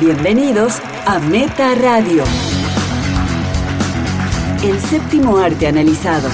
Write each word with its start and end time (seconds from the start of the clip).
Bienvenidos 0.00 0.74
a 1.06 1.18
Meta 1.18 1.74
Radio. 1.74 2.22
El 4.62 4.78
séptimo 4.80 5.38
arte 5.38 5.66
analizado. 5.66 6.28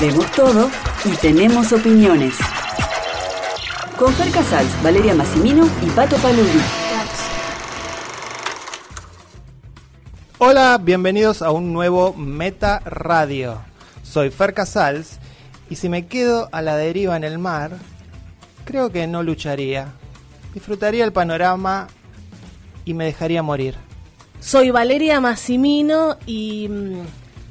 Vemos 0.00 0.28
todo 0.32 0.68
y 1.04 1.10
tenemos 1.18 1.72
opiniones. 1.72 2.34
Con 3.96 4.12
Fer 4.14 4.32
Casals, 4.32 4.82
Valeria 4.82 5.14
Massimino 5.14 5.68
y 5.86 5.90
Pato 5.90 6.16
Paludi. 6.16 6.60
Hola, 10.38 10.80
bienvenidos 10.82 11.42
a 11.42 11.52
un 11.52 11.72
nuevo 11.72 12.12
Meta 12.14 12.80
Radio. 12.80 13.58
Soy 14.02 14.30
Fer 14.30 14.52
Casals 14.52 15.20
y 15.70 15.76
si 15.76 15.88
me 15.88 16.08
quedo 16.08 16.48
a 16.50 16.60
la 16.60 16.76
deriva 16.76 17.16
en 17.16 17.22
el 17.22 17.38
mar, 17.38 17.70
creo 18.64 18.90
que 18.90 19.06
no 19.06 19.22
lucharía. 19.22 19.92
Disfrutaría 20.60 21.04
el 21.04 21.12
panorama 21.12 21.86
y 22.86 22.94
me 22.94 23.04
dejaría 23.04 23.42
morir. 23.42 23.74
Soy 24.40 24.70
Valeria 24.70 25.20
Massimino 25.20 26.16
y 26.24 26.66
mm, 26.70 27.00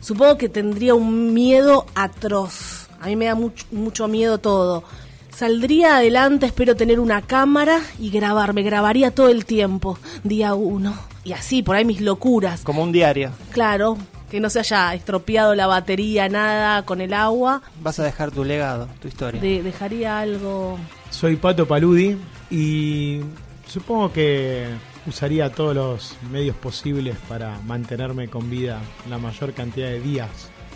supongo 0.01 0.39
que 0.39 0.49
tendría 0.49 0.95
un 0.95 1.31
miedo 1.31 1.85
atroz. 1.93 2.87
A 2.99 3.05
mí 3.05 3.15
me 3.15 3.25
da 3.25 3.35
mucho, 3.35 3.63
mucho 3.71 4.07
miedo 4.07 4.39
todo. 4.39 4.83
Saldría 5.29 5.97
adelante, 5.97 6.47
espero 6.47 6.75
tener 6.75 6.99
una 6.99 7.21
cámara 7.21 7.79
y 7.99 8.09
grabarme. 8.09 8.63
Grabaría 8.63 9.11
todo 9.11 9.29
el 9.29 9.45
tiempo, 9.45 9.99
día 10.23 10.55
uno. 10.55 10.95
Y 11.23 11.33
así, 11.33 11.61
por 11.61 11.75
ahí 11.75 11.85
mis 11.85 12.01
locuras. 12.01 12.61
Como 12.61 12.81
un 12.81 12.91
diario. 12.91 13.29
Claro, 13.51 13.99
que 14.31 14.39
no 14.39 14.49
se 14.49 14.57
haya 14.61 14.95
estropeado 14.95 15.53
la 15.53 15.67
batería, 15.67 16.27
nada 16.27 16.83
con 16.85 17.01
el 17.01 17.13
agua. 17.13 17.61
Vas 17.83 17.99
a 17.99 18.03
dejar 18.03 18.31
tu 18.31 18.43
legado, 18.43 18.87
tu 18.99 19.07
historia. 19.09 19.39
De- 19.39 19.61
dejaría 19.61 20.17
algo. 20.17 20.79
Soy 21.11 21.35
Pato 21.35 21.67
Paludi 21.67 22.17
y 22.55 23.19
supongo 23.67 24.13
que 24.13 24.67
usaría 25.05 25.51
todos 25.51 25.75
los 25.75 26.15
medios 26.31 26.55
posibles 26.55 27.17
para 27.27 27.59
mantenerme 27.61 28.29
con 28.29 28.49
vida 28.49 28.79
la 29.09 29.17
mayor 29.17 29.53
cantidad 29.53 29.87
de 29.89 29.99
días 29.99 30.29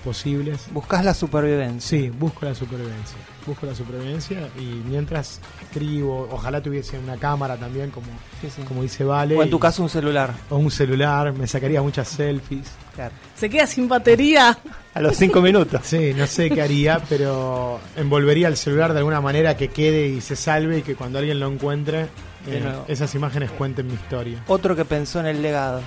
posibles. 0.04 0.68
Buscas 0.74 1.06
la 1.06 1.14
supervivencia. 1.14 1.98
Sí, 2.00 2.10
busco 2.10 2.46
la 2.46 2.54
supervivencia. 2.56 3.18
Busco 3.46 3.66
la 3.66 3.76
supervivencia 3.76 4.50
y 4.58 4.82
mientras 4.90 5.40
escribo, 5.62 6.28
ojalá 6.32 6.62
tuviese 6.62 7.00
una 7.00 7.16
cámara 7.18 7.56
también, 7.58 7.92
como, 7.92 8.08
Sí, 8.42 8.50
sí. 8.54 8.62
como 8.64 8.84
dice 8.84 9.04
Vale. 9.06 9.36
O 9.38 9.44
en 9.44 9.50
tu 9.50 9.60
caso 9.60 9.82
un 9.82 9.90
celular. 9.90 10.34
O 10.50 10.58
un 10.58 10.72
celular, 10.72 11.32
me 11.34 11.48
sacaría 11.48 11.82
muchas 11.82 12.10
selfies. 12.10 12.72
Claro. 13.00 13.14
¿Se 13.34 13.50
queda 13.50 13.66
sin 13.66 13.88
batería? 13.88 14.58
A 14.94 15.00
los 15.02 15.16
cinco 15.16 15.40
minutos. 15.42 15.80
Sí, 15.86 16.14
no 16.18 16.28
sé 16.28 16.50
qué 16.50 16.62
haría, 16.62 17.00
pero 17.08 17.80
envolvería 17.96 18.50
el 18.50 18.58
celular 18.58 18.92
de 18.92 18.98
alguna 19.00 19.22
manera 19.22 19.56
que 19.56 19.70
quede 19.70 20.08
y 20.08 20.20
se 20.20 20.36
salve 20.36 20.80
y 20.80 20.82
que 20.82 20.96
cuando 20.96 21.18
alguien 21.20 21.40
lo 21.40 21.48
encuentre, 21.50 22.08
eh, 22.46 22.62
esas 22.90 23.16
imágenes 23.16 23.52
cuenten 23.52 23.88
mi 23.88 23.94
historia. 23.94 24.44
Otro 24.48 24.76
que 24.76 24.84
pensó 24.84 25.22
en 25.22 25.28
el 25.28 25.42
legado. 25.42 25.82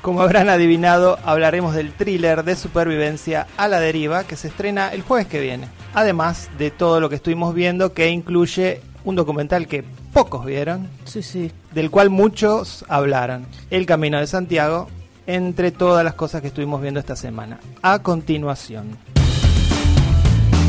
Como 0.00 0.22
habrán 0.22 0.48
adivinado, 0.48 1.18
hablaremos 1.26 1.74
del 1.74 1.92
thriller 1.92 2.42
de 2.42 2.56
supervivencia 2.56 3.46
a 3.58 3.68
la 3.68 3.78
deriva 3.78 4.24
que 4.24 4.36
se 4.36 4.48
estrena 4.48 4.88
el 4.88 5.02
jueves 5.02 5.26
que 5.26 5.40
viene. 5.40 5.68
Además 5.92 6.48
de 6.56 6.70
todo 6.70 7.00
lo 7.00 7.10
que 7.10 7.16
estuvimos 7.16 7.54
viendo 7.54 7.92
que 7.92 8.08
incluye 8.08 8.80
un 9.04 9.14
documental 9.14 9.66
que 9.66 9.84
pocos 10.14 10.46
vieron, 10.46 10.88
Sí, 11.04 11.22
sí. 11.22 11.52
del 11.72 11.90
cual 11.90 12.08
muchos 12.08 12.86
hablaron. 12.88 13.44
El 13.70 13.84
Camino 13.84 14.18
de 14.18 14.26
Santiago, 14.26 14.88
entre 15.28 15.70
todas 15.70 16.02
las 16.02 16.14
cosas 16.14 16.40
que 16.40 16.48
estuvimos 16.48 16.80
viendo 16.80 16.98
esta 16.98 17.14
semana. 17.14 17.60
A 17.82 17.98
continuación. 18.02 18.96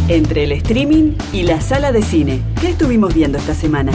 Entre 0.10 0.44
el 0.44 0.52
streaming 0.52 1.14
y 1.32 1.44
la 1.44 1.62
sala 1.62 1.94
de 1.94 2.02
cine. 2.04 2.42
¿Qué 2.60 2.70
estuvimos 2.72 3.14
viendo 3.14 3.38
esta 3.38 3.56
semana? 3.56 3.94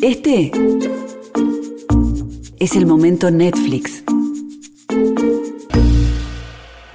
Este 0.00 0.52
es 2.60 2.76
el 2.76 2.86
momento 2.86 3.30
Netflix. 3.32 4.04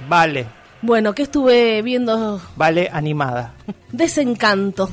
Vale, 0.08 0.46
Bueno, 0.82 1.14
¿qué 1.14 1.22
estuve 1.24 1.82
viendo? 1.82 2.40
vale 2.56 2.88
animada. 2.90 3.52
Desencanto. 3.92 4.88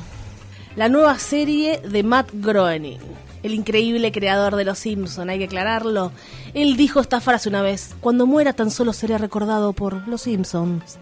La 0.76 0.90
nueva 0.90 1.18
serie 1.18 1.80
de 1.80 2.02
Matt 2.02 2.28
Groening. 2.34 2.98
El 3.42 3.54
increíble 3.54 4.12
creador 4.12 4.56
de 4.56 4.64
Los 4.64 4.78
Simpson, 4.78 5.30
hay 5.30 5.38
que 5.38 5.44
aclararlo. 5.44 6.12
Él 6.54 6.76
dijo 6.76 7.00
esta 7.00 7.20
frase 7.20 7.48
una 7.48 7.62
vez: 7.62 7.94
Cuando 8.00 8.26
muera, 8.26 8.52
tan 8.52 8.70
solo 8.70 8.92
seré 8.92 9.18
recordado 9.18 9.72
por 9.72 10.06
Los 10.08 10.22
Simpsons. 10.22 10.98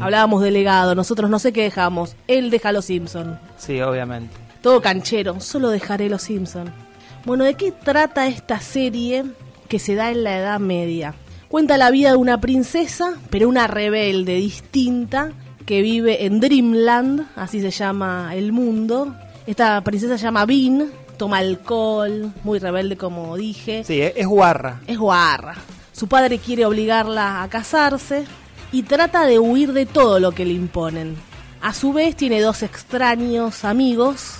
Hablábamos 0.00 0.42
de 0.42 0.50
legado, 0.50 0.94
nosotros 0.94 1.28
no 1.28 1.38
sé 1.38 1.52
qué 1.52 1.62
dejamos. 1.62 2.16
Él 2.26 2.50
deja 2.50 2.72
Los 2.72 2.86
Simpson. 2.86 3.38
Sí, 3.58 3.80
obviamente. 3.80 4.34
Todo 4.62 4.80
canchero, 4.80 5.40
solo 5.40 5.68
dejaré 5.68 6.08
Los 6.08 6.22
Simpson. 6.22 6.72
Bueno, 7.26 7.44
¿de 7.44 7.54
qué 7.54 7.70
trata 7.72 8.26
esta 8.26 8.60
serie 8.60 9.24
que 9.68 9.78
se 9.78 9.94
da 9.94 10.10
en 10.10 10.24
la 10.24 10.38
Edad 10.38 10.60
Media? 10.60 11.14
Cuenta 11.48 11.76
la 11.76 11.90
vida 11.90 12.10
de 12.10 12.16
una 12.16 12.40
princesa, 12.40 13.14
pero 13.30 13.48
una 13.48 13.66
rebelde 13.66 14.36
distinta 14.36 15.32
que 15.66 15.82
vive 15.82 16.26
en 16.26 16.40
Dreamland, 16.40 17.28
así 17.36 17.60
se 17.60 17.70
llama 17.70 18.34
el 18.34 18.52
mundo. 18.52 19.14
Esta 19.46 19.80
princesa 19.82 20.18
se 20.18 20.24
llama 20.24 20.46
Bean, 20.46 20.90
toma 21.16 21.38
alcohol, 21.38 22.32
muy 22.44 22.58
rebelde 22.58 22.96
como 22.96 23.36
dije. 23.36 23.84
Sí, 23.84 24.00
es 24.02 24.26
guarra. 24.26 24.80
Es 24.86 24.98
guarra. 24.98 25.54
Su 25.92 26.08
padre 26.08 26.38
quiere 26.38 26.66
obligarla 26.66 27.42
a 27.42 27.48
casarse 27.48 28.24
y 28.72 28.82
trata 28.82 29.26
de 29.26 29.38
huir 29.38 29.72
de 29.72 29.86
todo 29.86 30.18
lo 30.20 30.32
que 30.32 30.44
le 30.44 30.52
imponen. 30.52 31.16
A 31.62 31.72
su 31.72 31.92
vez 31.92 32.16
tiene 32.16 32.40
dos 32.40 32.62
extraños 32.62 33.64
amigos 33.64 34.34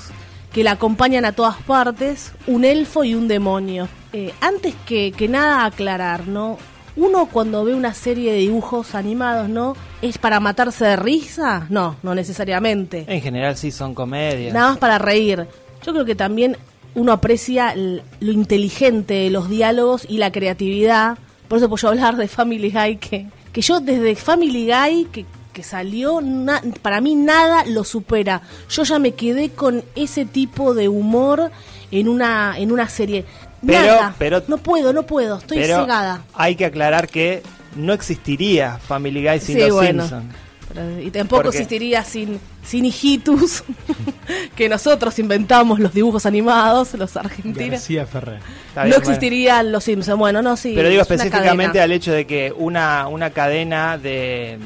que 0.52 0.62
la 0.64 0.72
acompañan 0.72 1.24
a 1.24 1.32
todas 1.32 1.56
partes, 1.62 2.32
un 2.46 2.64
elfo 2.64 3.02
y 3.04 3.14
un 3.14 3.26
demonio. 3.28 3.88
Eh, 4.12 4.32
antes 4.41 4.74
que, 4.86 5.12
que 5.12 5.26
nada 5.26 5.64
aclarar, 5.64 6.28
¿no? 6.28 6.58
Uno 6.96 7.26
cuando 7.26 7.64
ve 7.64 7.74
una 7.74 7.92
serie 7.92 8.30
de 8.30 8.38
dibujos 8.38 8.94
animados, 8.94 9.48
¿no? 9.48 9.74
¿Es 10.00 10.16
para 10.18 10.38
matarse 10.38 10.84
de 10.84 10.94
risa? 10.96 11.66
No, 11.70 11.96
no 12.04 12.14
necesariamente 12.14 13.04
En 13.08 13.20
general 13.20 13.56
sí 13.56 13.72
son 13.72 13.94
comedias. 13.96 14.54
nada 14.54 14.68
más 14.70 14.78
para 14.78 14.98
reír. 14.98 15.48
Yo 15.84 15.93
creo 15.93 16.05
que 16.05 16.15
también 16.15 16.56
uno 16.95 17.12
aprecia 17.12 17.75
lo 17.77 18.33
inteligente 18.33 19.15
de 19.15 19.31
los 19.31 19.49
diálogos 19.49 20.06
y 20.09 20.19
la 20.19 20.31
creatividad. 20.33 21.19
Por 21.49 21.59
eso 21.59 21.69
puedo 21.69 21.89
hablar 21.89 22.17
de 22.17 22.28
Family 22.28 22.71
Guy, 22.71 22.97
que, 22.97 23.27
que 23.53 23.61
yo 23.61 23.81
desde 23.81 24.15
Family 24.17 24.67
Guy, 24.71 25.05
que, 25.12 25.27
que 25.53 25.62
salió, 25.62 26.21
na- 26.21 26.62
para 26.83 27.00
mí 27.00 27.15
nada 27.15 27.65
lo 27.67 27.84
supera. 27.84 28.43
Yo 28.71 28.84
ya 28.84 28.99
me 28.99 29.12
quedé 29.12 29.50
con 29.50 29.84
ese 29.95 30.25
tipo 30.25 30.72
de 30.75 30.89
humor 30.89 31.50
en 31.91 32.09
una, 32.09 32.55
en 32.59 32.72
una 32.72 32.89
serie. 32.89 33.25
Pero- 33.66 33.78
nada. 33.81 34.15
pero- 34.19 34.43
no 34.49 34.59
puedo, 34.59 34.93
no 34.93 35.05
puedo, 35.05 35.39
estoy 35.39 35.59
Pero 35.59 35.81
cegada. 35.83 36.22
hay 36.34 36.55
que 36.55 36.65
aclarar 36.66 37.09
que 37.09 37.43
no 37.77 37.93
existiría 37.93 38.78
Family 38.78 39.22
Guy 39.27 39.41
sin 39.41 39.56
Sí, 39.56 39.61
los 39.62 39.72
bueno. 39.72 40.03
Simpsons. 40.03 40.34
Pero- 40.72 41.01
Y 41.01 41.11
tampoco 41.11 41.49
existiría 41.49 42.05
sin, 42.05 42.39
sin 42.64 42.84
hijitus, 42.84 43.62
que 44.56 44.69
nosotros 44.69 45.19
inventamos 45.19 45.78
los 45.78 45.92
dibujos 45.92 46.26
animados, 46.26 46.94
los 46.94 47.16
argentinos. 47.16 47.70
García 47.70 48.06
Ferrer. 48.06 48.41
Está 48.69 48.86
no 48.86 48.97
existirían 48.97 49.70
los 49.70 49.84
Simpsons. 49.84 50.19
Bueno, 50.19 50.42
no, 50.42 50.56
sí. 50.56 50.72
Pero 50.74 50.88
digo 50.88 51.03
es 51.03 51.10
específicamente 51.10 51.80
al 51.80 51.92
hecho 51.92 52.12
de 52.12 52.26
que 52.26 52.53
una, 52.56 53.08
una 53.08 53.30
cadena 53.30 53.98
de, 53.98 54.58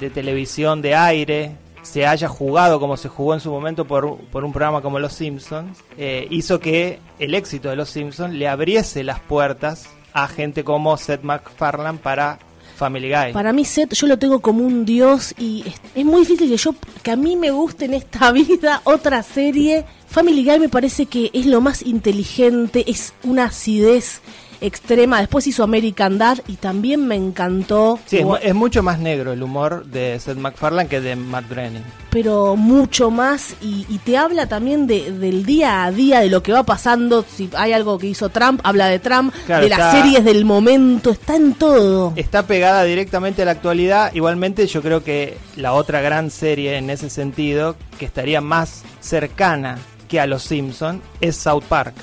de 0.00 0.10
televisión 0.10 0.82
de 0.82 0.94
aire 0.94 1.56
se 1.82 2.06
haya 2.06 2.28
jugado 2.28 2.80
como 2.80 2.96
se 2.96 3.08
jugó 3.08 3.34
en 3.34 3.40
su 3.40 3.50
momento 3.50 3.84
por, 3.84 4.16
por 4.16 4.44
un 4.44 4.52
programa 4.52 4.80
como 4.80 4.98
Los 4.98 5.12
Simpsons, 5.12 5.78
eh, 5.98 6.26
hizo 6.30 6.58
que 6.58 6.98
el 7.18 7.34
éxito 7.34 7.68
de 7.68 7.76
Los 7.76 7.90
Simpsons 7.90 8.34
le 8.34 8.48
abriese 8.48 9.04
las 9.04 9.20
puertas 9.20 9.88
a 10.12 10.26
gente 10.28 10.64
como 10.64 10.96
Seth 10.96 11.22
MacFarlane 11.22 11.98
para 11.98 12.38
Family 12.74 13.08
Guy. 13.08 13.32
Para 13.32 13.52
mí, 13.52 13.64
Seth, 13.64 13.94
yo 13.94 14.06
lo 14.06 14.18
tengo 14.18 14.40
como 14.40 14.64
un 14.64 14.84
dios 14.84 15.34
y 15.38 15.64
es, 15.94 16.04
muy 16.04 16.20
difícil 16.20 16.48
que 16.48 16.56
yo, 16.56 16.74
que 17.02 17.10
a 17.10 17.16
mí 17.16 17.36
me 17.36 17.50
guste 17.50 17.84
en 17.86 17.94
esta 17.94 18.32
vida 18.32 18.80
otra 18.84 19.22
serie. 19.22 19.84
Family 20.06 20.44
Guy 20.44 20.60
me 20.60 20.68
parece 20.68 21.06
que 21.06 21.30
es 21.32 21.46
lo 21.46 21.60
más 21.60 21.82
inteligente, 21.82 22.84
es 22.86 23.14
una 23.22 23.44
acidez 23.46 24.20
extrema. 24.64 25.20
Después 25.20 25.46
hizo 25.46 25.62
American 25.62 26.18
Dad 26.18 26.38
y 26.46 26.56
también 26.56 27.06
me 27.06 27.16
encantó. 27.16 27.98
Sí, 28.06 28.20
es, 28.42 28.54
mucho 28.54 28.82
más 28.82 28.98
negro 28.98 29.32
el 29.32 29.42
humor 29.42 29.84
de 29.86 30.18
Seth 30.20 30.38
MacFarlane 30.38 30.88
que 30.88 31.00
de 31.00 31.16
Matt 31.16 31.48
Groening. 31.48 31.82
pero 32.10 32.56
mucho 32.56 33.10
más 33.10 33.54
y, 33.60 33.84
y 33.88 33.98
te 33.98 34.16
habla 34.16 34.46
también 34.46 34.86
de, 34.86 35.10
del 35.12 35.44
día 35.44 35.84
a 35.84 35.90
día, 35.92 36.20
de 36.20 36.30
lo 36.30 36.42
que 36.42 36.52
va 36.52 36.62
pasando, 36.62 37.24
si 37.28 37.50
hay 37.56 37.72
algo 37.72 37.98
que 37.98 38.06
hizo 38.06 38.28
Trump, 38.28 38.60
habla 38.64 38.86
de 38.88 38.98
Trump, 39.00 39.32
Claro, 39.46 39.64
de 39.64 39.68
las 39.70 39.78
está- 39.78 39.92
series 39.92 40.24
del 40.24 40.44
momento, 40.44 41.10
está 41.10 41.36
en 41.36 41.54
todo. 41.54 42.12
Está 42.16 42.46
pegada 42.46 42.84
directamente 42.84 43.42
a 43.42 43.44
la 43.44 43.50
actualidad. 43.52 44.12
Igualmente 44.14 44.66
yo 44.66 44.80
creo 44.82 45.02
que 45.04 45.36
la 45.56 45.72
otra 45.72 46.00
gran 46.00 46.30
serie 46.30 46.76
en 46.76 46.90
ese 46.90 47.10
sentido, 47.10 47.76
que 47.98 48.04
estaría 48.06 48.40
más 48.40 48.82
cercana 49.00 49.78
que 50.08 50.20
a 50.20 50.26
Los 50.26 50.42
Simpson, 50.44 51.02
es 51.20 51.36
South 51.36 51.64
Park. 51.68 51.94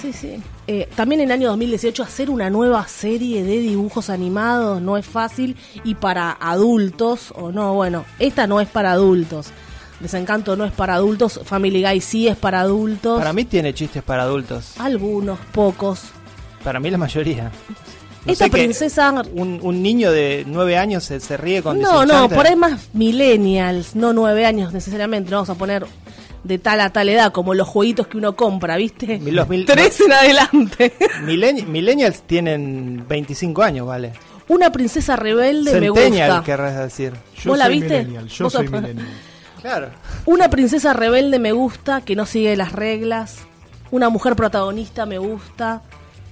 Sí, 0.00 0.12
sí. 0.12 0.40
Eh, 0.72 0.88
también 0.94 1.20
en 1.20 1.26
el 1.26 1.32
año 1.32 1.48
2018 1.48 2.00
hacer 2.04 2.30
una 2.30 2.48
nueva 2.48 2.86
serie 2.86 3.42
de 3.42 3.58
dibujos 3.58 4.08
animados 4.08 4.80
no 4.80 4.96
es 4.96 5.04
fácil 5.04 5.56
y 5.82 5.96
para 5.96 6.30
adultos 6.30 7.32
o 7.34 7.50
no, 7.50 7.74
bueno, 7.74 8.04
esta 8.20 8.46
no 8.46 8.60
es 8.60 8.68
para 8.68 8.92
adultos. 8.92 9.48
Desencanto 9.98 10.54
no 10.54 10.64
es 10.64 10.70
para 10.70 10.94
adultos, 10.94 11.40
Family 11.44 11.82
Guy 11.82 12.00
sí 12.00 12.28
es 12.28 12.36
para 12.36 12.60
adultos. 12.60 13.18
Para 13.18 13.32
mí 13.32 13.46
tiene 13.46 13.74
chistes 13.74 14.04
para 14.04 14.22
adultos. 14.22 14.74
Algunos, 14.78 15.40
pocos. 15.50 16.02
Para 16.62 16.78
mí 16.78 16.88
la 16.88 16.98
mayoría. 16.98 17.50
No 18.24 18.32
Esta 18.32 18.46
princesa... 18.46 19.12
Un, 19.32 19.58
un 19.62 19.82
niño 19.82 20.12
de 20.12 20.44
nueve 20.46 20.78
años 20.78 21.02
se, 21.02 21.18
se 21.18 21.36
ríe 21.36 21.64
con 21.64 21.80
No, 21.80 22.06
no, 22.06 22.28
por 22.28 22.46
ahí 22.46 22.54
más 22.54 22.90
millennials, 22.92 23.96
no 23.96 24.12
nueve 24.12 24.46
años 24.46 24.72
necesariamente, 24.72 25.32
no 25.32 25.38
vamos 25.38 25.50
a 25.50 25.56
poner 25.56 25.84
de 26.44 26.58
tal 26.58 26.80
a 26.80 26.90
tal 26.90 27.08
edad, 27.08 27.32
como 27.32 27.54
los 27.54 27.68
jueguitos 27.68 28.06
que 28.06 28.16
uno 28.18 28.34
compra, 28.36 28.76
¿viste? 28.76 29.18
Los 29.24 29.48
mil- 29.48 29.66
Tres 29.66 30.00
en 30.00 30.12
adelante. 30.12 30.94
Millenni- 31.24 31.66
millennials 31.66 32.22
tienen 32.22 33.04
25 33.08 33.62
años, 33.62 33.86
¿vale? 33.86 34.12
Una 34.48 34.72
princesa 34.72 35.16
rebelde 35.16 35.72
me 35.74 35.86
Centennial, 35.86 36.30
gusta. 36.30 36.44
querrás 36.44 36.76
decir. 36.78 37.12
Yo 37.42 37.50
¿Vos 37.50 37.58
la 37.58 37.66
soy 37.66 37.74
viste? 37.80 37.98
millennial, 37.98 38.26
yo 38.28 38.44
¿Vos 38.44 38.52
soy 38.52 38.66
sos- 38.66 38.80
millennial. 38.80 39.06
Claro. 39.60 39.90
Una 40.24 40.48
princesa 40.50 40.92
rebelde 40.94 41.38
me 41.38 41.52
gusta, 41.52 42.00
que 42.00 42.16
no 42.16 42.24
sigue 42.26 42.56
las 42.56 42.72
reglas. 42.72 43.36
Una 43.90 44.08
mujer 44.08 44.34
protagonista 44.34 45.04
me 45.06 45.18
gusta, 45.18 45.82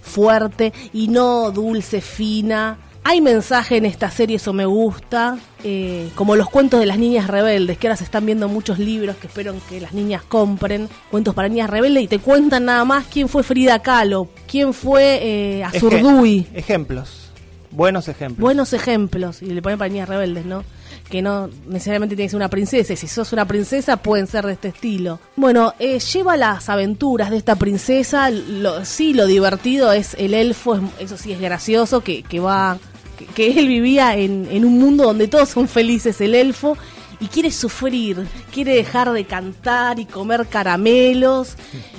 fuerte 0.00 0.72
y 0.92 1.08
no 1.08 1.50
dulce, 1.50 2.00
fina. 2.00 2.78
Hay 3.10 3.22
mensaje 3.22 3.78
en 3.78 3.86
esta 3.86 4.10
serie, 4.10 4.36
eso 4.36 4.52
me 4.52 4.66
gusta. 4.66 5.38
eh, 5.64 6.10
como 6.14 6.36
los 6.36 6.50
cuentos 6.50 6.78
de 6.78 6.84
las 6.86 6.98
niñas 6.98 7.26
rebeldes, 7.26 7.78
que 7.78 7.86
ahora 7.88 7.96
se 7.96 8.04
están 8.04 8.26
viendo 8.26 8.48
muchos 8.48 8.78
libros 8.78 9.16
que 9.16 9.28
espero 9.28 9.54
que 9.70 9.80
las 9.80 9.94
niñas 9.94 10.22
compren. 10.22 10.88
Cuentos 11.10 11.34
para 11.34 11.48
niñas 11.48 11.70
rebeldes 11.70 12.02
y 12.04 12.06
te 12.06 12.18
cuentan 12.18 12.66
nada 12.66 12.84
más 12.84 13.06
quién 13.06 13.28
fue 13.30 13.42
Frida 13.42 13.78
Kahlo, 13.80 14.28
quién 14.46 14.74
fue 14.74 15.18
eh, 15.22 15.64
Azurduy. 15.64 16.46
ejemplos. 16.52 17.30
Buenos 17.70 18.08
ejemplos. 18.08 18.40
Buenos 18.42 18.72
ejemplos, 18.74 19.40
y 19.42 19.46
le 19.46 19.62
ponen 19.62 19.78
para 19.78 19.88
niñas 19.88 20.08
rebeldes, 20.08 20.44
¿no? 20.46 20.64
Que 21.10 21.22
no 21.22 21.48
necesariamente 21.66 22.14
tiene 22.14 22.26
que 22.26 22.30
ser 22.30 22.36
una 22.36 22.48
princesa, 22.50 22.92
y 22.92 22.96
si 22.96 23.08
sos 23.08 23.32
una 23.32 23.46
princesa 23.46 23.96
pueden 23.96 24.26
ser 24.26 24.44
de 24.46 24.52
este 24.52 24.68
estilo. 24.68 25.18
Bueno, 25.36 25.72
eh, 25.78 25.98
lleva 25.98 26.36
las 26.36 26.68
aventuras 26.68 27.30
de 27.30 27.36
esta 27.38 27.56
princesa, 27.56 28.30
lo, 28.30 28.84
sí, 28.84 29.12
lo 29.14 29.26
divertido 29.26 29.92
es 29.92 30.14
el 30.18 30.34
elfo, 30.34 30.74
es- 30.76 30.82
eso 31.00 31.16
sí 31.16 31.32
es 31.32 31.40
gracioso, 31.40 32.00
que, 32.02 32.22
que 32.22 32.38
va, 32.40 32.78
que, 33.18 33.26
que 33.26 33.58
él 33.58 33.68
vivía 33.68 34.16
en, 34.16 34.48
en 34.50 34.64
un 34.64 34.78
mundo 34.78 35.04
donde 35.04 35.28
todos 35.28 35.48
son 35.48 35.68
felices, 35.68 36.20
el 36.20 36.34
elfo, 36.34 36.76
y 37.20 37.26
quiere 37.26 37.50
sufrir, 37.50 38.26
quiere 38.52 38.74
dejar 38.74 39.10
de 39.12 39.24
cantar 39.24 39.98
y 39.98 40.04
comer 40.04 40.46
caramelos, 40.46 41.56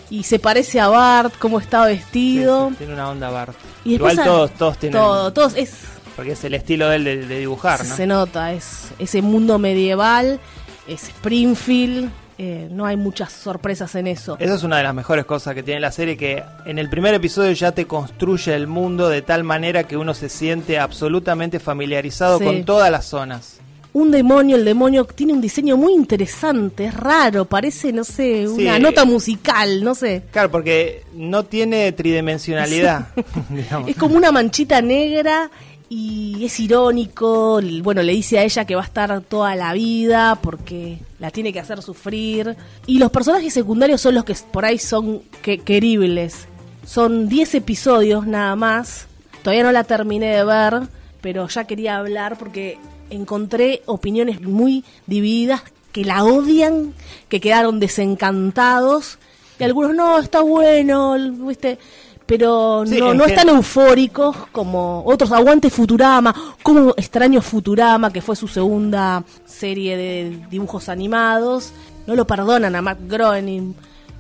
y 0.10 0.24
se 0.24 0.40
parece 0.40 0.80
a 0.80 0.88
Bart, 0.88 1.34
cómo 1.40 1.60
está 1.60 1.86
vestido. 1.86 2.70
sí, 2.70 2.76
tiene 2.78 2.94
una 2.94 3.10
onda 3.10 3.30
Bart. 3.30 3.56
Y 3.84 3.96
Igual 3.96 4.16
todos, 4.24 4.52
todos 4.52 4.78
tienen. 4.78 5.00
Todo, 5.00 5.32
todos 5.34 5.56
es 5.56 5.74
Porque 6.16 6.34
es 6.34 6.44
el 6.44 6.54
estilo 6.54 6.90
de 6.90 6.96
él 6.96 7.04
de, 7.04 7.18
de 7.28 7.40
dibujar, 7.40 7.86
¿no? 7.86 7.96
se 7.96 8.08
nota, 8.08 8.54
es 8.54 8.90
ese 8.98 9.22
mundo 9.22 9.60
medieval, 9.60 10.40
es 10.88 11.04
Springfield, 11.04 12.10
eh, 12.42 12.70
no 12.72 12.86
hay 12.86 12.96
muchas 12.96 13.34
sorpresas 13.34 13.94
en 13.96 14.08
eso. 14.08 14.38
Esa 14.40 14.56
es 14.56 14.64
una 14.64 14.78
de 14.78 14.84
las 14.84 14.96
mejores 14.96 15.26
cosas 15.26 15.54
que 15.54 15.62
tiene 15.62 15.82
la 15.82 15.92
serie, 15.92 16.16
que 16.16 16.42
en 16.66 16.80
el 16.80 16.90
primer 16.90 17.14
episodio 17.14 17.52
ya 17.52 17.74
te 17.74 17.86
construye 17.86 18.56
el 18.56 18.66
mundo 18.66 19.10
de 19.10 19.22
tal 19.22 19.44
manera 19.44 19.84
que 19.84 19.98
uno 19.98 20.14
se 20.14 20.30
siente 20.30 20.80
absolutamente 20.80 21.60
familiarizado 21.60 22.40
Sí. 22.40 22.46
con 22.46 22.64
todas 22.64 22.90
las 22.90 23.06
zonas. 23.06 23.58
Un 23.92 24.12
demonio, 24.12 24.56
el 24.56 24.64
demonio 24.66 25.04
tiene 25.04 25.34
un 25.34 25.42
diseño 25.42 25.76
muy 25.76 25.94
interesante, 25.94 26.86
es 26.86 26.94
raro, 26.94 27.46
parece, 27.46 27.92
no 27.92 28.04
sé, 28.04 28.46
Sí. 28.48 28.62
una 28.64 28.78
nota 28.80 29.04
musical, 29.04 29.84
no 29.84 29.96
sé. 29.96 30.22
Claro, 30.32 30.52
porque 30.52 31.04
no 31.16 31.44
tiene 31.44 31.92
tridimensionalidad, 31.92 33.08
digamos. 33.50 33.90
Es 33.90 33.98
como 33.98 34.16
una 34.16 34.32
manchita 34.32 34.82
negra 34.82 35.50
y 35.90 36.46
es 36.46 36.60
irónico. 36.60 37.60
Bueno, 37.82 38.02
le 38.04 38.14
dice 38.14 38.38
a 38.40 38.44
ella 38.44 38.66
que 38.66 38.76
va 38.76 38.82
a 38.82 38.86
estar 38.86 39.22
toda 39.22 39.56
la 39.56 39.74
vida 39.74 40.38
porque 40.42 41.00
la 41.20 41.32
tiene 41.32 41.52
que 41.52 41.60
hacer 41.60 41.82
sufrir. 41.82 42.56
Y 42.86 43.00
los 43.00 43.12
personajes 43.12 43.54
secundarios 43.54 44.00
son 44.02 44.16
los 44.16 44.24
que 44.24 44.36
por 44.52 44.66
ahí 44.66 44.78
son 44.78 45.22
que- 45.42 45.60
queribles. 45.60 46.48
Son 46.86 47.28
10 47.28 47.56
episodios 47.56 48.26
nada 48.28 48.56
más. 48.56 49.08
Todavía 49.44 49.64
no 49.64 49.72
la 49.72 49.84
terminé 49.84 50.36
de 50.36 50.44
ver, 50.44 50.82
pero 51.22 51.48
ya 51.48 51.64
quería 51.66 51.98
hablar 51.98 52.38
porque 52.38 52.78
encontré 53.10 53.82
opiniones 53.86 54.42
muy 54.42 54.84
divididas 55.08 55.62
que 55.92 56.06
la 56.06 56.24
odian, 56.24 56.94
que 57.30 57.40
quedaron 57.40 57.80
desencantados. 57.80 59.18
Y 59.60 59.64
algunos, 59.64 59.94
no, 59.96 60.20
está 60.20 60.42
bueno, 60.42 61.16
¿viste? 61.48 61.80
Pero 62.30 62.84
Sí, 62.86 63.00
no, 63.00 63.16
no 63.16 63.26
están 63.26 63.50
eufóricos 63.50 64.36
como 64.52 65.02
otros. 65.04 65.32
Aguante 65.32 65.72
Futurama, 65.72 66.34
como 66.62 66.92
extraño 66.96 67.42
Futurama, 67.42 68.14
que 68.14 68.22
fue 68.22 68.36
su 68.36 68.48
segunda 68.48 69.24
serie 69.46 69.98
de 69.98 70.40
dibujos 70.52 70.90
animados. 70.90 71.72
No 72.06 72.14
lo 72.14 72.28
perdonan 72.28 72.76
a 72.76 72.84
Matt 72.84 73.00
Groening, 73.08 73.74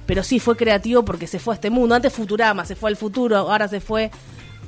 pero 0.07 0.23
sí 0.23 0.39
fue 0.39 0.57
creativo 0.57 1.05
porque 1.05 1.27
se 1.27 1.37
fue 1.37 1.53
a 1.53 1.55
este 1.55 1.69
mundo. 1.69 1.93
Antes 1.93 2.11
Futurama, 2.11 2.65
se 2.65 2.75
fue 2.75 2.89
al 2.89 2.95
futuro, 2.95 3.37
ahora 3.37 3.67
se 3.67 3.79
fue 3.79 4.09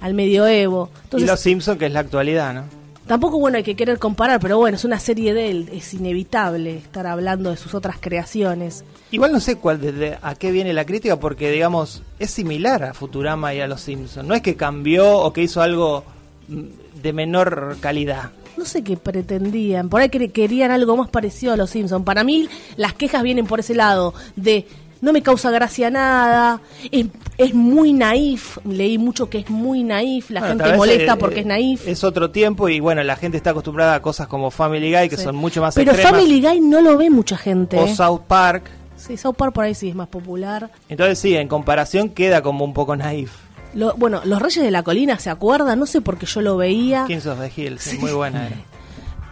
al 0.01 0.13
medioevo. 0.13 0.91
y 1.17 1.21
Los 1.21 1.39
Simpsons, 1.39 1.79
que 1.79 1.87
es 1.87 1.93
la 1.93 2.01
actualidad, 2.01 2.53
¿no? 2.53 2.80
Tampoco, 3.11 3.37
bueno, 3.39 3.57
hay 3.57 3.63
que 3.63 3.75
querer 3.75 3.99
comparar, 3.99 4.39
pero 4.39 4.57
bueno, 4.57 4.77
es 4.77 4.85
una 4.85 4.97
serie 4.97 5.33
de 5.33 5.49
él, 5.51 5.69
es 5.73 5.93
inevitable 5.93 6.77
estar 6.77 7.05
hablando 7.07 7.49
de 7.49 7.57
sus 7.57 7.73
otras 7.73 7.97
creaciones. 7.99 8.85
Igual 9.11 9.33
no 9.33 9.41
sé 9.41 9.57
cuál 9.57 9.81
de- 9.81 9.91
de- 9.91 10.17
a 10.21 10.33
qué 10.35 10.49
viene 10.49 10.71
la 10.71 10.85
crítica, 10.85 11.19
porque, 11.19 11.51
digamos, 11.51 12.03
es 12.19 12.31
similar 12.31 12.83
a 12.85 12.93
Futurama 12.93 13.53
y 13.53 13.59
a 13.59 13.67
Los 13.67 13.81
Simpsons. 13.81 14.25
No 14.25 14.33
es 14.33 14.41
que 14.41 14.55
cambió 14.55 15.17
o 15.17 15.33
que 15.33 15.43
hizo 15.43 15.61
algo 15.61 16.05
mm, 16.47 17.01
de 17.03 17.11
menor 17.11 17.75
calidad. 17.81 18.31
No 18.55 18.63
sé 18.63 18.81
qué 18.81 18.95
pretendían, 18.95 19.89
por 19.89 19.99
ahí 19.99 20.07
quer- 20.07 20.31
querían 20.31 20.71
algo 20.71 20.95
más 20.95 21.09
parecido 21.09 21.51
a 21.51 21.57
los 21.57 21.69
Simpsons. 21.69 22.05
Para 22.05 22.23
mí, 22.23 22.47
las 22.77 22.93
quejas 22.93 23.23
vienen 23.23 23.45
por 23.45 23.59
ese 23.59 23.75
lado, 23.75 24.13
de 24.37 24.65
no 25.01 25.11
me 25.13 25.21
causa 25.21 25.51
gracia 25.51 25.89
nada, 25.89 26.61
es, 26.91 27.07
es 27.37 27.53
muy 27.53 27.91
naif, 27.93 28.57
leí 28.65 28.97
mucho 28.97 29.29
que 29.29 29.39
es 29.39 29.49
muy 29.49 29.83
naif, 29.83 30.29
la 30.29 30.41
Bueno, 30.41 30.63
gente 30.63 30.77
molesta 30.77 31.13
eh, 31.13 31.17
porque 31.17 31.39
es 31.41 31.45
naif. 31.45 31.87
Es 31.87 32.03
otro 32.03 32.31
tiempo 32.31 32.69
y, 32.69 32.79
bueno, 32.79 33.03
la 33.03 33.15
gente 33.15 33.37
está 33.37 33.49
acostumbrada 33.49 33.95
a 33.95 34.01
cosas 34.01 34.27
como 34.27 34.51
Family 34.51 34.93
Guy, 34.95 35.09
que 35.09 35.17
Sí. 35.17 35.23
son 35.23 35.35
mucho 35.35 35.61
más 35.61 35.75
Pero 35.75 35.91
extremas. 35.91 36.19
Family 36.21 36.41
Guy 36.41 36.59
no 36.61 36.81
lo 36.81 36.97
ve 36.97 37.09
mucha 37.09 37.35
gente. 37.37 37.77
o 37.77 37.85
¿eh? 37.85 37.95
South 37.95 38.21
Park. 38.27 38.69
Sí, 38.95 39.17
South 39.17 39.33
Park 39.35 39.53
por 39.53 39.63
ahí 39.65 39.73
sí 39.73 39.89
es 39.89 39.95
más 39.95 40.07
popular. 40.09 40.69
Entonces, 40.87 41.17
sí, 41.17 41.35
en 41.35 41.47
comparación 41.47 42.09
queda 42.09 42.41
como 42.43 42.63
un 42.63 42.73
poco 42.73 42.95
naif. 42.95 43.31
Lo- 43.73 43.95
bueno, 43.95 44.21
Los 44.25 44.39
Reyes 44.41 44.63
de 44.63 44.69
la 44.69 44.83
Colina, 44.83 45.17
¿se 45.17 45.29
acuerdan? 45.31 45.79
No 45.79 45.85
sé 45.87 46.01
por 46.01 46.17
qué 46.19 46.25
yo 46.27 46.41
lo 46.41 46.57
veía. 46.57 47.05
Kings 47.07 47.25
of 47.25 47.39
the 47.39 47.51
Hill, 47.55 47.79
sí, 47.79 47.97
muy 47.97 48.11
buena 48.11 48.45
era. 48.47 48.57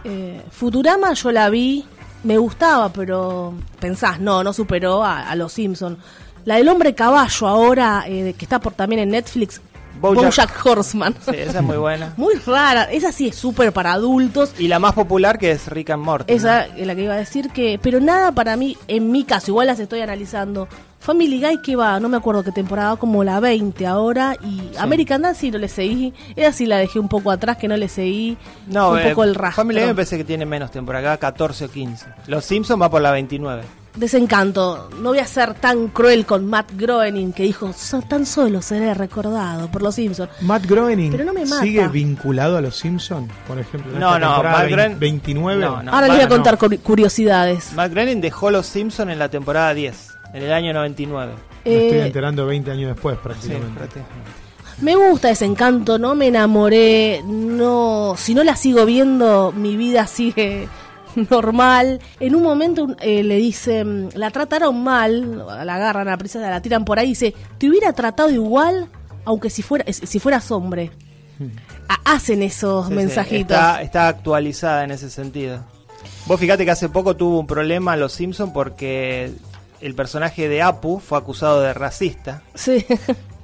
Eh, 0.04 0.40
Futurama 0.50 1.12
yo 1.12 1.30
la 1.30 1.50
vi, 1.50 1.84
me 2.24 2.38
gustaba, 2.38 2.92
pero 2.92 3.54
pensás, 3.78 4.20
no, 4.20 4.42
no 4.44 4.52
superó 4.52 5.02
a, 5.04 5.28
a 5.30 5.34
Los 5.36 5.52
Simpson. 5.52 5.98
La 6.44 6.56
del 6.56 6.68
hombre 6.68 6.94
caballo 6.94 7.46
ahora, 7.46 8.04
eh, 8.06 8.34
que 8.36 8.44
está 8.44 8.60
por 8.60 8.72
también 8.72 9.00
en 9.02 9.10
Netflix, 9.10 9.60
Bojack- 10.00 10.64
Horseman. 10.64 11.14
Sí, 11.20 11.32
esa 11.36 11.58
es 11.58 11.64
muy 11.64 11.76
buena. 11.76 12.14
Muy 12.16 12.34
rara, 12.46 12.84
esa 12.84 13.12
sí 13.12 13.28
es 13.28 13.36
súper 13.36 13.72
para 13.72 13.92
adultos. 13.92 14.54
Y 14.58 14.68
la 14.68 14.78
más 14.78 14.94
popular 14.94 15.38
que 15.38 15.50
es 15.50 15.66
Rick 15.68 15.90
and 15.90 16.02
Morty. 16.02 16.32
Esa 16.32 16.64
es 16.66 16.86
la 16.86 16.94
que 16.94 17.02
iba 17.02 17.14
a 17.14 17.18
decir 17.18 17.50
que, 17.50 17.78
pero 17.82 18.00
nada 18.00 18.32
para 18.32 18.56
mí, 18.56 18.78
en 18.88 19.10
mi 19.10 19.24
caso, 19.24 19.50
igual 19.50 19.66
las 19.66 19.78
estoy 19.78 20.00
analizando. 20.00 20.68
Family 21.00 21.40
Guy 21.40 21.62
que 21.62 21.76
va, 21.76 21.98
no 21.98 22.08
me 22.08 22.18
acuerdo 22.18 22.42
qué 22.44 22.52
temporada, 22.52 22.96
como 22.96 23.24
la 23.24 23.40
20 23.40 23.86
ahora, 23.86 24.36
y 24.44 24.70
American 24.78 25.22
Dad 25.22 25.34
sí 25.36 25.50
no 25.50 25.58
le 25.58 25.68
seguí, 25.68 26.12
esa 26.36 26.52
sí 26.52 26.66
la 26.66 26.76
dejé 26.76 26.98
un 27.00 27.08
poco 27.08 27.30
atrás, 27.30 27.56
que 27.56 27.68
no 27.68 27.76
le 27.76 27.88
seguí 27.88 28.36
No, 28.66 28.90
un 28.90 28.98
eh, 28.98 29.08
poco 29.08 29.24
el 29.24 29.34
rastro. 29.34 29.62
Family 29.62 29.80
Guy 29.80 29.88
me 29.88 29.94
parece 29.94 30.18
que 30.18 30.24
tiene 30.24 30.44
menos 30.44 30.70
temporada, 30.70 31.12
acá 31.14 31.32
14 31.32 31.64
o 31.64 31.70
15. 31.70 32.06
Los 32.26 32.44
Simpsons 32.44 32.80
va 32.80 32.90
por 32.90 33.00
la 33.00 33.12
29. 33.12 33.62
Desencanto, 33.96 34.88
no 35.00 35.08
voy 35.08 35.18
a 35.18 35.26
ser 35.26 35.54
tan 35.54 35.88
cruel 35.88 36.24
con 36.24 36.46
Matt 36.46 36.70
Groening 36.76 37.32
que 37.32 37.42
dijo, 37.42 37.72
"So- 37.72 38.02
tan 38.02 38.24
solo 38.24 38.62
seré 38.62 38.94
recordado 38.94 39.68
por 39.68 39.82
los 39.82 39.94
Simpsons. 39.96 40.30
Matt 40.42 40.64
Groening 40.66 41.10
Pero 41.10 41.24
no 41.24 41.32
me 41.32 41.44
mata. 41.44 41.62
sigue 41.62 41.88
vinculado 41.88 42.56
a 42.56 42.60
los 42.60 42.76
Simpsons, 42.76 43.30
por 43.48 43.58
ejemplo. 43.58 43.98
No, 43.98 44.18
no, 44.18 44.42
Matt 44.42 44.68
Groening- 44.68 44.98
29. 44.98 45.60
No, 45.64 45.82
no. 45.82 45.92
Ahora 45.92 46.06
les 46.08 46.16
voy 46.16 46.24
a 46.24 46.28
contar 46.28 46.56
curi- 46.58 46.80
curiosidades. 46.80 47.72
Matt 47.74 47.90
Groening 47.92 48.20
dejó 48.20 48.50
Los 48.50 48.66
Simpsons 48.66 49.10
en 49.10 49.18
la 49.18 49.28
temporada 49.28 49.74
10, 49.74 50.09
en 50.32 50.42
el 50.42 50.52
año 50.52 50.72
99. 50.72 51.32
Me 51.64 51.72
estoy 51.84 51.98
Eh, 51.98 52.06
enterando 52.06 52.46
20 52.46 52.70
años 52.70 52.94
después 52.94 53.16
Sí, 53.16 53.20
prácticamente. 53.22 54.00
Me 54.80 54.94
gusta 54.96 55.28
Desencanto, 55.28 55.98
no 55.98 56.14
me 56.14 56.28
enamoré, 56.28 57.22
no, 57.26 58.14
si 58.16 58.34
no 58.34 58.42
la 58.44 58.56
sigo 58.56 58.86
viendo, 58.86 59.52
mi 59.52 59.76
vida 59.76 60.06
sigue 60.06 60.68
normal. 61.30 62.00
En 62.18 62.34
un 62.34 62.42
momento 62.42 62.96
eh, 63.00 63.22
le 63.22 63.36
dicen, 63.36 64.08
la 64.14 64.30
trataron 64.30 64.82
mal, 64.82 65.36
la 65.46 65.74
agarran 65.74 66.08
a 66.08 66.12
la 66.12 66.16
princesa, 66.16 66.48
la 66.48 66.62
tiran 66.62 66.84
por 66.86 66.98
ahí 66.98 67.08
dice, 67.08 67.34
te 67.58 67.68
hubiera 67.68 67.92
tratado 67.92 68.30
igual, 68.30 68.88
aunque 69.26 69.50
si 69.50 69.62
fuera, 69.62 69.84
si 69.92 70.18
fueras 70.18 70.50
hombre. 70.50 70.90
Ha- 71.88 72.14
hacen 72.14 72.42
esos 72.42 72.86
Sí, 72.86 72.90
sí, 72.92 72.96
mensajitos. 72.96 73.56
Está, 73.56 73.82
está 73.82 74.08
actualizada 74.08 74.84
en 74.84 74.92
ese 74.92 75.10
sentido. 75.10 75.62
Vos 76.26 76.40
fíjate 76.40 76.64
que 76.64 76.70
hace 76.70 76.88
poco 76.88 77.16
tuvo 77.16 77.38
un 77.40 77.46
problema 77.46 77.96
Los 77.96 78.12
Simpsons 78.12 78.52
porque 78.54 79.30
el 79.80 79.94
personaje 79.94 80.48
de 80.48 80.62
Apu 80.62 81.00
fue 81.00 81.18
acusado 81.18 81.60
de 81.60 81.74
racista. 81.74 82.42
Sí. 82.54 82.86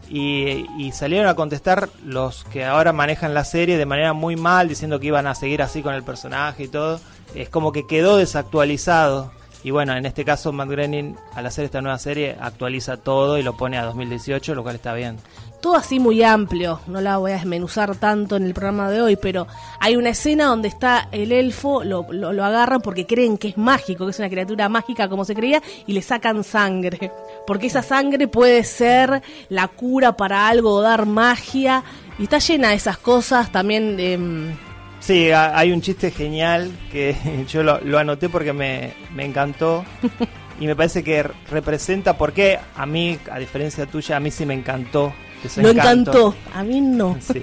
Y, 0.08 0.66
y 0.78 0.92
salieron 0.92 1.26
a 1.26 1.34
contestar 1.34 1.88
los 2.04 2.44
que 2.44 2.64
ahora 2.64 2.92
manejan 2.92 3.34
la 3.34 3.44
serie 3.44 3.76
de 3.76 3.86
manera 3.86 4.12
muy 4.12 4.36
mal, 4.36 4.68
diciendo 4.68 5.00
que 5.00 5.08
iban 5.08 5.26
a 5.26 5.34
seguir 5.34 5.62
así 5.62 5.82
con 5.82 5.94
el 5.94 6.04
personaje 6.04 6.64
y 6.64 6.68
todo. 6.68 7.00
Es 7.34 7.48
como 7.48 7.72
que 7.72 7.86
quedó 7.88 8.16
desactualizado. 8.16 9.32
Y 9.64 9.72
bueno, 9.72 9.96
en 9.96 10.06
este 10.06 10.24
caso 10.24 10.52
Matt 10.52 10.68
Groening 10.68 11.16
al 11.34 11.46
hacer 11.46 11.64
esta 11.64 11.80
nueva 11.80 11.98
serie 11.98 12.36
actualiza 12.40 12.98
todo 12.98 13.36
y 13.36 13.42
lo 13.42 13.56
pone 13.56 13.78
a 13.78 13.84
2018, 13.84 14.54
lo 14.54 14.62
cual 14.62 14.76
está 14.76 14.94
bien. 14.94 15.16
Todo 15.60 15.74
así 15.76 15.98
muy 15.98 16.22
amplio, 16.22 16.80
no 16.86 17.00
la 17.00 17.16
voy 17.16 17.32
a 17.32 17.36
desmenuzar 17.36 17.96
tanto 17.96 18.36
en 18.36 18.44
el 18.44 18.54
programa 18.54 18.88
de 18.90 19.00
hoy, 19.02 19.16
pero 19.16 19.46
hay 19.80 19.96
una 19.96 20.10
escena 20.10 20.44
donde 20.46 20.68
está 20.68 21.08
el 21.10 21.32
elfo, 21.32 21.82
lo, 21.82 22.06
lo, 22.12 22.32
lo 22.32 22.44
agarran 22.44 22.80
porque 22.80 23.06
creen 23.06 23.36
que 23.36 23.48
es 23.48 23.56
mágico, 23.58 24.04
que 24.04 24.10
es 24.12 24.18
una 24.18 24.28
criatura 24.28 24.68
mágica 24.68 25.08
como 25.08 25.24
se 25.24 25.34
creía, 25.34 25.60
y 25.86 25.92
le 25.92 26.02
sacan 26.02 26.44
sangre. 26.44 27.10
Porque 27.46 27.66
esa 27.66 27.82
sangre 27.82 28.28
puede 28.28 28.62
ser 28.64 29.22
la 29.48 29.66
cura 29.68 30.16
para 30.16 30.46
algo 30.46 30.72
o 30.74 30.82
dar 30.82 31.04
magia. 31.06 31.82
Y 32.18 32.24
está 32.24 32.38
llena 32.38 32.68
de 32.68 32.74
esas 32.76 32.98
cosas 32.98 33.50
también. 33.50 33.96
em, 33.98 34.54
Sí, 35.00 35.30
ha- 35.30 35.56
hay 35.58 35.72
un 35.72 35.80
chiste 35.80 36.10
genial 36.12 36.70
que 36.92 37.16
yo 37.48 37.62
lo, 37.62 37.80
lo 37.80 37.98
anoté 37.98 38.28
porque 38.28 38.52
me, 38.52 38.92
me 39.14 39.24
encantó 39.24 39.84
y 40.60 40.66
me 40.66 40.76
parece 40.76 41.02
que 41.02 41.24
representa 41.50 42.16
por 42.16 42.32
qué 42.32 42.58
a 42.76 42.86
mí, 42.86 43.18
a 43.30 43.38
diferencia 43.38 43.86
tuya, 43.86 44.16
a 44.16 44.20
mí 44.20 44.30
sí 44.30 44.46
me 44.46 44.54
encantó. 44.54 45.12
Ese 45.46 45.62
lo 45.62 45.70
encantó, 45.70 46.34
a 46.54 46.62
mí 46.62 46.80
no. 46.80 47.16
Sí. 47.20 47.42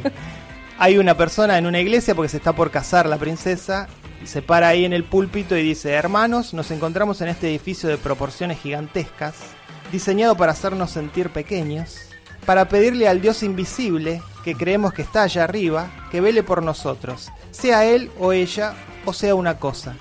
Hay 0.77 0.97
una 0.97 1.15
persona 1.15 1.57
en 1.57 1.65
una 1.65 1.79
iglesia 1.79 2.15
porque 2.15 2.29
se 2.29 2.37
está 2.37 2.53
por 2.53 2.71
casar 2.71 3.05
la 3.05 3.17
princesa. 3.17 3.87
y 4.21 4.27
Se 4.27 4.41
para 4.41 4.67
ahí 4.67 4.85
en 4.85 4.93
el 4.93 5.03
púlpito 5.03 5.55
y 5.55 5.63
dice, 5.63 5.91
hermanos, 5.91 6.53
nos 6.53 6.71
encontramos 6.71 7.21
en 7.21 7.29
este 7.29 7.49
edificio 7.49 7.89
de 7.89 7.97
proporciones 7.97 8.59
gigantescas, 8.59 9.35
diseñado 9.91 10.35
para 10.35 10.51
hacernos 10.51 10.91
sentir 10.91 11.29
pequeños, 11.29 12.09
para 12.45 12.67
pedirle 12.67 13.07
al 13.07 13.21
Dios 13.21 13.43
invisible, 13.43 14.21
que 14.43 14.55
creemos 14.55 14.93
que 14.93 15.03
está 15.03 15.23
allá 15.23 15.43
arriba, 15.43 15.89
que 16.11 16.21
vele 16.21 16.43
por 16.43 16.63
nosotros, 16.63 17.31
sea 17.51 17.85
él 17.85 18.11
o 18.19 18.33
ella, 18.33 18.73
o 19.05 19.13
sea 19.13 19.35
una 19.35 19.59
cosa. 19.59 19.95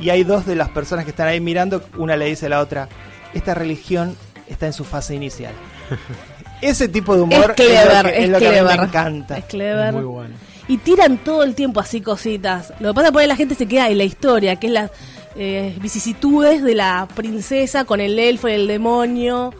Y 0.00 0.10
hay 0.10 0.24
dos 0.24 0.46
de 0.46 0.56
las 0.56 0.70
personas 0.70 1.04
que 1.04 1.12
están 1.12 1.28
ahí 1.28 1.40
mirando, 1.40 1.84
una 1.96 2.16
le 2.16 2.26
dice 2.26 2.46
a 2.46 2.48
la 2.48 2.60
otra, 2.60 2.88
esta 3.34 3.54
religión 3.54 4.16
está 4.48 4.66
en 4.66 4.72
su 4.72 4.84
fase 4.84 5.14
inicial. 5.14 5.54
Ese 6.68 6.88
tipo 6.88 7.14
de 7.16 7.22
humor 7.22 7.54
es 7.56 7.56
clever, 7.66 8.04
lo 8.04 8.10
que, 8.10 8.18
es 8.18 8.24
es 8.24 8.30
lo 8.30 8.38
que 8.38 8.46
a 8.46 8.50
mí 8.50 8.56
clever. 8.56 8.78
me 8.78 8.84
encanta. 8.86 9.38
Es 9.38 9.44
clever. 9.44 9.92
Muy 9.92 10.04
bueno. 10.04 10.34
Y 10.66 10.78
tiran 10.78 11.18
todo 11.18 11.42
el 11.42 11.54
tiempo 11.54 11.80
así 11.80 12.00
cositas. 12.00 12.72
Lo 12.80 12.90
que 12.90 12.94
pasa 12.94 13.08
es 13.08 13.16
que 13.18 13.26
la 13.26 13.36
gente 13.36 13.54
se 13.54 13.66
queda 13.66 13.88
en 13.90 13.98
la 13.98 14.04
historia, 14.04 14.56
que 14.56 14.68
es 14.68 14.72
las 14.72 14.90
eh, 15.36 15.76
vicisitudes 15.80 16.62
de 16.62 16.74
la 16.74 17.06
princesa 17.14 17.84
con 17.84 18.00
el 18.00 18.18
elfo 18.18 18.48
y 18.48 18.52
el 18.52 18.66
demonio. 18.66 19.52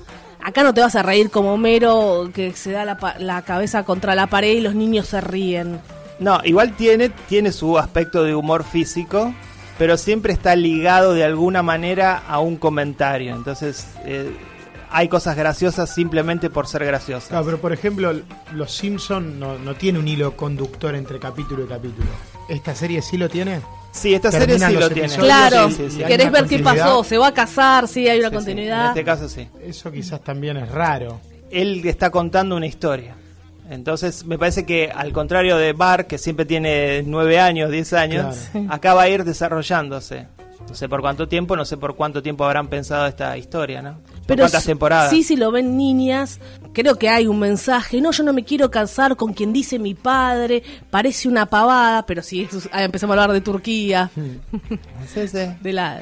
Acá 0.43 0.63
no 0.63 0.73
te 0.75 0.81
vas 0.81 0.95
a 0.95 1.03
reír 1.03 1.31
como 1.31 1.55
Homero, 1.55 2.31
que 2.35 2.53
se 2.53 2.71
da 2.73 2.85
la, 2.85 2.97
pa- 2.99 3.17
la 3.19 3.43
cabeza 3.43 3.83
contra 3.85 4.15
la 4.15 4.27
pared 4.29 4.53
y 4.57 4.61
los 4.61 4.75
niños 4.75 5.07
se 5.09 5.21
ríen. 5.21 5.79
No, 6.19 6.41
igual 6.45 6.75
tiene, 6.77 7.09
tiene 7.29 7.51
su 7.51 7.79
aspecto 7.79 8.23
de 8.25 8.35
humor 8.35 8.63
físico, 8.65 9.35
pero 9.79 9.97
siempre 9.97 10.33
está 10.33 10.55
ligado 10.55 11.13
de 11.13 11.25
alguna 11.25 11.63
manera 11.63 12.23
a 12.29 12.39
un 12.41 12.57
comentario. 12.57 13.35
Entonces, 13.35 13.87
eh, 14.05 14.31
hay 14.97 15.09
cosas 15.09 15.37
graciosas 15.37 15.93
simplemente 15.93 16.51
por 16.51 16.69
ser 16.69 16.85
graciosas. 16.85 17.29
Claro, 17.29 17.45
pero 17.45 17.59
por 17.61 17.73
ejemplo, 17.73 18.13
Los 18.53 18.73
Simpson 18.73 19.41
no, 19.41 19.59
no 19.59 19.75
tiene 19.75 19.99
un 19.99 20.07
hilo 20.07 20.37
conductor 20.37 20.95
entre 20.95 21.19
capítulo 21.19 21.65
y 21.65 21.67
capítulo. 21.67 22.07
¿Esta 22.49 22.75
serie 22.77 23.03
sí 23.03 23.17
lo 23.19 23.29
tiene? 23.29 23.61
Sí, 23.91 24.15
esta 24.15 24.31
serie 24.31 24.59
sí 24.59 24.73
lo 24.73 24.89
tiene. 24.91 25.09
Claro, 25.17 25.71
Sí, 25.71 25.99
querés 26.07 26.31
ver 26.31 26.47
qué 26.47 26.61
pasó, 26.61 27.03
se 27.03 27.19
va 27.19 27.29
a 27.29 27.35
casar, 27.35 27.89
sí, 27.89 28.09
hay 28.09 28.21
una 28.21 28.29
Sí, 28.29 28.33
sí, 28.33 28.37
continuidad. 28.37 28.83
En 28.85 28.89
este 28.91 29.05
caso 29.05 29.29
sí. 29.29 29.49
Eso 29.65 29.91
quizás 29.91 30.21
también 30.23 30.57
es 30.59 30.71
raro. 30.71 31.21
Él 31.51 31.83
está 31.87 32.11
contando 32.11 32.57
una 32.57 32.67
historia. 32.67 33.17
Entonces, 33.71 34.25
me 34.27 34.39
parece 34.39 34.65
que 34.67 34.93
al 34.95 35.13
contrario 35.13 35.57
de 35.57 35.73
Bar, 35.73 36.07
que 36.07 36.19
siempre 36.19 36.45
tiene 36.45 37.03
nueve 37.05 37.41
años, 37.41 37.71
10 37.71 37.93
años, 37.95 38.37
Claro. 38.53 38.67
acá 38.71 38.95
va 38.95 39.03
a 39.03 39.09
ir 39.09 39.25
desarrollándose. 39.25 40.27
No 40.69 40.75
sé 40.75 40.89
por 40.89 41.01
cuánto 41.01 41.27
tiempo, 41.29 41.57
no 41.57 41.65
sé 41.65 41.77
por 41.79 41.97
cuánto 41.97 42.23
tiempo 42.23 42.45
habrán 42.45 42.69
pensado 42.69 43.07
esta 43.07 43.37
historia, 43.37 43.83
¿no? 43.83 43.99
¿Por 44.27 44.37
Pero 44.37 44.43
cuántas 44.45 44.65
temporadas? 44.65 45.11
Sí, 45.11 45.23
si 45.23 45.37
lo 45.37 45.51
ven 45.51 45.77
niñas, 45.77 46.41
creo 46.73 46.97
que 46.97 47.11
hay 47.11 47.27
un 47.27 47.39
mensaje. 47.39 48.01
No, 48.01 48.11
yo 48.11 48.23
no 48.25 48.33
me 48.33 48.43
quiero 48.45 48.71
casar 48.71 49.17
con 49.17 49.35
quien 49.35 49.53
dice 49.53 49.79
mi 49.79 49.95
padre, 49.95 50.63
parece 50.91 51.29
una 51.29 51.45
pavada, 51.47 52.07
pero 52.07 52.23
sí, 52.23 52.43
eso 52.43 52.57
es- 52.59 52.69
ah, 52.73 52.85
empezamos 52.85 53.17
a 53.17 53.23
hablar 53.23 53.35
de 53.35 53.43
Turquía, 53.43 54.11
Sí, 55.13 55.29
sí. 55.29 55.39
de 55.61 55.73
las 55.73 56.01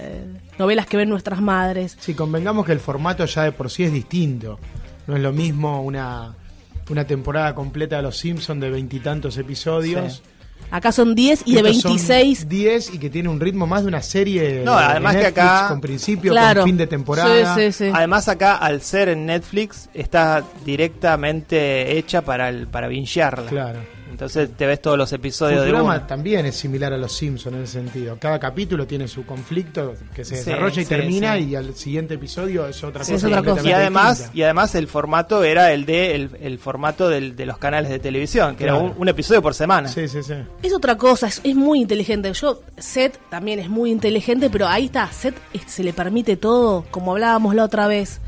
novelas 0.59 0.87
que 0.87 0.97
ven 0.97 1.09
nuestras 1.09 1.41
madres. 1.41 1.97
Sí, 2.01 2.15
convengamos 2.15 2.65
que 2.65 2.73
el 2.73 2.81
formato 2.81 3.25
ya 3.25 3.43
de 3.43 3.53
por 3.53 3.71
sí 3.71 3.83
es 3.85 3.93
distinto. 3.93 4.59
No 5.09 5.17
es 5.17 5.23
lo 5.23 5.33
mismo 5.33 5.83
una, 5.83 6.35
una 6.91 7.05
temporada 7.05 7.55
completa 7.57 7.97
de 7.97 8.03
Los 8.03 8.19
Simpsons 8.19 8.61
de 8.61 8.71
veintitantos 8.71 9.37
episodios. 9.37 10.17
Sí. 10.17 10.23
Acá 10.71 10.91
son 10.93 11.15
10 11.15 11.43
y 11.45 11.55
de 11.55 11.61
Estos 11.61 11.83
son 11.83 11.91
26. 11.93 12.49
10 12.49 12.95
y 12.95 12.99
que 12.99 13.11
tiene 13.11 13.29
un 13.29 13.39
ritmo 13.41 13.67
más 13.67 13.83
de 13.83 13.89
una 13.89 14.01
serie 14.03 14.63
No, 14.65 14.79
de 14.79 14.85
además 14.85 15.17
que 15.17 15.23
Netflix, 15.23 15.39
acá- 15.45 15.69
con 15.69 15.81
principio, 15.81 16.33
Claro. 16.33 16.61
con 16.63 16.69
fin 16.69 16.77
de 16.79 16.87
temporada. 16.87 17.55
Sí, 17.55 17.61
sí, 17.73 17.73
sí. 17.87 17.91
Además 17.93 18.29
acá, 18.29 18.57
al 18.57 18.81
ser 18.81 19.09
en 19.11 19.27
Netflix, 19.27 19.89
está 19.93 20.43
directamente 20.65 21.99
hecha 21.99 22.23
para 22.23 22.49
el, 22.49 22.67
para 22.69 22.89
bingearla. 22.89 23.49
Claro. 23.51 23.81
Entonces 24.13 24.51
te 24.57 24.67
ves 24.67 24.81
todos 24.81 24.97
los 24.97 25.13
episodios 25.13 25.61
de 25.61 25.67
Futurama 25.67 25.97
una. 25.97 26.07
también 26.07 26.47
es 26.47 26.55
similar 26.57 26.93
a 26.93 26.97
Los 26.99 27.13
Simpsons 27.13 27.57
en 27.57 27.63
ese 27.63 27.73
sentido. 27.73 28.17
Cada 28.21 28.39
capítulo 28.39 28.87
tiene 28.87 29.09
su 29.09 29.25
conflicto 29.27 29.95
que 30.15 30.25
se 30.25 30.37
Sí, 30.37 30.45
desarrolla 30.51 30.81
y 30.81 30.85
sí, 30.85 30.89
termina 30.89 31.37
sí. 31.37 31.45
y 31.49 31.55
al 31.57 31.75
siguiente 31.75 32.15
episodio 32.15 32.67
es 32.67 32.83
otra 32.85 33.05
Sí, 33.05 33.13
cosa. 33.15 33.27
es 33.27 33.33
otra 33.39 33.55
cosa. 33.55 33.69
Y 33.69 33.73
además, 33.73 34.19
distinta. 34.19 34.39
y 34.39 34.43
además 34.43 34.75
el 34.75 34.87
formato 34.87 35.43
era 35.45 35.73
el 35.73 35.85
de 35.87 36.15
el, 36.15 36.31
el 36.41 36.59
formato 36.59 37.09
del- 37.09 37.35
de 37.35 37.47
los 37.47 37.59
canales 37.59 37.91
de 37.91 37.99
televisión, 37.99 38.55
que 38.57 38.65
Claro. 38.65 38.79
era 38.81 38.87
un, 38.87 38.95
un 38.99 39.09
episodio 39.09 39.43
por 39.43 39.55
semana. 39.55 39.89
Sí, 39.89 40.07
sí, 40.09 40.23
sí. 40.23 40.35
Es 40.63 40.73
otra 40.73 40.97
cosa, 40.97 41.27
es, 41.27 41.41
es 41.43 41.55
muy 41.55 41.81
inteligente. 41.81 42.33
Yo, 42.35 42.61
Seth 42.79 43.19
también 43.31 43.59
es 43.59 43.69
muy 43.69 43.91
inteligente, 43.91 44.51
pero 44.51 44.69
ahí 44.69 44.87
está, 44.87 45.11
Seth 45.11 45.37
se 45.67 45.83
le 45.83 45.93
permite 45.93 46.37
todo, 46.37 46.85
como 46.91 47.13
hablábamos 47.13 47.55
la 47.55 47.65
otra 47.65 47.87
vez. 47.87 48.21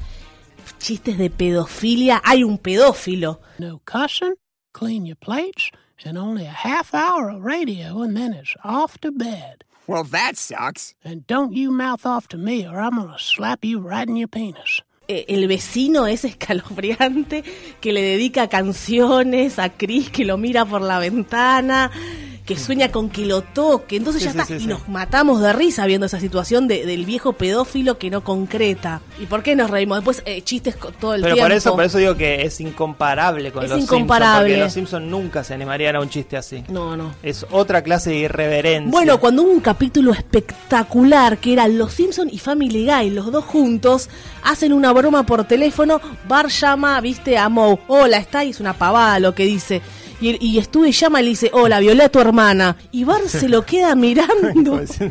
Chistes 0.79 1.19
de 1.19 1.31
pedofilia, 1.31 2.21
hay 2.25 2.43
un 2.45 2.59
pedófilo. 2.59 3.41
No 3.59 3.81
cussing, 3.91 4.35
clean 4.75 5.07
your 5.07 5.17
plates, 5.17 5.71
and 6.05 6.19
only 6.19 6.45
a 6.45 6.51
half 6.69 6.93
hour 6.93 7.31
of 7.31 7.43
radio, 7.43 8.03
and 8.03 8.15
then 8.15 8.35
it's 8.35 8.55
off 8.63 8.99
to 8.99 9.11
bed. 9.11 9.65
Well, 9.87 10.05
that 10.05 10.37
sucks. 10.37 10.95
And 11.03 11.27
don't 11.27 11.55
you 11.55 11.71
mouth 11.71 12.05
off 12.05 12.29
to 12.29 12.37
me, 12.37 12.67
or 12.67 12.79
I'm 12.79 12.97
gonna 12.97 13.19
slap 13.19 13.65
you 13.65 13.81
right 13.81 14.07
in 14.07 14.17
your 14.17 14.29
penis. 14.29 14.83
Eh, 15.07 15.27
el 15.29 15.47
vecino 15.47 16.07
es 16.07 16.25
escalofriante 16.25 17.45
que 17.81 17.93
le 17.93 18.01
dedica 18.01 18.49
canciones 18.49 19.59
a 19.59 19.69
Chris 19.69 20.09
que 20.11 20.25
lo 20.25 20.39
mira 20.39 20.65
por 20.65 20.81
la 20.81 20.99
ventana, 20.99 21.91
que 22.45 22.59
sueña 22.59 22.93
con 22.93 23.09
que 23.09 23.25
lo 23.25 23.41
toque. 23.41 23.97
Entonces 23.97 24.21
Sí, 24.23 24.27
ya 24.27 24.33
sí, 24.33 24.39
está. 24.39 24.59
sí, 24.59 24.65
y 24.65 24.67
nos 24.67 24.87
matamos 24.89 25.41
de 25.41 25.53
risa 25.55 25.87
viendo 25.87 26.05
esa 26.07 26.21
situación 26.21 26.69
de- 26.69 26.85
del 26.85 27.07
viejo 27.07 27.33
pedófilo 27.33 27.97
que 27.99 28.11
no 28.11 28.23
concreta. 28.23 29.01
¿Y 29.19 29.25
por 29.27 29.43
qué 29.43 29.57
nos 29.57 29.71
reímos? 29.71 29.99
Después 29.99 30.23
eh, 30.27 30.43
chistes 30.43 30.77
todo 31.01 31.15
el 31.15 31.23
Pero 31.23 31.37
tiempo. 31.37 31.49
por 31.49 31.57
eso, 31.57 31.75
por 31.75 31.85
eso 31.85 31.97
digo 31.99 32.17
que 32.17 32.43
es 32.43 32.61
incomparable 32.61 33.51
con 33.51 33.65
Es 33.65 33.71
los 33.71 33.81
incomparable. 33.81 34.27
Simpsons, 34.27 34.43
porque 34.51 34.57
los 34.59 34.73
Simpsons 34.75 35.07
nunca 35.11 35.43
se 35.43 35.55
animarían 35.55 35.97
a 35.97 36.01
un 36.01 36.11
chiste 36.11 36.37
así. 36.37 36.63
No, 36.69 36.97
no. 36.97 37.15
Es 37.23 37.47
otra 37.51 37.83
clase 37.83 38.11
de 38.11 38.17
irreverencia. 38.17 38.91
Bueno, 38.91 39.19
cuando 39.19 39.43
hubo 39.45 39.51
un 39.51 39.61
capítulo 39.61 40.13
espectacular 40.13 41.39
que 41.39 41.55
era 41.55 41.67
Los 41.69 41.93
Simpson 41.95 42.29
y 42.31 42.39
Family 42.39 42.87
Guy, 42.87 43.11
los 43.11 43.31
dos 43.33 43.45
juntos, 43.45 44.09
hacen 44.43 44.73
una 44.73 44.93
broma 44.93 45.25
por 45.25 45.45
teléfono, 45.45 46.01
Bar 46.29 46.49
llama, 46.49 47.01
viste, 47.01 47.39
a 47.39 47.49
Moe, 47.49 47.79
hola, 47.89 48.19
está 48.19 48.41
ahí, 48.41 48.51
es 48.51 48.61
una 48.61 48.75
pavada 48.75 49.19
lo 49.19 49.35
que 49.35 49.45
dice. 49.47 49.81
Y, 50.21 50.37
y 50.59 50.63
Stewie 50.63 50.93
llama 50.93 51.21
y 51.21 51.25
le 51.25 51.31
dice, 51.31 51.51
hola, 51.53 51.81
violé 51.81 52.05
a 52.05 52.09
tu 52.09 52.19
hermana. 52.21 52.77
Y 52.93 53.05
Bar 53.05 53.23
se 53.29 53.49
lo 53.49 53.65
queda 53.65 53.95
mirando. 53.95 54.81
Sí. 54.95 55.11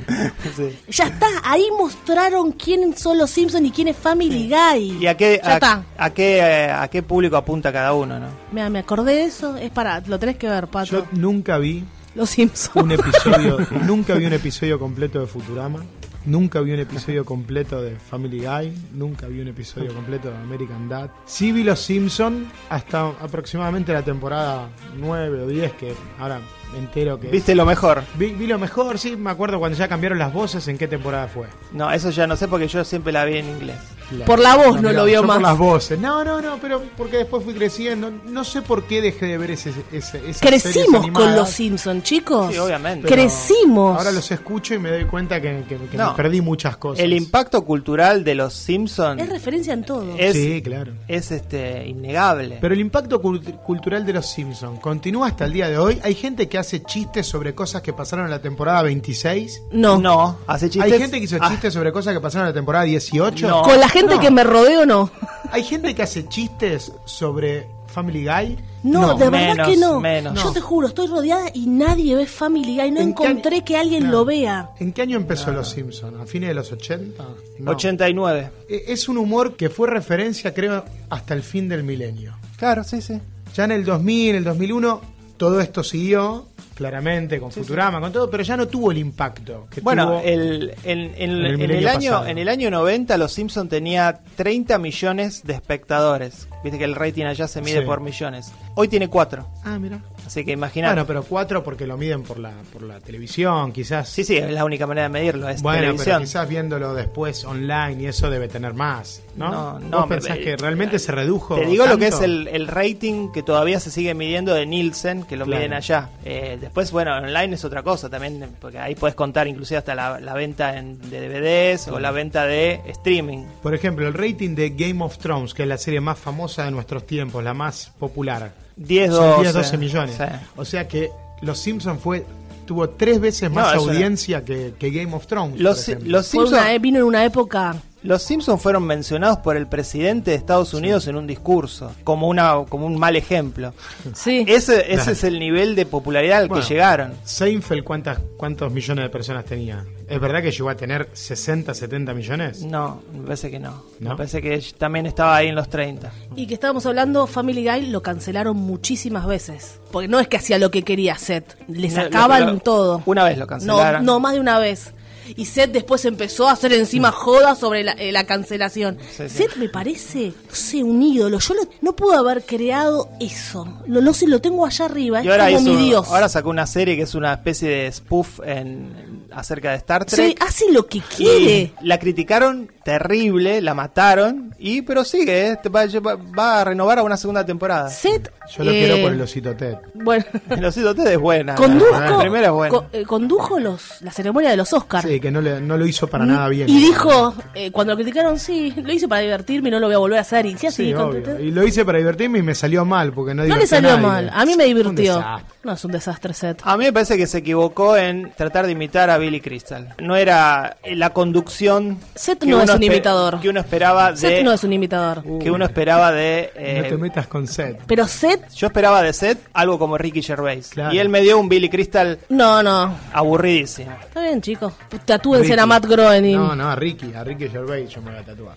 ya 0.90 1.06
está, 1.06 1.28
ahí 1.44 1.66
mostraron 1.78 2.52
quién 2.52 2.96
son 2.98 3.18
los 3.18 3.30
Simpson 3.32 3.66
y 3.66 3.72
quién 3.72 3.88
es 3.88 3.98
Family 3.98 4.50
Guy. 4.50 4.98
¿Y 5.02 5.08
a 5.08 5.16
qué, 5.18 5.40
Ya 5.44 5.52
a, 5.52 5.54
está. 5.56 5.84
a 5.98 6.10
qué, 6.12 6.38
eh, 6.38 6.70
a 6.72 6.88
qué 6.90 7.02
público 7.02 7.38
apunta 7.38 7.72
cada 7.72 7.94
uno, 7.94 8.20
no? 8.20 8.28
Mira, 8.52 8.70
me 8.70 8.80
acordé 8.80 9.16
de 9.16 9.24
eso, 9.26 9.56
es 9.58 9.72
para, 9.72 10.02
lo 10.02 10.20
tenés 10.20 10.38
que 10.38 10.48
ver, 10.48 10.68
Pato. 10.68 10.92
Yo 10.92 11.06
nunca 11.14 11.58
vi 11.58 11.84
Los 12.16 12.30
Simpson. 12.30 12.84
un 12.84 12.92
episodio, 12.92 13.58
nunca 13.86 14.14
vi 14.16 14.26
un 14.26 14.34
episodio 14.34 14.78
completo 14.80 15.20
de 15.20 15.28
Futurama, 15.28 15.80
nunca 16.26 16.62
vi 16.62 16.74
un 16.74 16.80
episodio 16.80 17.26
completo 17.34 17.82
de 17.82 17.96
Family 17.96 18.46
Guy, 18.46 18.74
nunca 18.94 19.28
vi 19.28 19.42
un 19.42 19.48
episodio 19.48 19.94
completo 19.94 20.30
de 20.30 20.38
American 20.38 20.90
Dad. 20.90 21.10
Sí 21.26 21.52
vi 21.52 21.64
Los 21.64 21.80
Simpson 21.80 22.48
hasta 22.70 23.08
aproximadamente 23.08 23.94
la 23.94 24.04
temporada 24.04 24.70
9 24.98 25.42
o 25.42 25.48
10, 25.48 25.72
que 25.74 25.94
ahora 26.20 26.40
me 26.72 26.80
entero 26.80 27.20
que... 27.20 27.30
¿Viste 27.30 27.56
lo 27.56 27.66
mejor? 27.66 28.04
Vi, 28.18 28.28
vi 28.34 28.48
lo 28.48 28.60
mejor, 28.60 28.98
sí, 28.98 29.16
me 29.16 29.30
acuerdo 29.30 29.60
cuando 29.60 29.78
ya 29.78 29.88
cambiaron 29.88 30.20
las 30.20 30.34
voces, 30.34 30.68
en 30.68 30.78
qué 30.78 30.88
temporada 30.88 31.28
fue. 31.28 31.48
No, 31.72 31.92
eso 31.92 32.10
ya 32.10 32.28
no 32.28 32.36
sé 32.36 32.48
porque 32.48 32.68
yo 32.68 32.84
siempre 32.84 33.14
la 33.14 33.26
vi 33.26 33.38
en 33.38 33.50
inglés. 33.50 33.78
Claro. 34.10 34.26
Por 34.26 34.40
la 34.40 34.56
voz 34.56 34.76
no 34.82 34.90
mirá, 34.90 34.94
lo 34.94 35.06
vio 35.06 35.14
yo 35.22 35.24
más. 35.24 35.36
Por 35.38 35.42
las 35.44 35.58
voces. 35.58 36.00
No, 36.00 36.24
no, 36.24 36.42
no, 36.42 36.58
pero 36.62 36.82
porque 36.98 37.18
después 37.18 37.44
fui 37.44 37.54
creciendo. 37.54 38.12
No 38.28 38.44
sé 38.44 38.62
por 38.62 38.84
qué 38.84 39.02
dejé 39.02 39.26
de 39.28 39.38
ver 39.38 39.52
ese, 39.52 39.72
ese, 39.92 40.18
esas 40.30 40.42
Crecimos 40.42 41.08
con 41.12 41.36
los 41.36 41.50
Simpsons, 41.50 42.04
chicos. 42.04 42.52
Sí, 42.54 42.58
obviamente. 42.60 43.08
pero 43.08 43.22
Crecimos. 43.22 43.98
Ahora 43.98 44.12
los 44.12 44.30
escucho 44.32 44.74
y 44.76 44.80
me 44.80 44.92
doy 44.92 45.06
cuenta 45.06 45.42
que, 45.42 45.64
que- 45.68 45.78
que 45.78 45.98
No. 45.98 46.12
me 46.12 46.16
perdí 46.16 46.42
muchas 46.42 46.78
cosas. 46.78 47.04
El 47.04 47.14
impacto 47.14 47.64
cultural 47.66 48.24
de 48.24 48.36
los 48.36 48.54
Simpsons 48.54 49.22
Es 49.22 49.30
referencia 49.30 49.74
en 49.74 49.84
todo. 49.84 50.16
es, 50.18 50.34
Sí, 50.34 50.62
claro. 50.62 50.94
es 51.08 51.32
este 51.32 51.88
innegable. 51.88 52.58
Pero 52.62 52.74
el 52.74 52.80
impacto 52.82 53.22
cult- 53.22 53.58
cultural 53.64 54.06
de 54.06 54.14
los 54.14 54.26
Simpsons 54.30 54.80
continúa 54.80 55.28
hasta 55.28 55.46
el 55.46 55.54
día 55.54 55.70
de 55.70 55.78
hoy. 55.78 56.00
Hay 56.04 56.16
gente 56.16 56.48
que 56.48 56.58
hace 56.58 56.84
chistes 56.84 57.26
sobre 57.28 57.54
cosas 57.56 57.82
que 57.82 57.94
pasaron 57.94 58.26
en 58.26 58.32
la 58.32 58.42
temporada 58.42 58.82
26. 58.84 59.62
no. 59.72 59.98
no, 60.00 60.38
hace 60.48 60.70
chistes. 60.70 60.92
Hay 60.92 61.00
gente 61.00 61.18
que 61.20 61.24
hizo 61.26 61.38
Ah, 61.42 61.50
chistes 61.50 61.74
sobre 61.74 61.92
cosas 61.92 62.14
que 62.14 62.20
pasaron 62.20 62.48
en 62.48 62.52
la 62.52 62.54
temporada 62.54 62.86
18. 62.86 63.48
No. 63.48 63.62
Con 63.64 63.80
la 63.80 63.90
gente 63.90 64.03
No. 64.12 64.20
que 64.20 64.32
me 64.32 64.44
rodeo, 64.44 64.86
no. 64.86 65.10
Hay 65.52 65.64
gente 65.64 65.94
que 65.96 66.02
hace 66.04 66.28
chistes 66.28 66.92
sobre 67.06 67.68
Family 67.88 68.26
Guy. 68.26 68.58
No, 68.84 69.16
de 69.16 69.30
verdad 69.30 69.66
que 69.68 69.78
no. 69.78 70.00
menos. 70.02 70.42
Yo 70.44 70.52
te 70.52 70.60
juro, 70.60 70.88
estoy 70.88 71.08
rodeada 71.08 71.46
y 71.54 71.68
nadie 71.68 72.16
ve 72.16 72.26
Family 72.26 72.76
Guy. 72.80 72.92
No 72.92 73.00
¿En 73.02 73.14
qué 73.14 73.24
encontré 73.24 73.56
año- 73.58 73.66
que 73.66 73.78
alguien 73.78 74.06
No. 74.06 74.12
lo 74.12 74.26
vea. 74.26 74.72
¿En 74.80 74.92
qué 74.92 75.04
año 75.04 75.16
empezó 75.18 75.52
Los 75.52 75.70
Simpsons? 75.70 76.20
¿A 76.20 76.26
fines 76.26 76.50
de 76.50 76.56
los 76.56 76.72
80? 76.72 77.24
No. 77.60 77.72
89. 77.72 78.52
E- 78.68 78.86
Es 78.88 79.08
un 79.08 79.18
humor 79.18 79.56
que 79.56 79.70
fue 79.70 79.88
referencia, 79.90 80.54
creo, 80.54 80.84
hasta 81.10 81.34
el 81.34 81.44
fin 81.44 81.70
del 81.70 81.84
milenio. 81.84 82.36
Claro, 82.58 82.84
sí, 82.84 83.02
sí. 83.02 83.20
Ya 83.56 83.66
en 83.66 83.72
el 83.72 83.86
2000, 83.86 84.32
en 84.32 84.36
el 84.38 84.44
2001, 84.44 85.02
todo 85.38 85.60
esto 85.62 85.84
siguió, 85.84 86.48
claramente, 86.76 87.40
con 87.40 87.52
Futurama, 87.52 88.00
con 88.00 88.12
todo, 88.12 88.30
pero 88.30 88.44
ya 88.44 88.56
no 88.58 88.68
tuvo 88.68 88.92
el 88.92 88.98
impacto 88.98 89.68
que 89.70 89.82
Bueno, 89.82 90.06
tuvo. 90.08 90.22
el, 90.24 90.74
en 90.84 91.00
el 91.18 91.62
en 91.62 91.72
el 91.72 91.88
año, 91.88 92.12
pasado. 92.12 92.28
en 92.28 92.38
el 92.38 92.50
año 92.50 92.72
90 92.72 93.18
Los 93.18 93.34
Simpson 93.34 93.68
tenía 93.70 94.20
30 94.36 94.78
millones 94.78 95.44
de 95.44 95.54
espectadores. 95.54 96.48
Viste 96.64 96.78
que 96.80 96.86
el 96.86 96.96
rating 96.96 97.26
allá 97.26 97.48
se 97.48 97.62
mide 97.62 97.82
Sí. 97.82 97.86
por 97.86 98.00
millones. 98.02 98.52
Hoy 98.76 98.88
tiene 98.88 99.08
4. 99.08 99.46
Ah, 99.66 99.78
mira. 99.80 100.00
Así 100.26 100.44
que 100.44 100.52
imagínate. 100.52 100.94
Bueno, 100.96 101.06
pero 101.06 101.24
cuatro 101.24 101.64
porque 101.64 101.86
lo 101.86 101.96
miden 101.98 102.24
por 102.24 102.40
la, 102.40 102.52
por 102.72 102.82
la 102.82 103.00
televisión, 103.00 103.72
quizás. 103.72 104.10
sí, 104.10 104.24
sí, 104.24 104.38
es 104.38 104.50
la 104.52 104.66
única 104.66 104.88
manera 104.88 105.04
de 105.08 105.14
medirlo, 105.14 105.48
es 105.50 105.62
Bueno, 105.62 105.80
pero 105.80 105.92
televisión. 105.92 106.22
quizás 106.22 106.50
viéndolo 106.50 106.94
después 106.96 107.44
online 107.46 108.02
y 108.02 108.06
eso 108.08 108.30
debe 108.30 108.48
tener 108.48 108.74
más, 108.74 109.22
¿no? 109.36 109.52
No, 109.52 109.74
¿Vos 109.74 109.84
no, 109.84 110.08
pensás 110.08 110.38
me- 110.38 110.44
que 110.44 110.56
realmente 110.58 110.98
se 110.98 111.12
redujo? 111.12 111.56
Te 111.56 111.66
digo 111.66 111.86
lo 111.86 111.98
que 111.98 112.08
es 112.08 112.22
el, 112.22 112.48
el 112.48 112.68
rating 112.68 113.32
que 113.32 113.44
todavía 113.44 113.80
se 113.80 113.92
sigue 113.92 114.14
midiendo 114.16 114.54
de 114.54 114.66
Nielsen, 114.66 115.24
que 115.24 115.36
lo 115.38 115.46
Claro. 115.46 115.60
miden 115.62 115.74
allá. 115.74 116.10
Eh, 116.26 116.58
después, 116.60 116.92
bueno, 116.92 117.16
online 117.18 117.56
es 117.56 117.66
otra 117.66 117.84
cosa 117.84 118.10
también, 118.10 118.48
porque 118.60 118.80
ahí 118.80 118.96
puedes 118.96 119.16
contar 119.16 119.48
inclusive 119.48 119.78
hasta 119.80 119.94
la, 119.94 120.20
la 120.20 120.34
venta 120.34 120.78
en- 120.78 121.00
de 121.10 121.20
DVDs 121.30 121.90
o 121.90 122.00
la 122.00 122.12
venta 122.12 122.46
de 122.46 122.82
streaming. 122.88 123.44
Por 123.62 123.76
ejemplo, 123.76 124.08
el 124.08 124.14
rating 124.14 124.56
de 124.56 124.70
Game 124.72 125.04
of 125.04 125.18
Thrones, 125.18 125.54
que 125.54 125.64
es 125.64 125.70
la 125.70 125.78
serie 125.78 126.00
más 126.00 126.18
famosa 126.18 126.64
de 126.66 126.72
nuestros 126.72 127.06
tiempos, 127.06 127.44
la 127.44 127.54
más 127.54 127.92
popular. 128.00 128.63
10, 128.76 129.12
Son 129.12 129.30
12, 129.30 129.42
10, 129.42 129.54
12 129.54 129.78
millones. 129.78 130.16
Sí. 130.18 130.24
O 130.56 130.66
sea 130.66 130.88
que 130.88 131.10
Los 131.42 131.60
Simpsons 131.60 132.00
fue 132.02 132.26
tuvo 132.66 132.90
tres 132.90 133.20
veces 133.20 133.50
No, 133.50 133.56
más 133.56 133.74
una- 133.82 133.92
audiencia 133.94 134.44
que, 134.46 134.74
que 134.80 134.90
Game 134.90 135.14
of 135.14 135.28
Thrones. 135.28 135.60
Los, 135.60 135.84
por 135.86 136.08
los 136.08 136.26
Simpsons 136.26 136.52
una, 136.54 136.74
e- 136.74 136.80
vino 136.80 137.00
en 137.00 137.04
una 137.06 137.26
época. 137.26 137.76
Los 138.04 138.22
Simpsons 138.24 138.62
fueron 138.62 138.84
mencionados 138.84 139.38
por 139.40 139.56
el 139.56 139.66
presidente 139.68 140.32
de 140.32 140.38
Estados 140.38 140.74
Unidos 140.74 141.08
en 141.08 141.16
un 141.16 141.26
discurso, 141.26 141.92
como 142.04 142.28
una 142.28 142.56
como 142.68 142.86
un 142.86 143.00
mal 143.00 143.16
ejemplo. 143.16 143.74
Sí. 144.14 144.44
Ese, 144.48 144.82
ese 144.82 144.96
Claro. 144.96 145.12
es 145.12 145.24
el 145.24 145.40
nivel 145.40 145.76
de 145.76 145.86
popularidad 145.86 146.40
al 146.40 146.48
Bueno, 146.50 146.64
que 146.68 146.74
llegaron. 146.74 147.14
Seinfeld, 147.24 147.84
¿cuántas, 147.84 148.20
¿cuántos 148.38 148.72
millones 148.74 149.06
de 149.06 149.10
personas 149.10 149.46
tenía? 149.46 149.86
¿Es 150.08 150.20
verdad 150.20 150.42
que 150.42 150.52
llegó 150.52 150.70
a 150.70 150.76
tener 150.76 151.08
60, 151.14 151.74
70 151.74 152.14
millones? 152.14 152.62
No, 152.64 153.02
me 153.14 153.24
parece 153.24 153.50
que 153.50 153.58
no. 153.60 153.84
¿No? 154.02 154.10
Me 154.12 154.16
parece 154.18 154.42
que 154.42 154.62
también 154.78 155.06
estaba 155.06 155.38
ahí 155.38 155.48
en 155.48 155.56
los 155.56 155.70
30. 155.70 156.12
Y 156.36 156.46
que 156.46 156.54
estábamos 156.56 156.86
hablando, 156.86 157.26
Family 157.26 157.64
Guy 157.66 157.86
lo 157.88 158.02
cancelaron 158.04 158.58
muchísimas 158.58 159.26
veces. 159.26 159.80
Porque 159.94 160.10
no 160.10 160.20
es 160.20 160.28
que 160.28 160.36
hacía 160.38 160.60
lo 160.60 160.70
que 160.72 160.84
quería 160.84 161.18
Seth. 161.18 161.56
Le 161.70 161.88
No, 161.88 161.96
sacaban 161.96 162.46
lo- 162.48 162.54
lo- 162.54 162.60
todo. 162.60 163.02
Una 163.06 163.24
vez 163.24 163.38
lo 163.38 163.46
No, 163.46 163.48
cancelaron. 163.48 164.04
no, 164.06 164.20
más 164.20 164.34
de 164.34 164.40
una 164.42 164.60
vez. 164.60 164.94
Y 165.36 165.46
Seth 165.46 165.72
después 165.72 166.06
empezó 166.06 166.48
a 166.48 166.52
hacer 166.54 166.74
encima 166.74 167.12
joda 167.12 167.56
sobre 167.56 167.84
la, 167.84 167.94
eh, 167.94 168.12
la 168.12 168.26
cancelación. 168.26 168.98
Sí, 169.16 169.24
sí. 169.30 169.38
Seth 169.38 169.56
me 169.58 169.70
parece, 169.70 170.34
no 170.50 170.56
sé, 170.56 170.84
un 170.84 171.02
ídolo. 171.02 171.40
Yo 171.40 171.54
lo- 171.54 171.68
no 171.82 171.96
puedo 171.96 172.14
haber 172.18 172.44
creado 172.44 173.10
eso. 173.20 173.66
Lo, 173.88 174.02
no 174.02 174.14
sé, 174.14 174.28
lo 174.28 174.42
tengo 174.42 174.66
allá 174.66 174.86
arriba. 174.86 175.22
Y 175.24 175.28
es 175.28 175.32
ahora, 175.32 175.46
como 175.52 175.60
hizo- 175.60 175.74
mi 175.80 175.86
Dios. 175.86 176.08
ahora 176.10 176.30
sacó 176.30 176.50
una 176.50 176.68
serie 176.68 176.96
que 176.96 177.04
es 177.04 177.16
una 177.16 177.34
especie 177.34 177.70
de 177.70 177.92
spoof 177.92 178.40
en, 178.46 179.26
acerca 179.32 179.72
de 179.72 179.78
Star 179.78 180.06
Trek. 180.06 180.28
Sí, 180.30 180.36
hace 180.40 180.72
lo 180.72 180.86
que 180.88 181.02
quiere. 181.02 181.72
Y 181.82 181.86
la 181.88 182.00
criticaron 182.00 182.72
terrible, 182.84 183.62
la 183.62 183.74
mataron, 183.74 184.54
y 184.60 184.82
pero 184.82 185.04
sigue, 185.04 185.48
¿eh? 185.48 185.58
Te 185.62 185.70
va, 185.70 185.86
va- 185.86 186.16
va 186.38 186.62
a 186.62 186.64
renovar 186.66 187.00
a 187.00 187.04
una 187.04 187.18
segunda 187.18 187.46
temporada. 187.46 187.90
Seth. 187.90 188.30
Yo 188.56 188.64
lo 188.64 188.72
eh, 188.72 188.80
quiero 188.80 189.02
por 189.02 189.14
el 189.14 189.22
osito 189.22 189.56
Ted. 189.56 189.76
Bueno. 189.94 190.26
El 190.50 190.66
osito 190.66 190.94
Ted 190.94 191.08
es 191.08 191.18
buena. 191.18 191.56
Condujo, 191.56 191.98
La 192.00 192.20
primera 192.20 192.48
es 192.48 192.52
buena. 192.54 192.70
co- 192.76 192.86
eh, 192.92 193.04
condujo 193.04 193.60
los, 193.60 194.02
la 194.02 194.12
ceremonia 194.12 194.50
de 194.52 194.58
los 194.58 194.72
Oscars. 194.74 195.08
Sí, 195.08 195.20
que 195.20 195.32
no, 195.32 195.42
le- 195.42 195.62
no 195.62 195.78
lo 195.78 195.86
hizo 195.86 196.08
para 196.08 196.26
nada 196.26 196.48
bien. 196.50 196.70
Y 196.70 196.78
dijo, 196.78 197.34
eh, 197.56 197.72
cuando 197.72 197.94
lo 197.94 197.98
criticaron, 197.98 198.38
sí, 198.38 198.74
lo 198.76 198.92
hice 198.92 199.08
para 199.08 199.22
divertirme 199.22 199.70
y 199.70 199.72
no 199.72 199.80
lo 199.80 199.88
voy 199.88 199.96
a 199.96 200.00
volver 200.00 200.18
a 200.18 200.22
hacer. 200.22 200.46
Y 200.46 200.58
sí. 200.58 200.94
Y 201.40 201.52
lo 201.52 201.64
hice 201.66 201.86
para 201.86 201.98
divertirme 201.98 202.40
y 202.40 202.42
me 202.44 202.54
salió 202.56 202.84
mal, 202.86 203.14
porque 203.14 203.34
no 203.34 203.44
No 203.46 203.56
le 203.56 203.64
a 203.64 203.68
salió 203.68 203.92
nadie. 203.92 204.02
mal. 204.08 204.32
A 204.34 204.46
mí 204.46 204.56
me 204.56 204.66
divirtió. 204.66 205.24
No, 205.64 205.72
es 205.74 205.86
un 205.86 205.92
desastre, 205.94 206.34
Seth. 206.34 206.60
A 206.64 206.76
mí 206.78 206.84
me 206.86 206.92
parece 206.94 207.18
que 207.18 207.26
se 207.26 207.38
equivocó 207.38 207.96
en 207.96 208.32
tratar 208.36 208.66
de 208.66 208.74
imitar 208.74 209.10
a 209.10 209.18
Billy 209.18 209.40
Crystal. 209.40 209.96
No 210.00 210.16
era 210.18 210.76
eh, 210.84 210.96
la 210.98 211.12
conducción. 211.12 211.98
Que 212.40 212.46
no 212.46 212.62
es 212.62 212.73
un 212.76 212.84
imitador. 212.84 213.40
Que 213.40 213.50
uno 213.50 213.60
esperaba 213.60 214.12
de. 214.12 214.18
Seth 214.18 214.44
no 214.44 214.52
es 214.54 214.64
un 214.64 214.74
imitador. 214.74 215.24
Que 215.40 215.52
uno 215.52 215.66
esperaba 215.66 216.12
de. 216.12 216.52
eh, 216.56 216.80
No 216.84 216.90
te 216.90 216.98
metas 216.98 217.28
con 217.28 217.48
Seth. 217.48 217.80
Pero 217.88 218.08
Seth, 218.08 218.52
yo 218.54 218.68
esperaba 218.68 219.02
de 219.02 219.14
Seth 219.14 219.40
algo 219.54 219.78
como 219.80 219.98
Ricky 219.98 220.22
Gervais. 220.22 220.70
Claro. 220.70 220.94
Y 220.94 221.00
él 221.00 221.10
me 221.10 221.22
dio 221.22 221.38
un 221.40 221.50
Billy 221.50 221.70
Crystal 221.70 222.20
no, 222.30 222.62
no. 222.64 222.96
aburridísimo. 223.14 223.92
Está 224.02 224.22
bien, 224.22 224.42
chicos. 224.42 224.74
Tatúense 225.06 225.54
a 225.60 225.66
Matt 225.66 225.86
Groening. 225.86 226.36
No, 226.38 226.56
no, 226.56 226.70
a 226.70 226.76
Ricky, 226.76 227.14
a 227.14 227.24
Ricky 227.24 227.50
Gervais 227.50 227.90
yo 227.90 228.02
me 228.02 228.12
voy 228.12 228.20
a 228.20 228.24
tatuar. 228.24 228.56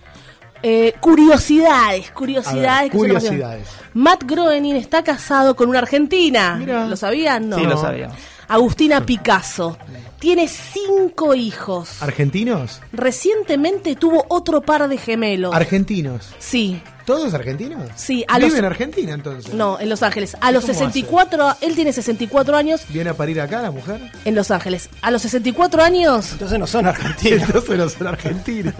Eh, 0.63 0.95
curiosidades, 0.99 2.09
curiosidades. 2.11 2.89
ver, 2.89 2.91
curiosidades. 2.91 3.67
Matt 3.93 4.23
Groening 4.25 4.75
está 4.75 5.03
casado 5.03 5.55
con 5.55 5.69
una 5.69 5.79
argentina. 5.79 6.55
Mira. 6.57 6.87
¿Lo 6.87 6.95
sabían? 6.95 7.47
No. 7.49 7.57
Sí, 7.57 7.63
lo 7.63 7.77
sabía. 7.77 8.09
Agustina 8.47 9.05
Picasso. 9.05 9.77
Tiene 10.19 10.47
cinco 10.47 11.35
hijos. 11.35 12.01
¿Argentinos? 12.01 12.81
Recientemente 12.91 13.95
tuvo 13.95 14.25
otro 14.29 14.61
par 14.61 14.87
de 14.89 14.97
gemelos. 14.97 15.53
¿Argentinos? 15.53 16.29
sí, 16.39 16.81
¿Todos 17.05 17.33
argentinos? 17.33 17.89
Sí, 17.95 18.25
a 18.27 18.35
¿Vive 18.37 18.49
los- 18.49 18.59
en 18.59 18.65
Argentina 18.65 19.13
entonces? 19.13 19.53
no, 19.53 19.79
en 19.79 19.87
Los 19.87 20.03
Ángeles. 20.03 20.35
A 20.41 20.51
los 20.51 20.63
cómo 20.65 20.73
64, 20.73 21.55
él 21.61 21.73
tiene 21.73 21.93
64 21.93 22.57
años 22.57 22.81
¿Viene 22.89 23.09
a 23.11 23.13
parir 23.13 23.39
acá 23.39 23.61
la 23.61 23.71
mujer? 23.71 24.01
en 24.25 24.35
Los 24.35 24.51
Ángeles. 24.51 24.89
A 25.01 25.09
los 25.09 25.21
64 25.21 25.81
años, 25.81 26.33
Entonces 26.33 26.59
no 26.59 26.67
son 26.67 26.85
argentinos. 26.85 27.43
Entonces 27.47 27.77
no 27.77 27.87
son 27.87 28.07
argentinos. 28.07 28.73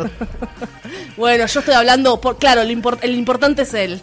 bueno, 1.15 1.45
yo 1.45 1.60
estoy 1.62 1.73
hablando, 1.76 2.19
por, 2.19 2.38
claro, 2.38 2.63
el 2.63 2.71
importante 3.15 3.62
es 3.62 3.73
él. 3.73 4.02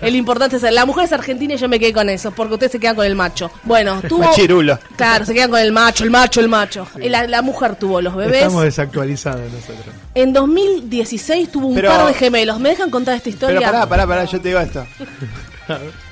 El 0.00 0.16
importante 0.16 0.56
es 0.56 0.62
él. 0.64 0.74
La 0.74 0.84
mujer 0.84 1.04
es 1.04 1.12
argentina 1.12 1.54
y 1.54 1.56
yo 1.56 1.68
me 1.68 1.78
quedé 1.78 1.92
con 1.92 2.08
eso, 2.08 2.32
porque 2.32 2.54
ustedes 2.54 2.72
se 2.72 2.80
quedan 2.80 2.96
con 2.96 3.06
el 3.06 3.14
macho. 3.14 3.48
Bueno, 3.62 4.02
tuvo... 4.08 4.24
Machirulo. 4.24 4.76
Claro, 4.96 5.24
se 5.24 5.34
quedan 5.34 5.50
con 5.50 5.60
el 5.60 5.70
macho, 5.70 6.02
el 6.02 6.10
macho, 6.10 6.40
el 6.40 6.48
macho. 6.48 6.61
La, 6.96 7.26
la 7.26 7.42
mujer 7.42 7.76
tuvo 7.76 8.00
los 8.00 8.14
bebés. 8.14 8.42
Estamos 8.42 8.64
desactualizados 8.64 9.40
nosotros. 9.52 9.94
En 10.14 10.32
2016 10.32 11.50
tuvo 11.52 11.68
un 11.68 11.74
Pero- 11.74 11.88
par 11.90 12.06
de 12.06 12.14
gemelos. 12.14 12.58
¿Me 12.60 12.70
dejan 12.70 12.90
contar 12.90 13.14
esta 13.16 13.28
historia? 13.28 13.58
Pero 13.60 13.70
pará, 13.72 13.86
pará, 13.88 14.06
pará, 14.06 14.24
yo 14.24 14.40
te 14.40 14.48
digo 14.48 14.60
esto. 14.60 14.84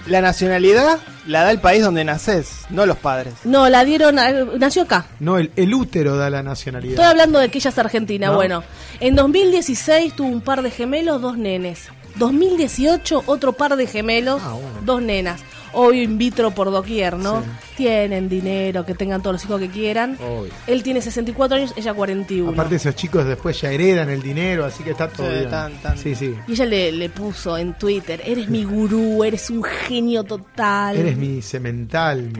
La 0.06 0.20
nacionalidad 0.20 0.98
la 1.26 1.42
da 1.42 1.50
el 1.50 1.58
país 1.60 1.82
donde 1.82 2.04
naces, 2.04 2.62
no 2.70 2.86
los 2.86 2.96
padres. 2.96 3.34
No, 3.44 3.68
la 3.68 3.84
dieron, 3.84 4.18
a- 4.18 4.30
nació 4.58 4.82
acá. 4.82 5.06
No, 5.18 5.38
el, 5.38 5.50
el 5.56 5.74
útero 5.74 6.16
da 6.16 6.30
la 6.30 6.38
Estoy 6.38 6.50
nacionalidad. 6.50 7.04
hablando 7.10 7.38
de 7.38 7.50
que 7.50 7.58
ella 7.58 7.70
es 7.70 7.78
argentina. 7.78 8.28
¿No? 8.28 8.34
Bueno, 8.36 8.62
en 9.00 9.14
2016 9.16 10.14
tuvo 10.14 10.28
un 10.28 10.40
par 10.40 10.62
de 10.62 10.70
gemelos, 10.70 11.20
dos 11.20 11.36
nenes. 11.36 11.88
2018 12.16 13.24
otro 13.26 13.52
par 13.52 13.76
de 13.76 13.86
gemelos, 13.86 14.40
Ah, 14.44 14.52
bueno. 14.52 14.68
dos 14.84 15.02
nenas. 15.02 15.40
Obvio 15.72 16.02
in 16.02 16.18
vitro 16.18 16.50
por 16.50 16.70
doquier, 16.70 17.16
¿no? 17.16 17.40
Sí. 17.42 17.46
Tienen 17.76 18.28
dinero, 18.28 18.84
que 18.84 18.94
tengan 18.94 19.22
todos 19.22 19.34
los 19.34 19.44
hijos 19.44 19.60
que 19.60 19.68
quieran. 19.68 20.16
Obvio. 20.20 20.52
Él 20.66 20.82
tiene 20.82 21.00
64 21.00 21.56
años, 21.56 21.72
ella 21.76 21.94
41. 21.94 22.50
Aparte 22.52 22.76
esos 22.76 22.94
chicos 22.94 23.24
después 23.24 23.60
ya 23.60 23.70
heredan 23.70 24.10
el 24.10 24.20
dinero, 24.22 24.64
así 24.64 24.82
que 24.82 24.90
está 24.90 25.08
todo 25.08 25.28
Sí, 25.28 25.38
bien. 25.38 25.50
tan- 25.50 25.72
tan- 25.82 25.98
Sí, 25.98 26.14
sí. 26.14 26.34
Y 26.48 26.52
ella 26.52 26.66
le, 26.66 26.92
le 26.92 27.08
puso 27.08 27.56
en 27.56 27.74
Twitter, 27.74 28.20
eres 28.24 28.48
mi 28.48 28.64
gurú, 28.64 29.22
eres 29.24 29.48
un 29.50 29.62
genio 29.62 30.24
total. 30.24 30.96
Eres 30.96 31.16
mi 31.16 31.40
cemental, 31.42 32.30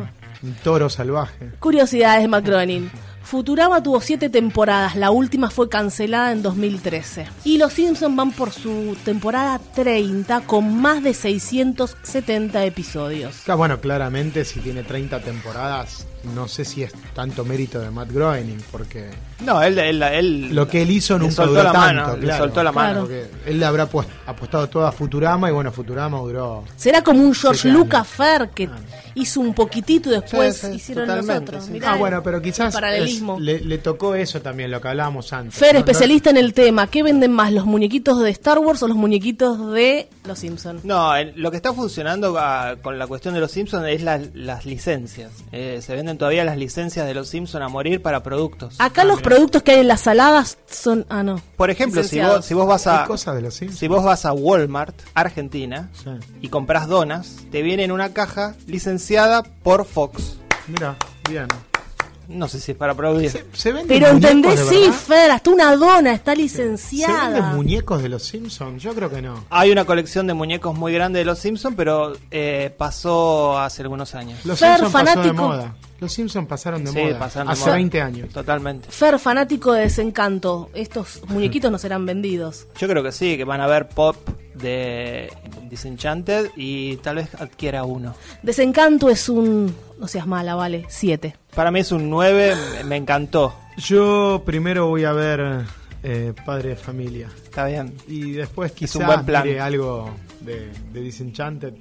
un 0.43 0.53
toro 0.63 0.89
salvaje. 0.91 1.51
Curiosidades 1.59 2.23
de 2.23 2.29
Macronin. 2.29 2.91
Futurama 3.31 3.81
tuvo 3.81 4.01
siete 4.01 4.29
temporadas, 4.29 4.97
la 4.97 5.13
última 5.13 5.51
fue 5.51 5.69
cancelada 5.69 6.33
en 6.33 6.43
2013. 6.43 7.29
Y 7.45 7.59
los 7.59 7.73
Simpsons 7.73 8.17
van 8.17 8.33
por 8.33 8.51
su 8.51 8.97
temporada 9.05 9.61
30 9.77 10.41
con 10.41 10.81
más 10.83 11.01
de 11.05 11.15
670 11.15 12.65
episodios. 12.65 13.37
Está 13.37 13.55
bueno, 13.55 13.79
claramente 13.81 14.45
si 14.45 14.59
tiene 14.59 14.83
30 14.83 15.21
temporadas, 15.21 16.09
no 16.35 16.49
sé 16.49 16.65
si 16.65 16.83
es 16.83 16.93
tanto 17.15 17.45
mérito 17.45 17.79
de 17.79 17.93
Matt 17.93 18.11
Groening, 18.11 18.59
porque 18.73 19.11
No, 19.45 19.63
él, 19.63 19.79
él, 19.79 20.03
él- 20.03 20.53
lo 20.53 20.67
que 20.67 20.83
él 20.83 20.91
hizo 20.91 21.17
le 21.17 21.27
nunca 21.29 21.47
duró 21.47 21.63
la 21.63 21.73
tanto. 21.73 22.03
mano, 22.03 22.17
le 22.17 22.23
claro. 22.25 22.45
soltó 22.45 22.63
la 22.65 22.73
mano. 22.73 23.07
Claro. 23.07 23.27
Él 23.47 23.61
le 23.61 23.65
habrá 23.65 23.89
apostado 24.27 24.69
todo 24.69 24.87
a 24.89 24.91
Futurama 24.93 25.49
y 25.49 25.53
bueno, 25.53 25.71
Futurama 25.71 26.19
duró. 26.19 26.65
Será 26.77 27.03
como 27.03 27.23
un 27.23 27.33
George. 27.33 27.69
Lucas 27.69 28.09
Fer 28.09 28.51
que 28.51 28.69
hizo 29.21 29.41
un 29.41 29.55
poquitito 29.55 30.09
y 30.11 30.13
después 30.13 30.57
Sí, 30.57 30.67
sí, 30.69 30.73
hicieron 30.77 31.07
nosotros. 31.09 31.69
Mirá 31.69 31.93
Ah, 31.93 31.97
bueno, 31.97 32.23
pero 32.23 32.41
quizás 32.43 32.75
es- 32.75 33.23
le, 33.41 33.61
le 33.61 33.79
tocó 33.79 34.15
eso 34.15 34.41
también, 34.41 34.71
lo 34.71 34.81
que 34.81 34.89
hablábamos 34.89 35.33
antes. 35.33 35.55
Fer, 35.59 35.75
no- 35.75 35.79
especialista 35.81 36.31
en 36.31 36.37
el 36.37 36.53
tema, 36.55 36.87
¿qué 36.89 37.03
venden 37.03 37.33
más, 37.33 37.53
los 37.53 37.67
muñequitos 37.67 38.21
de 38.21 38.31
Star 38.31 38.59
Wars 38.59 38.83
o 38.83 38.89
los 38.89 38.97
muñequitos 38.97 39.73
de 39.73 40.09
Los 40.31 40.39
Simpsons? 40.39 40.85
No, 40.85 41.13
lo 41.37 41.51
que 41.51 41.57
está 41.57 41.73
funcionando 41.73 42.37
ah, 42.39 42.77
con 42.83 42.99
la 42.99 43.07
cuestión 43.07 43.35
de 43.35 43.41
los 43.41 43.51
Simpsons 43.51 43.87
es 43.89 44.03
la- 44.03 44.21
las 44.35 44.65
licencias. 44.65 45.31
Eh, 45.53 45.81
se 45.83 45.95
venden 45.95 46.19
todavía 46.19 46.45
las 46.45 46.57
licencias 46.57 47.07
de 47.07 47.15
los 47.15 47.29
Simpsons 47.29 47.65
a 47.65 47.69
morir 47.69 48.01
para 48.03 48.23
productos. 48.23 48.77
Acá 48.79 49.05
los 49.05 49.21
productos 49.23 49.63
que 49.63 49.73
hay 49.73 49.81
en 49.81 49.89
las 49.89 50.01
saladas 50.03 50.59
son... 50.71 51.05
Ah, 51.09 51.23
no. 51.23 51.41
Por 51.57 51.71
ejemplo, 51.71 52.03
si 52.05 52.21
vos, 52.21 52.45
si 52.45 52.55
vos 52.55 52.67
vas 52.67 52.87
a 52.87 53.05
cosas 53.05 53.35
de 53.35 53.43
los 53.43 53.55
Simpsons. 53.55 53.79
si 53.79 53.89
vos 53.89 54.03
vas 54.05 54.25
a 54.25 54.33
Walmart, 54.33 54.95
Argentina, 55.15 55.91
Sí. 56.03 56.11
y 56.41 56.49
compras 56.49 56.87
donas, 56.89 57.37
te 57.51 57.63
viene 57.63 57.85
en 57.85 57.93
una 57.93 58.13
caja 58.13 58.55
licenciada 58.67 59.43
por 59.43 59.85
Fox. 59.85 60.37
Mira, 60.69 60.97
bien. 61.29 61.47
No 62.31 62.47
sé 62.49 62.61
si 62.61 62.73
es 62.73 62.79
para 62.79 62.93
aplaudir. 62.93 63.29
Se, 63.31 63.45
se 63.53 63.73
venden 63.73 63.89
Pero 63.89 64.13
muñecos 64.15 64.41
entendés, 64.53 64.69
sí? 64.69 64.91
Fer, 64.93 65.31
hasta 65.33 65.51
una 65.51 65.75
dona 65.77 66.13
está 66.13 66.33
¿Se 66.33 66.37
venden 66.37 66.43
licenciada. 66.45 67.53
muñecos 67.55 68.03
de 68.03 68.09
los 68.09 68.23
Simpsons? 68.23 68.83
Yo 68.83 68.95
creo 68.95 69.11
que 69.11 69.21
no. 69.21 69.45
Hay 69.51 69.71
una 69.73 69.85
colección 69.85 70.27
de 70.29 70.35
muñecos 70.35 70.77
muy 70.77 70.93
grande 70.93 71.19
de 71.19 71.25
los 71.25 71.39
Simpsons, 71.41 71.75
pero 71.77 72.13
eh, 72.31 72.73
pasó 72.79 73.59
hace 73.59 73.83
algunos 73.83 74.15
años. 74.15 74.39
Los 74.45 74.59
Fer, 74.61 74.79
Simpsons 74.79 74.93
pasó 74.93 75.07
de 75.07 75.13
fanático. 75.29 75.43
moda. 75.49 75.75
Los 76.01 76.13
Simpsons 76.13 76.49
pasaron 76.49 76.83
de 76.85 76.91
Sí, 76.93 76.99
moda. 76.99 77.19
pasaron 77.19 77.49
de 77.49 77.53
Hace 77.53 77.65
moda. 77.65 77.75
20 77.75 78.01
años. 78.03 78.29
Totalmente. 78.31 78.89
Fer, 78.91 79.19
fanático 79.19 79.73
de 79.73 79.83
desencanto, 79.83 80.71
estos 80.75 81.21
muñequitos 81.29 81.71
no 81.71 81.79
serán 81.79 82.07
vendidos. 82.07 82.67
Yo 82.79 82.89
creo 82.89 83.03
que 83.03 83.13
sí, 83.13 83.37
que 83.37 83.45
van 83.45 83.61
a 83.61 83.67
ver 83.67 83.89
pop 83.89 84.17
de 84.55 85.31
Disenchanted 85.69 86.51
y 86.57 86.97
tal 86.99 87.17
vez 87.17 87.35
adquiera 87.35 87.85
uno. 87.85 88.15
Desencanto 88.43 89.09
es 89.11 89.29
un... 89.29 89.75
No 89.99 90.09
seas 90.09 90.27
mala, 90.27 90.55
vale, 90.55 90.87
siete. 90.89 91.37
Para 91.55 91.71
mí 91.71 91.81
es 91.81 91.93
un 91.93 92.09
9, 92.09 92.55
me- 92.79 92.85
me 92.85 92.97
encantó. 92.97 93.55
Yo 93.77 94.43
primero 94.47 94.87
voy 94.89 95.05
a 95.05 95.13
ver 95.13 95.65
eh, 96.03 96.33
Padre 96.47 96.71
de 96.71 96.77
Familia. 96.77 97.29
Está 97.45 97.67
bien. 97.67 97.95
Y 98.09 98.33
después 98.33 98.73
quizás 98.73 98.97
un 98.97 99.07
buen 99.07 99.25
plan. 99.27 99.43
mire 99.47 99.61
algo 99.61 100.11
de, 100.41 100.71
de 100.93 101.01
Disenchanted. 101.03 101.75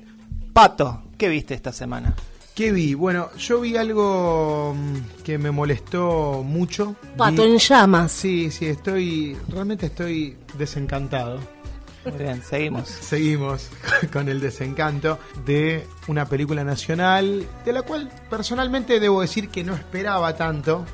Pato, 0.53 1.03
¿qué 1.17 1.29
viste 1.29 1.53
esta 1.53 1.71
semana? 1.71 2.13
¿Qué 2.55 2.71
vi? 2.73 2.93
Bueno, 2.93 3.29
yo 3.37 3.61
vi 3.61 3.77
algo 3.77 4.73
mm, 4.75 5.23
que 5.23 5.37
me 5.37 5.49
molestó 5.51 6.43
mucho. 6.45 6.95
Pato 7.15 7.43
Vi- 7.43 7.51
en 7.51 7.57
llamas. 7.57 8.11
Sí, 8.11 8.51
sí, 8.51 8.65
estoy. 8.65 9.37
Realmente 9.47 9.85
estoy 9.85 10.35
desencantado. 10.57 11.39
Muy 12.05 12.17
bien, 12.17 12.41
seguimos. 12.43 12.89
Seguimos 12.89 13.69
con 14.13 14.27
el 14.29 14.39
desencanto 14.41 15.19
de 15.45 15.85
una 16.07 16.25
película 16.25 16.63
nacional, 16.63 17.45
de 17.65 17.73
la 17.73 17.81
cual 17.83 18.09
personalmente 18.29 18.99
debo 18.99 19.21
decir 19.21 19.49
que 19.49 19.63
no 19.63 19.73
esperaba 19.73 20.35
tanto, 20.35 20.85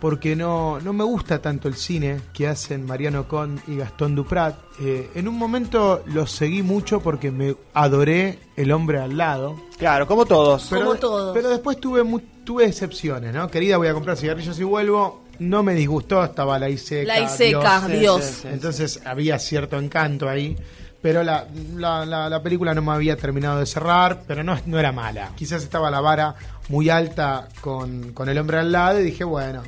porque 0.00 0.34
no, 0.34 0.80
no 0.80 0.92
me 0.92 1.04
gusta 1.04 1.40
tanto 1.40 1.68
el 1.68 1.74
cine 1.74 2.20
que 2.32 2.48
hacen 2.48 2.86
Mariano 2.86 3.28
Con 3.28 3.60
y 3.66 3.76
Gastón 3.76 4.14
Duprat. 4.14 4.56
Eh, 4.80 5.10
en 5.14 5.28
un 5.28 5.36
momento 5.36 6.02
los 6.06 6.32
seguí 6.32 6.62
mucho 6.62 7.00
porque 7.00 7.30
me 7.30 7.54
adoré 7.74 8.38
El 8.56 8.72
hombre 8.72 8.98
al 8.98 9.16
lado. 9.16 9.60
Claro, 9.78 10.06
como 10.06 10.24
todos. 10.26 10.66
Pero, 10.70 10.86
Como 10.86 10.94
todos. 10.96 11.34
pero 11.34 11.48
después 11.50 11.78
tuve, 11.78 12.02
mu- 12.02 12.20
tuve 12.44 12.64
excepciones, 12.66 13.34
¿no? 13.34 13.48
Querida, 13.48 13.76
voy 13.76 13.88
a 13.88 13.94
comprar 13.94 14.16
cigarrillos 14.16 14.58
y 14.58 14.64
vuelvo. 14.64 15.22
No 15.38 15.62
me 15.62 15.74
disgustó, 15.74 16.22
estaba 16.24 16.58
la 16.58 16.68
Iseca. 16.68 17.06
La 17.06 17.20
Iseca, 17.20 17.86
Dios. 17.88 18.22
sí, 18.24 18.34
sí. 18.42 18.48
Entonces 18.52 19.00
había 19.06 19.38
cierto 19.38 19.78
encanto 19.78 20.28
ahí. 20.28 20.56
Pero 21.02 21.22
la, 21.22 21.46
la, 21.76 22.04
la- 22.04 22.28
la 22.28 22.42
película 22.42 22.74
no 22.74 22.82
me 22.82 22.92
había 22.92 23.16
terminado 23.16 23.58
de 23.58 23.64
cerrar, 23.64 24.22
pero 24.26 24.44
no, 24.44 24.54
no 24.66 24.78
era 24.78 24.92
mala. 24.92 25.30
Quizás 25.36 25.62
estaba 25.62 25.90
la 25.90 26.02
vara 26.02 26.34
muy 26.68 26.90
alta 26.90 27.48
con, 27.62 28.12
con 28.12 28.28
el 28.28 28.36
hombre 28.36 28.58
al 28.58 28.70
lado 28.70 29.00
y 29.00 29.04
dije, 29.04 29.24
bueno, 29.24 29.62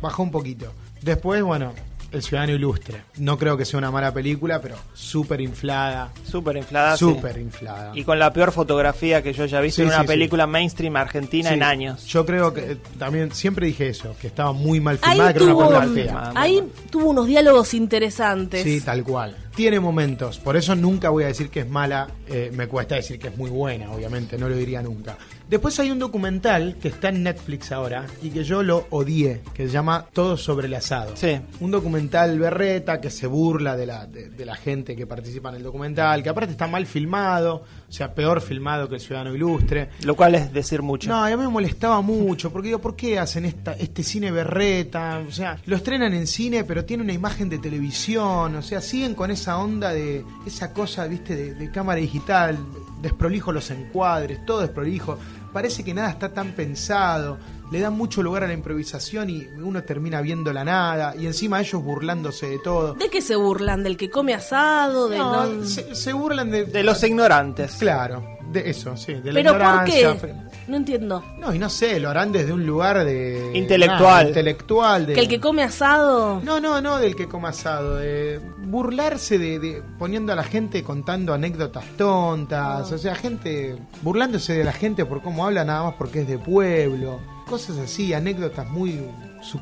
bajó 0.00 0.22
un 0.22 0.30
poquito. 0.30 0.72
Después, 1.02 1.42
bueno, 1.42 1.72
El 2.12 2.22
Ciudadano 2.22 2.52
Ilustre. 2.52 3.02
No 3.16 3.36
creo 3.38 3.56
que 3.56 3.64
sea 3.64 3.78
una 3.78 3.90
mala 3.90 4.12
película, 4.14 4.60
pero 4.60 4.76
súper 4.94 5.40
inflada. 5.40 6.12
Súper 6.24 6.56
inflada. 6.58 6.96
sí. 6.96 7.04
Súper 7.06 7.38
inflada. 7.38 7.90
Y 7.94 8.04
con 8.04 8.18
la 8.18 8.32
peor 8.32 8.52
fotografía 8.52 9.22
que 9.22 9.32
yo 9.32 9.46
ya 9.46 9.58
he 9.58 9.62
visto 9.62 9.76
Sí, 9.76 9.82
en 9.82 9.88
una 9.88 9.96
sí, 9.96 10.02
sí. 10.02 10.06
película 10.08 10.46
mainstream 10.46 10.94
argentina 10.96 11.48
Sí, 11.48 11.54
en 11.54 11.62
años. 11.62 12.04
Yo 12.06 12.24
creo 12.26 12.52
que 12.54 12.72
eh, 12.72 12.76
también 12.98 13.32
siempre 13.32 13.66
dije 13.66 13.88
eso, 13.88 14.14
que 14.20 14.26
estaba 14.28 14.52
muy 14.52 14.78
mal 14.80 14.98
Ahí 15.02 15.12
filmada, 15.12 15.32
que 15.32 15.42
era 15.42 15.44
una 15.46 15.52
tuvo, 15.54 15.68
película 15.68 15.86
muy 15.86 16.02
fea. 16.02 16.12
mal. 16.12 16.32
ahí 16.36 16.62
tuvo 16.90 17.06
unos 17.10 17.26
diálogos 17.26 17.74
interesantes. 17.74 18.62
Sí, 18.62 18.80
tal 18.82 19.02
cual. 19.02 19.36
Tiene 19.56 19.80
momentos, 19.80 20.38
por 20.38 20.56
eso 20.56 20.74
nunca 20.74 21.10
voy 21.10 21.24
a 21.24 21.26
decir 21.26 21.50
que 21.50 21.60
es 21.60 21.68
mala, 21.68 22.08
eh, 22.26 22.50
me 22.54 22.68
cuesta 22.68 22.94
decir 22.94 23.18
que 23.18 23.28
es 23.28 23.36
muy 23.36 23.50
buena, 23.50 23.90
obviamente, 23.90 24.38
no 24.38 24.48
lo 24.48 24.56
diría 24.56 24.80
nunca. 24.82 25.16
Después 25.52 25.78
hay 25.80 25.90
un 25.90 25.98
documental 25.98 26.76
que 26.80 26.88
está 26.88 27.10
en 27.10 27.24
Netflix 27.24 27.72
ahora 27.72 28.06
y 28.22 28.30
que 28.30 28.42
yo 28.42 28.62
lo 28.62 28.86
odié, 28.88 29.42
que 29.52 29.66
se 29.66 29.70
llama 29.70 30.06
Todo 30.10 30.38
sobre 30.38 30.66
el 30.66 30.72
asado. 30.72 31.14
Sí. 31.14 31.38
Un 31.60 31.70
documental 31.70 32.38
berreta 32.38 33.02
que 33.02 33.10
se 33.10 33.26
burla 33.26 33.76
de 33.76 33.84
la, 33.84 34.06
de, 34.06 34.30
de 34.30 34.46
la 34.46 34.54
gente 34.54 34.96
que 34.96 35.06
participa 35.06 35.50
en 35.50 35.56
el 35.56 35.62
documental, 35.62 36.22
que 36.22 36.30
aparte 36.30 36.52
está 36.52 36.66
mal 36.68 36.86
filmado, 36.86 37.64
o 37.86 37.92
sea, 37.92 38.14
peor 38.14 38.40
filmado 38.40 38.88
que 38.88 38.94
El 38.94 39.02
Ciudadano 39.02 39.34
Ilustre. 39.34 39.90
Lo 40.04 40.16
cual 40.16 40.36
es 40.36 40.50
decir 40.54 40.80
mucho. 40.80 41.10
No, 41.10 41.22
a 41.22 41.28
mí 41.28 41.36
me 41.36 41.48
molestaba 41.48 42.00
mucho, 42.00 42.50
porque 42.50 42.68
digo, 42.68 42.80
¿por 42.80 42.96
qué 42.96 43.18
hacen 43.18 43.44
esta, 43.44 43.72
este 43.72 44.02
cine 44.02 44.30
berreta? 44.30 45.22
O 45.28 45.30
sea, 45.30 45.58
lo 45.66 45.76
estrenan 45.76 46.14
en 46.14 46.26
cine, 46.26 46.64
pero 46.64 46.86
tiene 46.86 47.02
una 47.02 47.12
imagen 47.12 47.50
de 47.50 47.58
televisión, 47.58 48.56
o 48.56 48.62
sea, 48.62 48.80
siguen 48.80 49.14
con 49.14 49.30
esa 49.30 49.58
onda 49.58 49.92
de, 49.92 50.24
esa 50.46 50.72
cosa, 50.72 51.06
viste, 51.06 51.36
de, 51.36 51.54
de 51.54 51.70
cámara 51.70 52.00
digital, 52.00 52.56
desprolijo 53.02 53.52
los 53.52 53.70
encuadres, 53.70 54.44
todo 54.46 54.60
desprolijo. 54.60 55.18
Parece 55.52 55.84
que 55.84 55.92
nada 55.92 56.08
está 56.10 56.32
tan 56.32 56.52
pensado, 56.52 57.36
le 57.70 57.80
dan 57.80 57.92
mucho 57.94 58.22
lugar 58.22 58.44
a 58.44 58.46
la 58.46 58.54
improvisación 58.54 59.28
y 59.28 59.46
uno 59.62 59.82
termina 59.82 60.22
viendo 60.22 60.50
la 60.52 60.64
nada, 60.64 61.14
y 61.14 61.26
encima 61.26 61.60
ellos 61.60 61.82
burlándose 61.82 62.46
de 62.46 62.58
todo. 62.58 62.94
¿De 62.94 63.10
qué 63.10 63.20
se 63.20 63.36
burlan? 63.36 63.82
¿Del 63.82 63.96
que 63.98 64.08
come 64.08 64.32
asado? 64.32 65.10
No, 65.10 65.46
no- 65.46 65.64
se, 65.66 65.94
se 65.94 66.12
burlan 66.14 66.50
de... 66.50 66.64
De 66.64 66.82
los 66.82 67.02
ignorantes. 67.02 67.72
Claro, 67.78 68.31
de 68.52 68.70
eso, 68.70 68.96
sí, 68.96 69.14
de 69.14 69.32
la 69.32 69.40
¿Pero 69.40 69.58
por 69.58 69.84
qué? 69.84 70.34
No 70.68 70.76
entiendo. 70.76 71.24
No, 71.38 71.52
y 71.52 71.58
no 71.58 71.68
sé, 71.68 71.98
lo 71.98 72.08
harán 72.10 72.30
desde 72.30 72.52
un 72.52 72.64
lugar 72.64 73.04
de... 73.04 73.50
Intelectual. 73.54 74.28
intelectual. 74.28 75.06
De, 75.06 75.14
¿Que 75.14 75.20
el 75.20 75.28
que 75.28 75.40
come 75.40 75.62
asado? 75.62 76.40
No, 76.44 76.60
no, 76.60 76.80
no 76.80 76.98
del 76.98 77.16
que 77.16 77.26
coma 77.28 77.48
asado. 77.48 77.96
De 77.96 78.40
burlarse 78.66 79.38
de, 79.38 79.58
de- 79.58 79.82
poniendo 79.98 80.32
a 80.32 80.36
la 80.36 80.44
gente 80.44 80.84
contando 80.84 81.34
anécdotas 81.34 81.84
tontas. 81.96 82.92
O 82.92 82.98
sea, 82.98 83.14
gente 83.16 83.76
burlándose 84.02 84.54
de 84.54 84.64
la 84.64 84.72
gente 84.72 85.04
por 85.04 85.20
cómo 85.22 85.44
habla 85.44 85.64
nada 85.64 85.82
más 85.84 85.94
porque 85.94 86.20
es 86.20 86.28
de 86.28 86.38
pueblo. 86.38 87.20
Cosas 87.48 87.78
así, 87.78 88.14
anécdotas 88.14 88.68
muy 88.68 89.00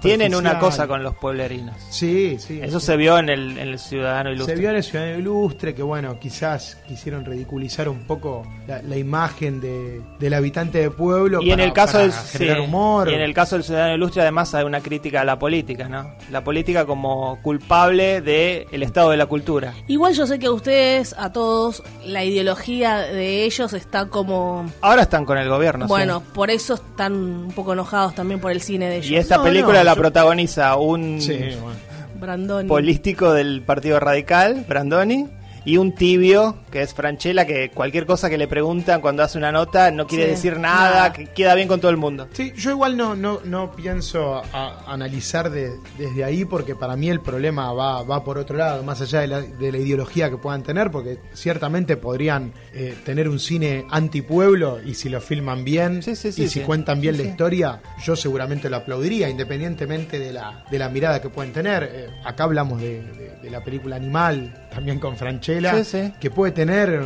Tienen 0.01 0.35
una 0.35 0.59
cosa 0.59 0.87
con 0.87 1.03
los 1.03 1.17
pueblerinos. 1.17 1.77
Sí, 1.91 2.37
sí. 2.39 2.61
Eso 2.63 2.81
sí. 2.81 2.87
se 2.87 2.97
vio 2.97 3.19
en 3.19 3.29
el, 3.29 3.59
en 3.59 3.69
el 3.69 3.79
Ciudadano 3.79 4.31
Ilustre. 4.31 4.55
Se 4.57 4.61
vio 4.61 4.71
en 4.71 4.77
el 4.77 4.83
Ciudadano 4.85 5.19
Ilustre 5.19 5.75
que, 5.75 5.83
bueno, 5.83 6.19
quizás 6.19 6.77
quisieron 6.87 7.25
ridiculizar 7.25 7.89
un 7.89 8.01
poco 8.07 8.47
la, 8.67 8.83
la 8.83 8.97
imagen 8.97 9.61
de, 9.61 10.01
del 10.19 10.35
habitante 10.35 10.79
de 10.79 10.91
pueblo. 10.91 11.41
y 11.43 11.51
en 11.51 11.61
el 11.61 11.73
caso 11.73 11.95
para 11.95 12.05
del 12.05 12.13
generar 12.13 12.57
sí, 12.59 12.63
humor. 12.63 13.11
y 13.11 13.15
en 13.15 13.21
el 13.21 13.35
caso 13.35 13.57
del 13.57 13.65
ciudadano 13.65 13.95
ilustre 13.95 14.23
además 14.23 14.55
hay 14.55 14.65
una 14.65 14.81
crítica 14.81 15.21
a 15.21 15.25
la 15.25 15.39
política 15.39 15.89
no 15.89 16.13
la 16.31 16.43
política 16.45 16.85
como 16.85 17.39
culpable 17.43 18.21
del 18.21 18.67
el 18.71 18.83
estado 18.83 19.11
de 19.11 19.17
la 19.17 19.27
cultura 19.27 19.75
Igual 19.87 20.15
yo 20.15 20.27
sé 20.27 20.39
que 20.39 20.47
a 20.47 20.53
ustedes, 20.53 21.15
a 21.19 21.33
todos, 21.33 21.83
la 22.05 22.25
ideología 22.25 22.99
de 22.99 23.45
ellos 23.45 23.73
está 23.73 24.07
como... 24.07 24.71
ahora 24.81 25.03
están 25.03 25.25
con 25.25 25.39
el 25.39 25.49
gobierno 25.49 25.87
sí. 25.87 25.89
bueno, 25.89 26.23
por 26.35 26.51
eso 26.51 26.75
están 26.75 27.13
un 27.15 27.53
poco 27.53 27.73
enojados 27.73 28.15
también 28.15 28.41
por 28.41 28.51
el 28.53 28.61
cine 28.61 28.89
de 28.89 28.97
ellos. 28.99 29.11
y 29.11 29.17
esta 29.17 29.37
No, 29.39 29.45
película 29.45 29.70
no, 29.79 29.85
la 29.85 29.95
yo- 29.95 30.01
protagoniza 30.01 30.77
un 30.77 31.21
Sí, 31.21 31.39
bueno. 31.61 32.69
Político 32.69 33.33
del 33.33 33.63
Partido 33.63 33.99
Radical 33.99 34.65
Brandoni 34.69 35.27
y 35.65 35.77
un 35.77 35.93
tibio 35.95 36.57
que 36.71 36.83
es 36.83 36.95
Franchella 36.95 37.47
que 37.47 37.71
cualquier 37.71 38.07
cosa 38.07 38.31
que 38.31 38.39
le 38.39 38.49
preguntan 38.49 39.01
cuando 39.01 39.23
hace 39.23 39.39
una 39.39 39.53
nota 39.53 39.91
no 39.91 40.07
quiere 40.07 40.25
Sí, 40.25 40.31
decir 40.31 40.59
nada, 40.59 40.91
nada. 40.91 41.13
que 41.13 41.27
queda 41.27 41.55
bien 41.55 41.69
con 41.69 41.81
todo 41.81 41.91
el 41.91 41.97
mundo 41.97 42.29
Sí, 42.33 42.53
yo 42.57 42.71
igual 42.71 42.97
no, 42.97 43.15
no, 43.15 43.41
no 43.45 43.73
pienso 43.73 44.43
a- 44.53 44.85
analizar 44.87 45.51
de- 45.51 45.73
desde 45.99 46.25
ahí 46.25 46.45
porque 46.45 46.75
para 46.75 46.97
mí 46.97 47.09
el 47.11 47.21
problema 47.21 47.73
va, 47.73 48.03
va 48.03 48.25
por 48.25 48.39
otro 48.39 48.57
lado, 48.57 48.83
más 48.83 49.01
allá 49.01 49.21
de 49.21 49.27
la, 49.29 49.41
de 49.41 49.73
la 49.73 49.79
ideología 49.79 50.31
que 50.31 50.37
puedan 50.37 50.63
tener, 50.63 50.91
porque 50.91 51.19
ciertamente 51.35 51.97
podrían 51.97 52.53
eh, 52.73 52.95
tener 53.05 53.29
un 53.29 53.39
cine 53.39 53.85
antipueblo 53.91 54.79
y 54.85 54.95
si 54.95 55.09
lo 55.09 55.21
filman 55.21 55.65
bien 55.65 56.03
Sí, 56.03 56.15
sí, 56.17 56.33
sí, 56.33 56.43
y 56.45 56.49
si 56.49 56.61
sí. 56.61 56.67
cuentan 56.67 57.01
bien 57.01 57.15
Sí, 57.15 57.19
la 57.19 57.25
sí. 57.25 57.31
historia, 57.31 57.81
yo 58.05 58.17
seguramente 58.17 58.71
lo 58.71 58.77
aplaudiría, 58.77 59.29
independientemente 59.29 60.19
de 60.19 60.33
la, 60.33 60.65
de 60.71 60.79
la 60.79 60.89
mirada 60.89 61.21
que 61.21 61.29
pueden 61.29 61.53
tener. 61.53 61.83
Eh, 61.93 62.09
acá 62.25 62.45
hablamos 62.45 62.81
de, 62.81 63.03
de- 63.03 63.31
de 63.41 63.51
la 63.51 63.65
película 63.65 63.97
Animal, 63.97 64.69
también 64.71 64.99
con 64.99 65.17
Franchella, 65.17 65.83
Sí, 65.83 65.85
sí. 65.85 66.13
que 66.21 66.31
puede 66.31 66.53
tener 66.53 67.03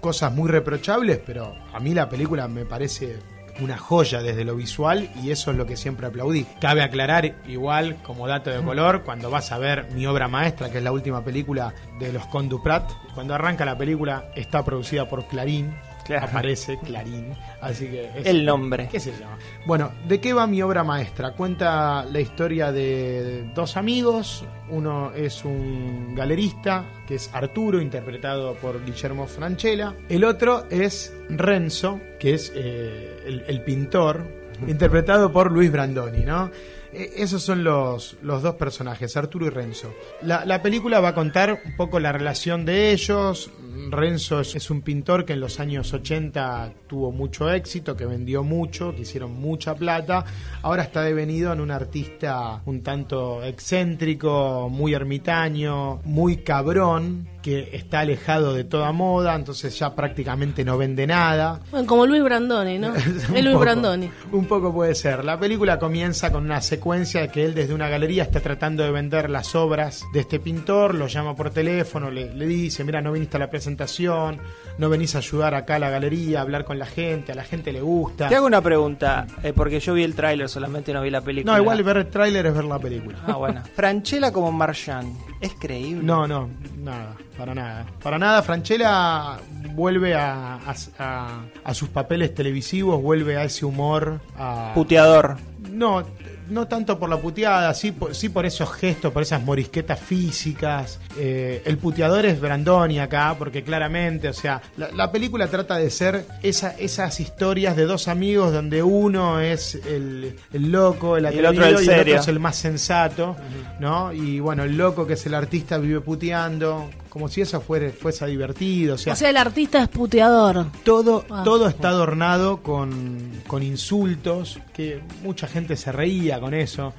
cosas 0.00 0.32
muy 0.32 0.48
reprochables, 0.50 1.18
pero 1.24 1.54
a 1.72 1.80
mí 1.80 1.94
la 1.94 2.08
película 2.08 2.48
me 2.48 2.64
parece 2.64 3.18
una 3.60 3.76
joya 3.76 4.22
desde 4.22 4.44
lo 4.44 4.54
visual 4.56 5.10
y 5.22 5.30
eso 5.32 5.50
es 5.50 5.56
lo 5.58 5.66
que 5.66 5.76
siempre 5.76 6.06
aplaudí. 6.06 6.46
Cabe 6.60 6.82
aclarar 6.82 7.34
igual 7.46 7.96
como 8.02 8.26
dato 8.26 8.48
de 8.48 8.62
color 8.62 9.02
cuando 9.02 9.28
vas 9.30 9.52
a 9.52 9.58
ver 9.58 9.88
mi 9.92 10.06
obra 10.06 10.28
maestra, 10.28 10.70
que 10.70 10.78
es 10.78 10.84
la 10.84 10.92
última 10.92 11.22
película 11.22 11.74
de 11.98 12.10
los 12.12 12.24
Conduprat, 12.26 12.90
cuando 13.14 13.34
arranca 13.34 13.66
la 13.66 13.76
película 13.76 14.30
está 14.34 14.64
producida 14.64 15.08
por 15.08 15.26
Clarín, 15.26 15.74
Claro. 16.18 16.26
aparece 16.26 16.78
Clarín, 16.84 17.32
así 17.60 17.86
que 17.88 18.10
es- 18.16 18.26
El 18.26 18.44
nombre. 18.44 18.88
¿Qué 18.90 18.98
se 19.00 19.12
llama? 19.12 19.38
Bueno, 19.66 19.92
¿de 20.08 20.20
qué 20.20 20.32
va 20.32 20.46
mi 20.46 20.60
obra 20.62 20.82
maestra? 20.84 21.32
Cuenta 21.32 22.04
la 22.04 22.20
historia 22.20 22.72
de 22.72 23.44
dos 23.54 23.76
amigos. 23.76 24.44
Uno 24.70 25.12
es 25.12 25.44
un 25.44 26.14
galerista, 26.14 26.84
que 27.06 27.16
es 27.16 27.30
Arturo, 27.32 27.80
interpretado 27.80 28.54
por 28.54 28.84
Guillermo 28.84 29.26
Franchella. 29.26 29.94
El 30.08 30.24
otro 30.24 30.66
es 30.70 31.12
Renzo, 31.28 32.00
que 32.18 32.34
es 32.34 32.52
eh, 32.54 33.22
el, 33.26 33.44
el 33.46 33.62
pintor, 33.62 34.24
interpretado 34.66 35.32
por 35.32 35.50
Luis 35.50 35.72
Brandoni, 35.72 36.24
¿no? 36.24 36.50
Eh, 36.92 37.12
Esos 37.16 37.42
son 37.42 37.64
los, 37.64 38.16
los 38.22 38.42
dos 38.42 38.54
personajes, 38.56 39.16
Arturo 39.16 39.46
y 39.46 39.50
Renzo. 39.50 39.92
La, 40.22 40.44
la 40.44 40.62
película 40.62 41.00
va 41.00 41.08
a 41.08 41.14
contar 41.14 41.62
un 41.64 41.76
poco 41.76 42.00
la 42.00 42.12
relación 42.12 42.64
de 42.64 42.92
ellos. 42.92 43.50
Renzo 43.90 44.40
es, 44.40 44.70
un 44.70 44.82
pintor 44.82 45.24
que 45.24 45.32
en 45.32 45.40
los 45.40 45.60
años 45.60 45.92
80 45.92 46.72
tuvo 46.86 47.12
mucho 47.12 47.50
éxito, 47.50 47.96
que 47.96 48.06
vendió 48.06 48.42
mucho, 48.42 48.94
que 48.94 49.02
hicieron 49.02 49.32
mucha 49.32 49.74
plata. 49.74 50.24
Ahora 50.62 50.82
está 50.82 51.02
devenido 51.02 51.52
en 51.52 51.60
un 51.60 51.70
artista 51.70 52.60
un 52.66 52.82
tanto 52.82 53.42
excéntrico, 53.42 54.68
muy 54.70 54.94
ermitaño, 54.94 56.00
muy 56.04 56.38
cabrón, 56.38 57.28
que 57.42 57.70
está 57.72 58.00
alejado 58.00 58.52
de 58.52 58.64
toda 58.64 58.92
moda, 58.92 59.34
entonces 59.34 59.78
ya 59.78 59.94
prácticamente 59.94 60.64
no 60.64 60.76
vende 60.76 61.06
nada. 61.06 61.60
Bueno, 61.70 61.86
como 61.86 62.06
Luis 62.06 62.22
Brandoni, 62.22 62.78
¿no? 62.78 62.94
Es 62.94 63.30
Luis 63.30 63.46
poco, 63.46 63.58
Brandoni. 63.60 64.10
Un 64.32 64.46
poco 64.46 64.72
puede 64.72 64.94
ser. 64.94 65.24
La 65.24 65.38
película 65.38 65.78
comienza 65.78 66.30
con 66.30 66.44
una 66.44 66.60
secuencia 66.60 66.79
que 66.80 67.44
él 67.44 67.54
desde 67.54 67.74
una 67.74 67.88
galería 67.88 68.22
está 68.22 68.40
tratando 68.40 68.82
de 68.82 68.90
vender 68.90 69.30
las 69.30 69.54
obras 69.54 70.04
de 70.12 70.20
este 70.20 70.40
pintor, 70.40 70.94
lo 70.94 71.06
llama 71.06 71.36
por 71.36 71.50
teléfono, 71.50 72.10
le, 72.10 72.34
le 72.34 72.46
dice, 72.46 72.82
mira, 72.84 73.00
no 73.00 73.12
viniste 73.12 73.36
a 73.36 73.40
la 73.40 73.50
presentación, 73.50 74.38
no 74.78 74.88
venís 74.88 75.14
a 75.14 75.18
ayudar 75.18 75.54
acá 75.54 75.76
a 75.76 75.78
la 75.78 75.90
galería, 75.90 76.38
a 76.38 76.42
hablar 76.42 76.64
con 76.64 76.78
la 76.78 76.86
gente, 76.86 77.32
a 77.32 77.34
la 77.34 77.44
gente 77.44 77.72
le 77.72 77.80
gusta. 77.80 78.28
Te 78.28 78.34
hago 78.36 78.46
una 78.46 78.60
pregunta, 78.60 79.26
eh, 79.42 79.52
porque 79.54 79.78
yo 79.80 79.94
vi 79.94 80.02
el 80.04 80.14
tráiler, 80.14 80.48
solamente 80.48 80.92
no 80.92 81.02
vi 81.02 81.10
la 81.10 81.20
película. 81.20 81.52
No, 81.54 81.60
igual 81.62 81.82
ver 81.82 81.98
el 81.98 82.06
tráiler 82.08 82.46
es 82.46 82.54
ver 82.54 82.64
la 82.64 82.78
película. 82.78 83.18
Ah, 83.26 83.36
bueno. 83.36 83.62
Franchella 83.74 84.32
como 84.32 84.50
Marchand, 84.52 85.14
¿es 85.40 85.52
creíble? 85.54 86.02
No, 86.02 86.26
no, 86.26 86.48
nada, 86.78 87.14
para 87.36 87.54
nada. 87.54 87.86
Para 88.02 88.18
nada, 88.18 88.42
Franchella 88.42 89.36
vuelve 89.74 90.14
a, 90.14 90.54
a- 90.56 90.74
a- 90.98 91.40
a 91.64 91.74
sus 91.74 91.88
papeles 91.90 92.34
televisivos, 92.34 93.00
vuelve 93.02 93.36
a 93.36 93.44
ese 93.44 93.64
humor. 93.66 94.20
A, 94.38 94.72
Puteador. 94.74 95.36
No, 95.70 96.02
no 96.50 96.66
tanto 96.66 96.98
por 96.98 97.08
la 97.08 97.16
puteada, 97.16 97.72
sí 97.74 97.92
por, 97.92 98.14
sí 98.14 98.28
por 98.28 98.46
esos 98.46 98.72
gestos, 98.72 99.12
por 99.12 99.22
esas 99.22 99.42
morisquetas 99.42 99.98
físicas. 99.98 100.98
Eh, 101.16 101.62
el 101.64 101.78
puteador 101.78 102.26
es 102.26 102.40
Brandoni 102.40 102.98
acá, 102.98 103.34
porque 103.38 103.62
claramente, 103.62 104.28
o 104.28 104.32
sea, 104.32 104.60
la, 104.76 104.90
la 104.90 105.12
película 105.12 105.48
trata 105.48 105.76
de 105.76 105.90
ser 105.90 106.26
esa, 106.42 106.70
esas 106.78 107.20
historias 107.20 107.76
de 107.76 107.84
dos 107.84 108.08
amigos 108.08 108.52
donde 108.52 108.82
uno 108.82 109.40
es 109.40 109.74
el, 109.74 110.36
el 110.52 110.72
loco, 110.72 111.16
el 111.16 111.24
Y 111.24 111.38
el 111.38 111.46
atrevido, 111.46 111.50
otro 111.50 111.80
el 111.80 111.84
y 111.84 111.88
el 111.88 112.00
otro 112.00 112.20
es 112.20 112.28
el 112.28 112.40
más 112.40 112.56
sensato, 112.56 113.36
¿no? 113.78 114.12
Y 114.12 114.40
bueno, 114.40 114.64
el 114.64 114.76
loco 114.76 115.06
que 115.06 115.14
es 115.14 115.26
el 115.26 115.34
artista 115.34 115.78
vive 115.78 116.00
puteando, 116.00 116.90
como 117.10 117.28
si 117.28 117.42
eso 117.42 117.60
fuera, 117.60 117.90
fuese 117.90 118.24
divertido, 118.26 118.94
o 118.94 118.98
sea, 118.98 119.12
O 119.12 119.16
sea, 119.16 119.28
el 119.28 119.36
artista 119.36 119.82
es 119.82 119.88
puteador. 119.88 120.66
todo, 120.84 121.24
Ah. 121.28 121.42
todo 121.44 121.68
está 121.68 121.88
adornado 121.90 122.62
con, 122.62 123.42
con 123.46 123.62
insultos, 123.62 124.58
que 124.72 125.02
mucha 125.22 125.46
gente 125.46 125.76
se 125.76 125.92
reía 125.92 126.40
con 126.40 126.54
eso. 126.54 126.94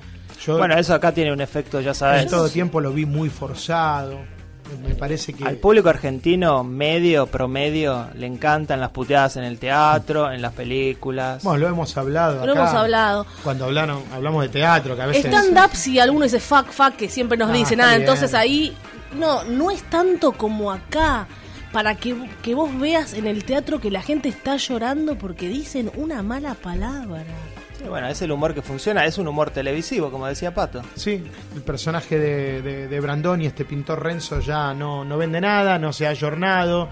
Yo 0.46 0.58
Bueno, 0.58 0.76
eso 0.78 0.94
acá 0.94 1.12
tiene 1.14 1.32
un 1.34 1.42
efecto, 1.42 1.82
ya 1.82 1.94
sabes. 1.94 2.24
en 2.24 2.30
todo 2.30 2.50
tiempo 2.50 2.80
lo 2.82 2.92
vi 2.92 3.06
muy 3.06 3.30
forzado. 3.30 4.20
Me 4.88 4.96
parece 4.96 5.34
que 5.34 5.44
Al 5.44 5.58
público 5.58 5.90
argentino, 5.90 6.64
medio, 6.64 7.28
promedio, 7.28 8.08
le 8.16 8.26
encantan 8.26 8.80
las 8.80 8.92
puteadas 8.92 9.36
en 9.36 9.44
el 9.44 9.58
teatro, 9.60 10.32
en 10.32 10.42
las 10.42 10.54
películas. 10.54 11.44
bueno, 11.44 11.60
lo 11.60 11.68
hemos 11.68 11.98
hablado. 11.98 12.46
Lo 12.46 12.54
acá, 12.54 12.62
hemos 12.62 12.74
hablado. 12.76 13.26
Cuando 13.44 13.66
hablaron, 13.66 14.02
hablamos 14.14 14.44
de 14.44 14.50
teatro, 14.50 14.96
que 14.96 15.02
a 15.02 15.08
veces 15.08 15.26
Stand-up, 15.26 15.72
si 15.76 16.00
alguno 16.00 16.24
dice 16.24 16.40
fuck, 16.40 16.68
fuck, 16.70 16.94
que 16.96 17.10
siempre 17.10 17.38
nos 17.38 17.50
Ah, 17.50 17.54
dicen, 17.54 17.82
ah, 17.82 17.90
bien. 17.90 18.02
entonces 18.02 18.34
ahí, 18.34 18.74
no, 19.14 19.44
no 19.44 19.72
es 19.72 19.84
tanto 19.84 20.32
como 20.34 20.72
acá, 20.72 21.28
para 21.72 21.96
que, 21.96 22.16
que 22.42 22.54
vos 22.54 22.78
veas 22.80 23.14
en 23.14 23.28
el 23.28 23.46
teatro 23.46 23.80
que 23.80 23.92
la 23.92 24.02
gente 24.02 24.30
está 24.30 24.58
llorando 24.58 25.18
porque 25.18 25.48
dicen 25.48 25.92
una 25.96 26.22
mala 26.22 26.54
palabra. 26.54 27.24
Sí, 27.78 27.86
bueno, 27.88 28.08
es 28.08 28.22
el 28.22 28.32
humor 28.32 28.54
que 28.54 28.62
funciona, 28.62 29.06
es 29.06 29.18
un 29.18 29.28
humor 29.28 29.52
televisivo, 29.52 30.12
como 30.12 30.28
decía 30.28 30.54
Pato. 30.54 30.82
Sí, 30.96 31.24
el 31.56 31.62
personaje 31.62 32.20
de, 32.20 32.62
de, 32.62 32.88
de 32.88 33.00
Brandoni, 33.00 33.46
este 33.46 33.66
pintor 33.66 34.04
Renzo, 34.04 34.40
ya 34.40 34.74
no, 34.74 35.06
no 35.06 35.18
vende 35.18 35.42
nada, 35.42 35.80
no 35.80 35.94
se 35.94 36.06
ha 36.06 36.10
ayornado. 36.10 36.90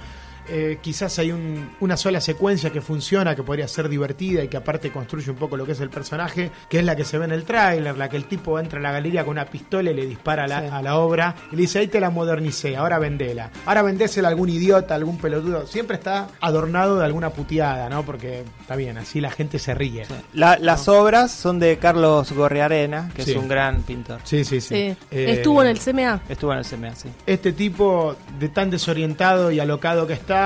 Eh, 0.51 0.79
quizás 0.81 1.17
hay 1.19 1.31
un- 1.31 1.69
una 1.79 1.95
sola 1.97 2.19
secuencia 2.21 2.71
que 2.71 2.81
funciona, 2.81 3.35
que 3.35 3.43
podría 3.43 3.67
ser 3.67 3.87
divertida 3.89 4.43
y 4.43 4.47
que 4.47 4.57
aparte 4.57 4.91
construye 4.91 5.29
un 5.31 5.37
poco 5.37 5.55
lo 5.57 5.65
que 5.65 5.73
es 5.73 5.79
el 5.79 5.89
personaje, 5.89 6.49
que 6.69 6.79
es 6.79 6.85
la 6.85 6.95
que 6.95 7.05
se 7.05 7.17
ve 7.17 7.25
en 7.25 7.31
el 7.31 7.43
tráiler, 7.43 7.97
la 7.97 8.09
que 8.09 8.17
el 8.17 8.25
tipo 8.25 8.59
entra 8.59 8.79
a 8.79 8.81
la 8.81 8.91
galería 8.91 9.23
con 9.23 9.31
una 9.33 9.45
pistola 9.45 9.91
y 9.91 9.93
le 9.93 10.05
dispara 10.05 10.45
a 10.45 10.47
la, 10.47 10.61
Sí. 10.61 10.67
a 10.71 10.81
la 10.81 10.97
obra 10.97 11.35
y 11.51 11.55
le 11.55 11.61
dice, 11.63 11.79
ahí 11.79 11.87
te 11.87 11.99
la 11.99 12.09
modernicé, 12.09 12.75
ahora 12.75 12.97
vendela. 12.99 13.51
Ahora 13.65 13.81
vendésela 13.83 14.27
a 14.27 14.31
algún 14.31 14.49
idiota, 14.49 14.93
a 14.93 14.97
algún 14.97 15.17
pelotudo. 15.17 15.67
Siempre 15.67 15.97
está 15.97 16.27
adornado 16.41 16.97
de 16.99 17.05
alguna 17.05 17.29
puteada, 17.29 17.89
¿no? 17.89 18.03
Porque 18.03 18.43
está 18.61 18.75
bien, 18.75 18.97
así 18.97 19.21
la 19.21 19.31
gente 19.31 19.59
se 19.59 19.73
ríe. 19.75 20.05
La- 20.33 20.57
las 20.59 20.87
obras 20.87 21.31
son 21.31 21.59
de 21.59 21.77
Carlos 21.77 22.31
Gorriarena, 22.31 23.11
que 23.15 23.23
Sí. 23.23 23.31
es 23.31 23.37
un 23.37 23.47
gran 23.47 23.81
pintor. 23.83 24.19
Sí, 24.23 24.43
sí, 24.43 24.61
sí. 24.61 24.67
Sí. 24.69 24.97
Eh, 25.11 25.31
Estuvo 25.31 25.61
en 25.61 25.67
el 25.69 25.79
CMA. 25.79 26.21
Estuvo 26.27 26.51
en 26.53 26.59
el 26.59 26.65
CMA, 26.65 26.95
sí. 26.95 27.09
este 27.25 27.51
tipo 27.53 28.15
de 28.39 28.49
tan 28.49 28.69
desorientado 28.69 29.51
y 29.51 29.59
alocado 29.59 30.07
que 30.07 30.13
está 30.13 30.38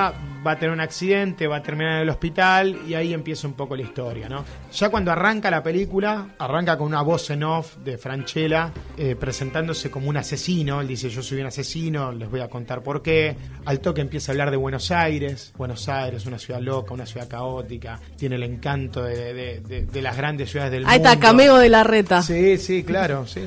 va 0.45 0.51
a 0.51 0.55
tener 0.59 0.71
un 0.73 0.81
accidente, 0.81 1.47
va 1.47 1.57
a 1.57 1.63
terminar 1.63 1.93
en 1.93 1.99
el 2.01 2.09
hospital 2.09 2.79
y 2.87 2.95
ahí 2.95 3.13
empieza 3.13 3.47
un 3.47 3.53
poco 3.53 3.75
la 3.77 3.81
historia, 3.83 4.27
¿no? 4.27 4.43
Ya 4.73 4.89
cuando 4.89 5.11
arranca 5.11 5.49
la 5.49 5.63
película, 5.63 6.27
arranca 6.37 6.77
con 6.77 6.87
una 6.87 7.01
voz 7.01 7.29
en 7.29 7.43
off 7.43 7.77
de 7.77 7.97
Franchella 7.97 8.71
eh, 8.97 9.15
presentándose 9.15 9.89
como 9.89 10.09
un 10.09 10.17
asesino, 10.17 10.81
él 10.81 10.87
dice 10.89 11.09
yo 11.09 11.21
soy 11.23 11.39
un 11.39 11.47
asesino, 11.47 12.11
les 12.11 12.29
voy 12.29 12.41
a 12.41 12.49
contar 12.49 12.81
por 12.83 13.01
qué, 13.01 13.35
al 13.65 13.79
toque 13.79 14.01
empieza 14.01 14.31
a 14.31 14.33
hablar 14.33 14.51
de 14.51 14.57
Buenos 14.57 14.91
Aires, 14.91 15.53
Buenos 15.57 15.87
Aires, 15.87 16.25
una 16.25 16.39
ciudad 16.39 16.59
loca, 16.59 16.93
una 16.93 17.05
ciudad 17.05 17.27
caótica, 17.29 17.99
tiene 18.17 18.35
el 18.35 18.43
encanto 18.43 19.01
de, 19.03 19.33
de- 19.33 19.59
de- 19.61 19.85
de 19.85 20.01
las 20.01 20.17
grandes 20.17 20.51
ciudades 20.51 20.71
del 20.73 20.85
Ahí 20.87 20.97
mundo. 20.97 21.09
está, 21.13 21.19
cameo 21.25 21.57
de 21.57 21.69
la 21.69 21.83
reta. 21.85 22.21
Sí, 22.21 22.57
sí, 22.57 22.83
claro. 22.83 23.25
sí, 23.27 23.41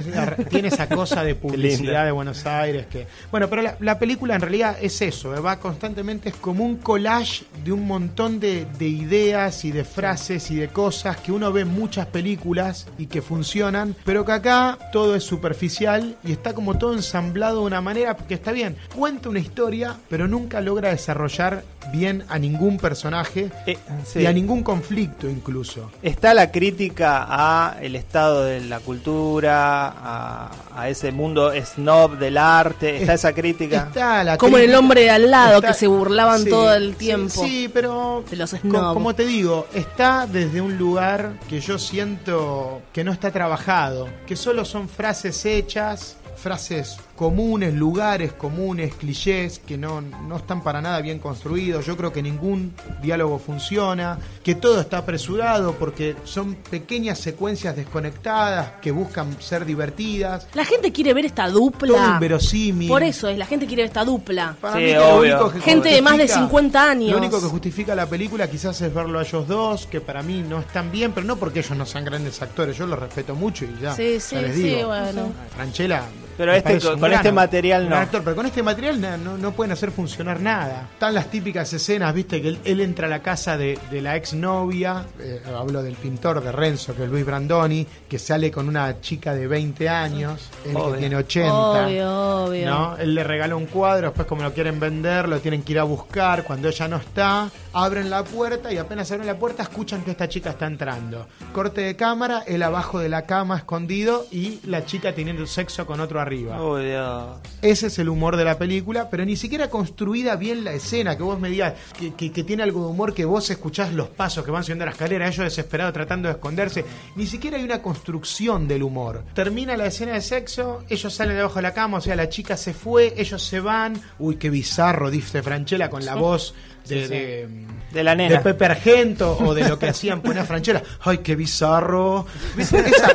Tiene 0.48 0.68
esa 0.68 0.88
cosa 0.88 1.22
de 1.22 1.34
publicidad 1.34 2.04
de 2.06 2.10
Buenos 2.12 2.46
Aires 2.46 2.86
que. 2.86 3.06
Bueno, 3.30 3.48
pero 3.50 3.60
la, 3.62 3.76
la 3.80 3.98
película 3.98 4.34
en 4.34 4.40
realidad 4.40 4.76
es 4.80 5.02
eso, 5.02 5.34
eh, 5.36 5.40
va 5.40 5.58
constantemente, 5.58 6.25
es 6.26 6.34
como 6.36 6.64
un 6.64 6.76
collage 6.76 7.44
de 7.64 7.72
un 7.72 7.86
montón 7.86 8.40
de, 8.40 8.66
de 8.78 8.86
ideas 8.88 9.64
y 9.64 9.70
de 9.70 9.84
frases 9.84 10.50
y 10.50 10.56
de 10.56 10.68
cosas 10.68 11.16
que 11.18 11.32
uno 11.32 11.52
ve 11.52 11.62
en 11.62 11.68
muchas 11.68 12.06
películas 12.06 12.86
y 12.98 13.06
que 13.06 13.22
funcionan, 13.22 13.94
pero 14.04 14.24
que 14.24 14.32
acá 14.32 14.78
todo 14.92 15.14
es 15.16 15.24
superficial 15.24 16.16
y 16.24 16.32
está 16.32 16.52
como 16.54 16.76
todo 16.78 16.92
ensamblado 16.94 17.60
de 17.60 17.66
una 17.66 17.80
manera 17.80 18.16
que 18.16 18.34
está 18.34 18.52
bien. 18.52 18.76
Cuenta 18.94 19.28
una 19.28 19.38
historia, 19.38 19.96
pero 20.08 20.26
nunca 20.28 20.60
logra 20.60 20.90
desarrollar 20.90 21.62
bien 21.92 22.24
a 22.28 22.38
ningún 22.38 22.78
personaje 22.78 23.50
Eh, 23.66 23.78
sí. 24.04 24.20
y 24.20 24.26
a 24.26 24.32
ningún 24.32 24.62
conflicto 24.64 25.30
incluso. 25.30 25.92
Está 26.02 26.34
la 26.34 26.50
crítica 26.50 27.24
a 27.28 27.76
el 27.80 27.94
estado 27.94 28.42
de 28.44 28.60
la 28.62 28.80
cultura, 28.80 29.86
a, 29.88 30.50
a 30.74 30.88
ese 30.88 31.12
mundo 31.12 31.52
snob 31.64 32.18
del 32.18 32.36
arte. 32.38 32.96
Está 33.00 33.14
Es- 33.14 33.20
esa 33.20 33.32
crítica. 33.32 33.86
Está 33.88 34.24
la 34.24 34.36
Como 34.36 34.58
el 34.58 34.74
hombre 34.74 35.02
de 35.02 35.10
al 35.10 35.30
lado, 35.30 35.56
está- 35.56 35.68
que 35.68 35.74
se 35.74 35.86
burlaban 36.24 36.42
sí, 36.44 36.50
todo 36.50 36.72
el 36.74 36.96
tiempo. 36.96 37.44
Sí, 37.44 37.70
pero 37.72 38.24
De 38.30 38.36
los 38.36 38.50
co- 38.54 38.94
como 38.94 39.14
te 39.14 39.26
digo, 39.26 39.66
está 39.74 40.26
desde 40.26 40.60
un 40.60 40.76
lugar 40.78 41.34
que 41.48 41.60
yo 41.60 41.78
siento 41.78 42.82
que 42.92 43.04
no 43.04 43.12
está 43.12 43.30
trabajado, 43.30 44.08
que 44.26 44.36
solo 44.36 44.64
son 44.64 44.88
frases 44.88 45.44
hechas, 45.44 46.16
frases 46.36 46.96
comunes, 47.16 47.74
lugares 47.74 48.32
comunes, 48.32 48.94
clichés 48.94 49.58
que 49.58 49.76
no, 49.78 50.00
no 50.00 50.36
están 50.36 50.62
para 50.62 50.80
nada 50.80 51.00
bien 51.00 51.18
construidos. 51.18 51.86
Yo 51.86 51.96
creo 51.96 52.12
que 52.12 52.22
ningún 52.22 52.72
diálogo 53.02 53.38
funciona, 53.38 54.18
que 54.44 54.54
todo 54.54 54.80
está 54.80 54.98
apresurado 54.98 55.72
porque 55.74 56.14
son 56.24 56.54
pequeñas 56.54 57.18
secuencias 57.18 57.74
desconectadas 57.74 58.72
que 58.82 58.90
buscan 58.90 59.40
ser 59.40 59.64
divertidas. 59.64 60.46
La 60.54 60.64
gente 60.64 60.92
quiere 60.92 61.14
ver 61.14 61.24
esta 61.26 61.46
Todo 61.46 61.58
dupla. 61.60 62.10
inverosímil. 62.14 62.88
Por 62.88 63.02
eso 63.02 63.28
es, 63.28 63.38
la 63.38 63.46
gente 63.46 63.66
quiere 63.66 63.82
ver 63.82 63.88
esta 63.88 64.04
dupla. 64.04 64.56
Para 64.60 64.74
Sí, 64.76 64.82
mí 64.82 64.86
que 64.88 64.94
lo 64.96 65.18
único 65.20 65.50
que 65.52 65.60
Gente 65.60 65.88
de 65.88 66.02
más 66.02 66.16
de 66.18 66.24
justifica- 66.24 66.46
50 66.48 66.90
años. 66.90 67.10
Lo 67.12 67.18
único 67.18 67.40
que 67.40 67.46
justifica 67.46 67.94
la 67.94 68.06
película 68.06 68.48
quizás 68.50 68.80
es 68.82 68.92
verlo 68.92 69.18
a 69.18 69.22
ellos 69.22 69.48
dos, 69.48 69.86
que 69.86 70.00
para 70.00 70.22
mí 70.22 70.44
no 70.48 70.60
están 70.60 70.92
bien, 70.92 71.12
pero 71.12 71.26
no 71.26 71.36
porque 71.36 71.60
ellos 71.60 71.76
no 71.76 71.86
sean 71.86 72.04
grandes 72.04 72.40
actores, 72.42 72.76
yo 72.76 72.86
los 72.86 72.98
respeto 72.98 73.34
mucho 73.34 73.64
y 73.64 73.74
ya, 73.80 73.94
Sí, 73.94 74.14
ya 74.14 74.20
sí, 74.20 74.36
les 74.36 74.54
sí, 74.54 74.62
digo. 74.62 74.88
bueno. 74.88 75.32
Franchella 75.54 76.02
Pero 76.36 76.52
este- 76.52 76.80
con 76.80 77.12
este 77.12 77.32
material 77.32 77.88
no. 77.88 77.96
actor, 77.96 78.22
pero 78.22 78.36
con 78.36 78.46
este 78.46 78.62
material 78.62 79.00
na- 79.00 79.16
no, 79.16 79.38
no 79.38 79.52
pueden 79.52 79.72
hacer 79.72 79.90
funcionar 79.90 80.40
nada. 80.40 80.88
Están 80.92 81.14
las 81.14 81.30
típicas 81.30 81.72
escenas, 81.72 82.12
viste, 82.14 82.42
que 82.42 82.48
él, 82.48 82.58
él 82.64 82.80
entra 82.80 83.06
a 83.06 83.10
la 83.10 83.20
casa 83.22 83.56
de, 83.56 83.78
de 83.90 84.02
la 84.02 84.16
exnovia, 84.16 85.04
eh, 85.18 85.42
hablo 85.58 85.82
del 85.82 85.94
pintor 85.94 86.42
de 86.42 86.52
Renzo, 86.52 86.94
que 86.94 87.04
es 87.04 87.08
Luis 87.10 87.24
Brandoni, 87.24 87.86
que 88.08 88.18
sale 88.18 88.50
con 88.50 88.68
una 88.68 89.00
chica 89.00 89.34
de 89.34 89.46
20 89.46 89.88
años, 89.88 90.50
él 90.64 90.76
que 90.92 90.98
tiene 90.98 91.16
80. 91.16 91.52
Obvio, 91.86 92.44
obvio. 92.44 92.66
¿no? 92.70 92.96
Él 92.96 93.14
le 93.14 93.24
regala 93.24 93.56
un 93.56 93.66
cuadro, 93.66 94.08
después 94.08 94.26
como 94.26 94.42
lo 94.42 94.52
quieren 94.52 94.78
vender, 94.78 95.28
lo 95.28 95.40
tienen 95.40 95.62
que 95.62 95.72
ir 95.72 95.78
a 95.78 95.84
buscar, 95.84 96.44
cuando 96.44 96.68
ella 96.68 96.88
no 96.88 96.96
está, 96.96 97.50
abren 97.72 98.10
la 98.10 98.24
puerta 98.24 98.72
y 98.72 98.78
apenas 98.78 99.10
abren 99.10 99.26
la 99.26 99.38
puerta 99.38 99.62
escuchan 99.62 100.02
que 100.02 100.10
esta 100.12 100.28
chica 100.28 100.50
está 100.50 100.66
entrando. 100.66 101.26
Corte 101.52 101.80
de 101.80 101.96
cámara, 101.96 102.42
él 102.46 102.62
abajo 102.62 102.98
de 102.98 103.08
la 103.08 103.22
cama 103.22 103.56
escondido 103.58 104.26
y 104.30 104.60
la 104.64 104.84
chica 104.84 105.14
teniendo 105.14 105.46
sexo 105.46 105.86
con 105.86 106.00
otro 106.00 106.20
arriba. 106.26 106.56
Dios. 106.78 107.38
Ese 107.62 107.86
es 107.86 107.98
el 107.98 108.08
humor 108.08 108.36
de 108.36 108.44
la 108.44 108.58
película, 108.58 109.08
pero 109.10 109.24
ni 109.24 109.36
siquiera 109.36 109.70
construida 109.70 110.36
bien 110.36 110.64
la 110.64 110.72
escena, 110.72 111.16
que 111.16 111.22
vos 111.22 111.38
me 111.40 111.48
digas 111.48 111.74
que, 111.98 112.14
que- 112.14 112.30
que 112.32 112.44
tiene 112.44 112.62
algo 112.62 112.82
de 112.82 112.88
humor, 112.88 113.14
que 113.14 113.24
vos 113.24 113.48
escuchás 113.50 113.92
los 113.92 114.08
pasos 114.08 114.44
que 114.44 114.50
van 114.50 114.62
subiendo 114.64 114.84
la 114.84 114.90
escalera, 114.92 115.26
ellos 115.26 115.44
desesperados 115.44 115.92
tratando 115.94 116.28
de 116.28 116.34
esconderse. 116.34 116.84
Ni 117.16 117.26
siquiera 117.26 117.56
hay 117.56 117.64
una 117.64 117.80
construcción 117.82 118.68
del 118.68 118.82
humor. 118.82 119.24
Termina 119.34 119.76
la 119.76 119.86
escena 119.86 120.12
de 120.12 120.20
sexo, 120.20 120.84
ellos 120.88 121.12
salen 121.14 121.36
debajo 121.36 121.56
de 121.56 121.62
la 121.62 121.72
cama, 121.74 121.98
o 121.98 122.00
sea, 122.00 122.16
la 122.16 122.28
chica 122.28 122.56
se 122.56 122.74
fue, 122.74 123.14
ellos 123.16 123.42
se 123.42 123.60
van. 123.60 124.00
Uy, 124.18 124.36
qué 124.36 124.50
bizarro, 124.50 125.10
dice 125.10 125.42
Franchella 125.42 125.88
con 125.90 126.04
la 126.04 126.14
voz 126.14 126.54
de... 126.88 127.08
de- 127.08 127.48
De 127.92 128.04
la 128.04 128.10
de 128.10 128.16
nena. 128.28 128.42
Pepe 128.42 128.66
Argento 128.66 129.38
o 129.38 129.54
de 129.54 129.66
lo 129.68 129.78
que 129.78 129.88
hacían 129.88 130.20
poner 130.20 130.44
Franchella. 130.44 130.82
Ay, 131.00 131.18
qué 131.18 131.34
bizarro. 131.34 132.26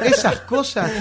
Esas 0.04 0.40
cosas. 0.42 0.92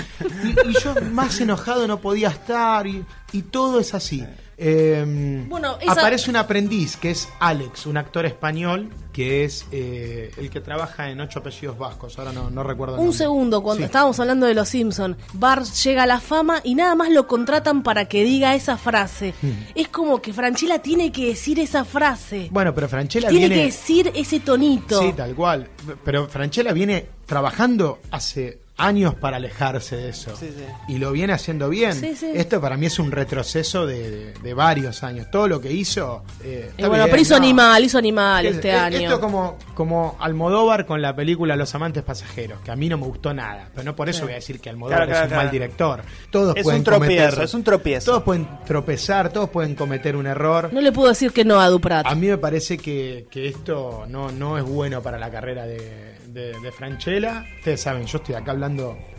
Y, 0.45 0.69
y 0.69 0.73
yo 0.83 0.95
más 1.13 1.41
enojado 1.41 1.87
no 1.87 2.00
podía 2.01 2.29
estar. 2.29 2.87
Y, 2.87 3.05
y 3.33 3.43
todo 3.43 3.81
es 3.81 3.95
así. 3.95 4.25
Eh, 4.63 5.45
Bueno, 5.49 5.79
esa- 5.81 5.93
Aparece 5.93 6.29
un 6.29 6.37
aprendiz 6.37 6.97
que 6.97 7.11
es 7.13 7.29
Alex, 7.41 7.87
un 7.87 7.97
actor 7.97 8.27
español 8.27 8.91
que 9.11 9.45
es 9.45 9.67
eh, 9.73 10.31
el 10.37 10.51
que 10.51 10.61
trabaja 10.61 11.11
en 11.11 11.19
ocho 11.21 11.39
apellidos 11.41 11.79
vascos. 11.79 12.19
Ahora 12.19 12.33
no, 12.33 12.51
no 12.51 12.63
recuerdo. 12.63 12.95
el 12.97 13.01
Un 13.01 13.07
nombre. 13.07 13.19
segundo, 13.19 13.63
cuando 13.63 13.79
Sí. 13.81 13.85
estábamos 13.87 14.21
hablando 14.21 14.45
de 14.47 14.55
los 14.55 14.69
Simpson, 14.69 15.17
Bart 15.33 15.65
llega 15.65 16.03
a 16.03 16.07
la 16.07 16.21
fama 16.21 16.61
y 16.63 16.75
nada 16.75 16.95
más 16.95 17.09
lo 17.11 17.27
contratan 17.27 17.83
para 17.83 18.05
que 18.05 18.23
diga 18.23 18.55
esa 18.55 18.77
frase. 18.77 19.33
Hmm. 19.41 19.51
Es 19.75 19.89
como 19.89 20.21
que 20.21 20.33
Franchella 20.35 20.81
tiene 20.81 21.11
que 21.11 21.27
decir 21.29 21.59
esa 21.59 21.85
frase. 21.87 22.49
Bueno, 22.53 22.75
pero 22.75 22.87
Franchella 22.89 23.29
tiene 23.31 23.49
viene. 23.49 23.63
que 23.63 23.67
decir 23.67 24.13
ese 24.15 24.41
tonito. 24.41 25.01
Sí, 25.01 25.13
tal 25.15 25.35
cual. 25.35 25.69
Pero 26.05 26.29
Franchella 26.29 26.73
viene 26.75 27.07
trabajando 27.27 27.99
hace 28.11 28.59
años 28.85 29.15
para 29.15 29.37
alejarse 29.39 29.97
de 29.97 30.09
eso. 30.11 30.35
Sí, 30.37 30.49
sí. 30.57 30.65
Y 30.89 30.99
lo 30.99 31.13
viene 31.13 31.33
haciendo 31.33 31.69
bien. 31.69 31.95
Sí, 31.95 32.15
sí. 32.17 32.31
Esto 32.35 32.61
para 32.61 32.77
mí 32.77 32.87
es 32.87 32.99
un 32.99 33.11
retroceso 33.13 33.87
de, 33.87 34.11
de- 34.11 34.33
de 34.35 34.55
varios 34.55 35.03
años. 35.03 35.31
Todo 35.31 35.49
lo 35.49 35.61
que 35.61 35.73
hizo. 35.73 36.23
eh, 36.43 36.71
bueno, 36.79 36.95
bien, 36.95 37.07
pero 37.11 37.23
hizo 37.23 37.35
¿no? 37.35 37.45
animal, 37.45 37.85
hizo 37.85 37.99
animal 37.99 38.47
Es- 38.47 38.57
este 38.57 38.71
es- 38.71 38.77
año. 38.77 38.99
Esto 38.99 39.21
como, 39.21 39.57
como 39.75 40.17
Almodóvar 40.21 40.87
con 40.87 41.01
la 41.03 41.15
película 41.15 41.57
Los 41.57 41.75
amantes 41.75 42.03
pasajeros, 42.03 42.61
que 42.61 42.71
a 42.71 42.77
mí 42.77 42.89
no 42.89 42.99
me 42.99 43.07
gustó 43.07 43.33
nada, 43.35 43.69
pero 43.75 43.85
no 43.85 43.95
por 43.97 44.09
eso 44.09 44.23
voy 44.25 44.33
a 44.33 44.37
decir 44.37 44.61
que 44.61 44.71
Almodóvar 44.71 45.07
Claro, 45.07 45.11
claro, 45.11 45.21
es 45.21 45.25
un 45.25 45.29
claro. 45.31 45.43
mal 45.45 45.51
director. 45.53 46.03
Todos 46.31 46.57
Es 46.57 46.63
pueden 46.63 46.81
un 46.81 46.85
tropiezo, 46.85 47.31
cometer- 47.37 47.45
es 47.45 47.55
un 47.55 47.65
tropiezo. 47.65 48.11
Todos 48.13 48.23
pueden 48.23 48.49
tropezar, 48.67 49.33
todos 49.33 49.51
pueden 49.51 49.75
cometer 49.75 50.17
un 50.17 50.27
error. 50.27 50.71
No 50.73 50.81
le 50.81 50.93
puedo 50.93 51.09
decir 51.09 51.33
que 51.33 51.45
no 51.45 51.61
a 51.61 51.69
Duprat. 51.69 52.07
A 52.07 52.15
mí 52.15 52.27
me 52.29 52.39
parece 52.39 52.79
que, 52.79 53.27
que 53.31 53.49
esto 53.49 54.05
no, 54.09 54.31
no 54.31 54.57
es 54.59 54.65
bueno 54.65 55.03
para 55.03 55.19
la 55.19 55.31
carrera 55.31 55.67
de, 55.67 56.17
de, 56.29 56.59
de 56.61 56.73
Franchella. 56.73 57.45
Ustedes 57.59 57.81
saben, 57.81 58.07
yo 58.07 58.19
estoy 58.19 58.35
acá 58.35 58.53
hablando 58.53 58.70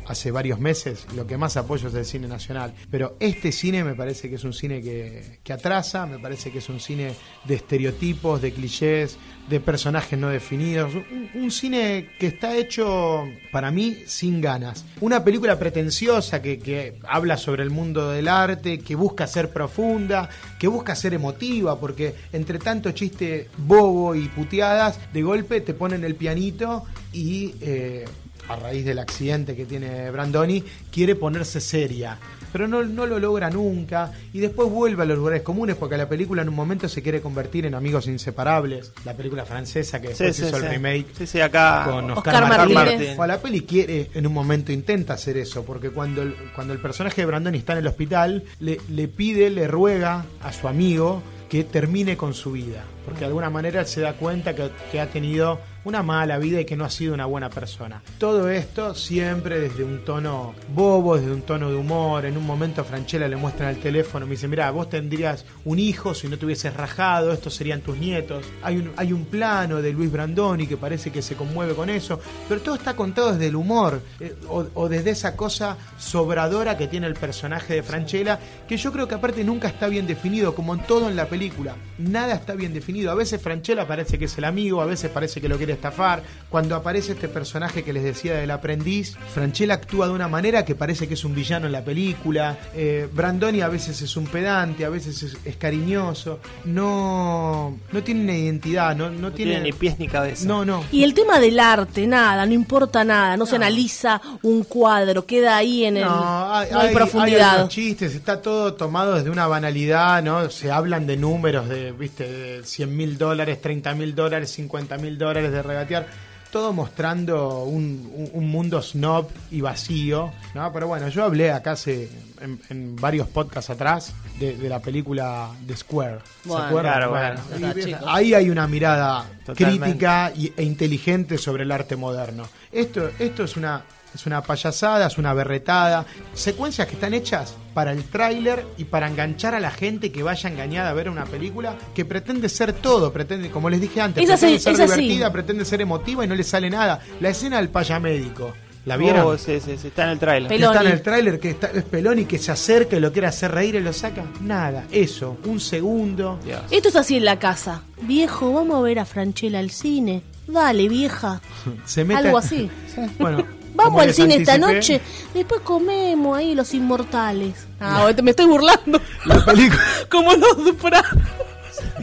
hace 0.07 0.31
varios 0.31 0.59
meses, 0.59 1.05
lo 1.15 1.25
que 1.25 1.37
más 1.37 1.57
apoyo 1.57 1.87
es 1.87 1.93
el 1.93 2.05
cine 2.05 2.27
nacional. 2.27 2.73
Pero 2.89 3.15
este 3.19 3.51
cine 3.51 3.83
me 3.83 3.95
parece 3.95 4.29
que 4.29 4.35
es 4.35 4.43
un 4.43 4.53
cine 4.53 4.81
que, 4.81 5.39
que 5.43 5.53
atrasa, 5.53 6.05
me 6.05 6.19
parece 6.19 6.51
que 6.51 6.59
es 6.59 6.69
un 6.69 6.79
cine 6.79 7.13
de 7.45 7.55
estereotipos, 7.55 8.41
de 8.41 8.51
clichés, 8.51 9.17
de 9.49 9.59
personajes 9.59 10.17
no 10.17 10.29
definidos. 10.29 10.93
Un, 11.33 11.51
cine 11.51 12.09
que 12.19 12.27
está 12.27 12.55
hecho, 12.55 13.23
para 13.51 13.71
mí, 13.71 13.97
sin 14.05 14.41
ganas. 14.41 14.85
Una 15.01 15.23
película 15.23 15.57
pretenciosa 15.59 16.41
que, 16.41 16.59
que 16.59 16.99
habla 17.07 17.37
sobre 17.37 17.63
el 17.63 17.69
mundo 17.69 18.09
del 18.09 18.27
arte, 18.27 18.79
que 18.79 18.95
busca 18.95 19.27
ser 19.27 19.49
profunda, 19.49 20.29
que 20.59 20.67
busca 20.67 20.95
ser 20.95 21.13
emotiva, 21.13 21.79
porque 21.79 22.15
entre 22.31 22.59
tanto 22.59 22.91
chiste 22.91 23.49
bobo 23.57 24.15
y 24.15 24.27
puteadas, 24.29 24.99
de 25.13 25.21
golpe 25.21 25.61
te 25.61 25.73
ponen 25.73 26.03
el 26.03 26.15
pianito 26.15 26.83
y... 27.13 27.55
eh, 27.61 28.05
a 28.53 28.55
raíz 28.57 28.85
del 28.85 28.99
accidente 28.99 29.55
que 29.55 29.65
tiene 29.65 30.09
Brandoni, 30.11 30.63
quiere 30.91 31.15
ponerse 31.15 31.59
seria. 31.61 32.17
Pero 32.51 32.67
no, 32.67 32.83
no 32.83 33.05
lo 33.05 33.17
logra 33.17 33.49
nunca. 33.49 34.11
Y 34.33 34.39
después 34.39 34.69
vuelve 34.69 35.03
a 35.03 35.05
los 35.05 35.17
lugares 35.17 35.41
comunes 35.41 35.77
porque 35.77 35.95
la 35.95 36.09
película 36.09 36.41
en 36.41 36.49
un 36.49 36.55
momento 36.55 36.89
se 36.89 37.01
quiere 37.01 37.21
convertir 37.21 37.65
en 37.65 37.75
Amigos 37.75 38.07
Inseparables. 38.07 38.91
La 39.05 39.13
película 39.15 39.45
francesa 39.45 40.01
que 40.01 40.09
después 40.09 40.35
Sí, 40.35 40.41
sí, 40.41 40.47
hizo 40.49 40.57
el 40.57 40.63
sí. 40.63 40.67
remake 40.69 41.05
Sí, 41.17 41.27
sí, 41.27 41.39
acá. 41.39 41.85
con 41.89 42.11
Oscar 42.11 42.33
Oscar, 42.43 42.49
Martínez. 42.49 42.75
Martínez. 42.75 43.19
O 43.19 43.25
la 43.27 43.37
peli 43.39 43.61
quiere, 43.61 44.09
en 44.13 44.27
un 44.27 44.33
momento 44.33 44.71
intenta 44.73 45.13
hacer 45.13 45.37
eso, 45.37 45.63
porque 45.63 45.91
cuando 45.91 46.21
el, 46.23 46.35
cuando 46.53 46.73
el 46.73 46.79
personaje 46.79 47.21
de 47.21 47.25
Brandoni 47.25 47.57
está 47.57 47.71
en 47.73 47.79
el 47.79 47.87
hospital, 47.87 48.43
le, 48.59 48.79
le 48.89 49.07
pide, 49.07 49.49
le 49.49 49.67
ruega 49.69 50.25
a 50.41 50.51
su 50.51 50.67
amigo 50.67 51.21
que 51.49 51.63
termine 51.63 52.17
con 52.17 52.33
su 52.33 52.51
vida. 52.51 52.83
Porque 53.05 53.21
de 53.21 53.25
alguna 53.27 53.49
manera 53.49 53.79
él 53.81 53.87
se 53.87 54.01
da 54.01 54.13
cuenta 54.13 54.55
que, 54.55 54.69
que 54.91 54.99
ha 54.99 55.07
tenido 55.07 55.59
una 55.83 56.03
mala 56.03 56.37
vida 56.37 56.61
y 56.61 56.65
que 56.65 56.77
no 56.77 56.85
ha 56.85 56.89
sido 56.89 57.13
una 57.13 57.25
buena 57.25 57.49
persona. 57.49 58.01
Todo 58.17 58.49
esto 58.49 58.93
siempre 58.93 59.59
desde 59.59 59.83
un 59.83 60.03
tono 60.05 60.53
bobo, 60.73 61.17
desde 61.17 61.31
un 61.31 61.41
tono 61.41 61.69
de 61.69 61.75
humor. 61.75 62.25
En 62.25 62.37
un 62.37 62.45
momento 62.45 62.81
a 62.81 62.83
Franchella 62.83 63.27
le 63.27 63.35
muestran 63.35 63.69
el 63.69 63.79
teléfono, 63.79 64.25
me 64.25 64.33
dice, 64.33 64.47
mira, 64.47 64.69
vos 64.71 64.89
tendrías 64.89 65.45
un 65.65 65.79
hijo 65.79 66.13
si 66.13 66.27
no 66.27 66.37
te 66.37 66.45
hubieses 66.45 66.73
rajado, 66.73 67.31
estos 67.31 67.55
serían 67.55 67.81
tus 67.81 67.97
nietos. 67.97 68.45
Hay 68.61 68.77
un, 68.77 68.91
hay 68.95 69.13
un 69.13 69.25
plano 69.25 69.81
de 69.81 69.91
Luis 69.91 70.11
Brandoni 70.11 70.67
que 70.67 70.77
parece 70.77 71.11
que 71.11 71.21
se 71.21 71.35
conmueve 71.35 71.73
con 71.73 71.89
eso, 71.89 72.19
pero 72.47 72.61
todo 72.61 72.75
está 72.75 72.95
contado 72.95 73.31
desde 73.33 73.47
el 73.47 73.55
humor 73.55 74.01
eh, 74.19 74.35
o, 74.47 74.65
o 74.73 74.89
desde 74.89 75.11
esa 75.11 75.35
cosa 75.35 75.77
sobradora 75.97 76.77
que 76.77 76.87
tiene 76.87 77.07
el 77.07 77.15
personaje 77.15 77.73
de 77.75 77.83
Franchella, 77.83 78.39
que 78.67 78.77
yo 78.77 78.91
creo 78.91 79.07
que 79.07 79.15
aparte 79.15 79.43
nunca 79.43 79.67
está 79.67 79.87
bien 79.87 80.05
definido, 80.07 80.53
como 80.53 80.73
en 80.73 80.81
todo 80.81 81.09
en 81.09 81.15
la 81.15 81.25
película. 81.25 81.75
Nada 81.97 82.35
está 82.35 82.53
bien 82.53 82.73
definido. 82.73 83.11
A 83.11 83.15
veces 83.15 83.41
Franchella 83.41 83.87
parece 83.87 84.19
que 84.19 84.25
es 84.25 84.37
el 84.37 84.45
amigo, 84.45 84.81
a 84.81 84.85
veces 84.85 85.09
parece 85.09 85.41
que 85.41 85.49
lo 85.49 85.57
quiere 85.57 85.70
estafar. 85.73 86.23
Cuando 86.49 86.75
aparece 86.75 87.13
este 87.13 87.29
personaje 87.29 87.81
que 87.83 87.93
les 87.93 88.03
decía 88.03 88.33
del 88.35 88.51
aprendiz, 88.51 89.15
Franchella 89.33 89.75
actúa 89.75 90.07
de 90.07 90.13
una 90.13 90.27
manera 90.27 90.65
que 90.65 90.75
parece 90.75 91.07
que 91.07 91.13
es 91.13 91.23
un 91.23 91.33
villano 91.33 91.65
en 91.65 91.71
la 91.71 91.83
película. 91.85 92.57
Eh, 92.75 93.07
Brandoni 93.13 93.61
a 93.61 93.69
veces 93.69 94.01
es 94.01 94.17
un 94.17 94.25
pedante, 94.25 94.83
a 94.83 94.89
veces 94.89 95.23
es, 95.23 95.37
es 95.45 95.55
cariñoso. 95.55 96.39
No, 96.65 97.77
no 97.91 98.03
tiene 98.03 98.23
una 98.23 98.33
identidad, 98.37 98.95
no, 98.95 99.09
no, 99.09 99.19
No 99.19 99.31
tiene, 99.31 99.51
tiene 99.53 99.65
ni 99.67 99.71
pies 99.71 99.97
ni 99.99 100.07
cabeza. 100.07 100.45
No, 100.45 100.65
no. 100.65 100.83
Y 100.91 101.03
el 101.03 101.13
tema 101.13 101.39
del 101.39 101.59
arte, 101.59 102.05
nada, 102.05 102.45
no 102.45 102.53
importa 102.53 103.03
nada, 103.05 103.37
no, 103.37 103.45
se 103.45 103.55
analiza 103.55 104.21
un 104.41 104.63
cuadro, 104.63 105.25
queda 105.25 105.55
ahí 105.55 105.85
en 105.85 105.97
el. 105.97 106.03
No, 106.05 106.53
hay, 106.53 106.69
no 106.71 106.79
hay 106.81 106.87
hay- 106.89 106.93
profundidad. 106.95 107.61
hay 107.61 107.67
chistes, 107.69 108.13
está 108.13 108.41
todo 108.41 108.73
tomado 108.73 109.15
desde 109.15 109.29
una 109.29 109.47
banalidad, 109.47 110.21
¿no? 110.21 110.49
Se 110.49 110.69
hablan 110.71 111.07
de 111.07 111.15
números 111.17 111.69
de, 111.69 111.91
viste, 111.93 112.27
de 112.29 112.63
100 112.65 112.95
mil 112.97 113.17
dólares, 113.17 113.61
30 113.61 113.93
mil 113.95 114.15
dólares, 114.15 114.51
50 114.51 114.97
mil 114.97 115.17
dólares 115.17 115.51
de 115.51 115.60
regatear. 115.63 116.07
Todo 116.51 116.73
mostrando 116.73 117.63
un, 117.63 118.11
un- 118.13 118.29
un 118.33 118.49
mundo 118.49 118.81
snob 118.81 119.29
y 119.51 119.61
vacío, 119.61 120.33
¿no? 120.53 120.73
Pero 120.73 120.85
bueno, 120.87 121.07
yo 121.07 121.23
hablé 121.23 121.49
acá 121.49 121.71
hace, 121.71 122.09
en, 122.41 122.59
en 122.69 122.95
varios 122.97 123.29
podcasts 123.29 123.69
atrás 123.69 124.11
de, 124.37 124.57
de 124.57 124.67
la 124.67 124.79
película 124.81 125.49
The 125.65 125.77
Square. 125.77 126.17
¿Se 126.43 126.49
acuerdan? 126.53 126.81
claro, 126.93 127.09
Bueno, 127.11 127.39
y- 127.87 127.95
ahí 128.05 128.33
hay 128.33 128.49
una 128.49 128.67
mirada 128.67 129.25
Totalmente. 129.45 129.79
crítica 129.85 130.33
y- 130.35 130.51
e 130.57 130.63
inteligente 130.63 131.37
sobre 131.37 131.63
el 131.63 131.71
arte 131.71 131.95
moderno. 131.95 132.43
Esto, 132.69 133.09
esto 133.17 133.45
es 133.45 133.55
una 133.55 133.83
es 134.13 134.25
una 134.25 134.41
payasada, 134.43 135.07
es 135.07 135.17
una 135.17 135.33
berretada, 135.33 136.05
secuencias 136.33 136.87
que 136.87 136.95
están 136.95 137.13
hechas 137.13 137.55
para 137.73 137.91
el 137.93 138.03
tráiler 138.03 138.65
y 138.77 138.83
para 138.85 139.07
enganchar 139.07 139.55
a 139.55 139.59
la 139.59 139.71
gente 139.71 140.11
que 140.11 140.23
vaya 140.23 140.49
engañada 140.49 140.89
a 140.89 140.93
ver 140.93 141.09
una 141.09 141.25
película 141.25 141.75
que 141.95 142.03
pretende 142.05 142.49
ser 142.49 142.73
todo, 142.73 143.13
pretende, 143.13 143.49
como 143.49 143.69
les 143.69 143.79
dije 143.81 144.01
antes, 144.01 144.23
Es 144.23 144.29
pretende 144.29 144.55
así, 144.57 144.63
ser 144.63 144.73
es 144.73 144.79
así. 144.81 145.01
divertida, 145.01 145.31
pretende 145.31 145.65
ser 145.65 145.81
emotiva 145.81 146.25
y 146.25 146.27
no 146.27 146.35
le 146.35 146.43
sale 146.43 146.69
nada. 146.69 146.99
La 147.21 147.29
escena 147.29 147.57
del 147.57 147.69
payamédico, 147.69 148.53
¿la 148.85 148.97
vieron? 148.97 149.25
Oh, 149.25 149.37
sí, 149.37 149.59
sí, 149.61 149.77
sí, 149.77 149.87
está 149.87 150.03
en 150.03 150.09
el 150.09 150.19
trailer. 150.19 150.49
que 150.49 150.55
Peloni. 150.55 150.75
está 150.77 150.85
en 150.89 150.91
el 150.93 151.01
tráiler, 151.01 151.39
que 151.39 151.49
está, 151.51 151.67
es 151.67 151.83
Peloni 151.83 152.25
que 152.25 152.37
se 152.37 152.51
acerca 152.51 152.97
y 152.97 152.99
lo 152.99 153.13
quiere 153.13 153.27
hacer 153.27 153.51
reír 153.51 153.75
y 153.75 153.79
lo 153.81 153.93
saca. 153.93 154.25
Nada, 154.41 154.85
eso, 154.91 155.37
un 155.45 155.59
segundo. 155.61 156.39
Dios. 156.43 156.61
Esto 156.71 156.89
es 156.89 156.95
así 156.97 157.15
en 157.15 157.23
la 157.25 157.39
casa. 157.39 157.83
Viejo, 158.01 158.51
vamos 158.51 158.77
a 158.77 158.81
ver 158.81 158.99
a 158.99 159.05
Franchella 159.05 159.59
al 159.59 159.71
cine. 159.71 160.23
Dale, 160.47 160.89
vieja. 160.89 161.39
Se 161.85 162.03
mete 162.03 162.19
Algo 162.27 162.37
así. 162.37 162.69
Bueno, 163.19 163.45
Vamos 163.83 164.01
al 164.01 164.13
cine 164.13 164.35
esta 164.35 164.57
noche. 164.57 165.01
Después 165.33 165.61
comemos 165.61 166.37
ahí 166.37 166.55
los 166.55 166.73
inmortales. 166.73 167.67
Ah, 167.79 168.09
me 168.21 168.31
estoy 168.31 168.45
burlando. 168.45 169.01
La 169.25 169.43
película. 169.43 169.81
Como 170.09 170.33
los 170.33 170.63
Duprat. 170.63 171.05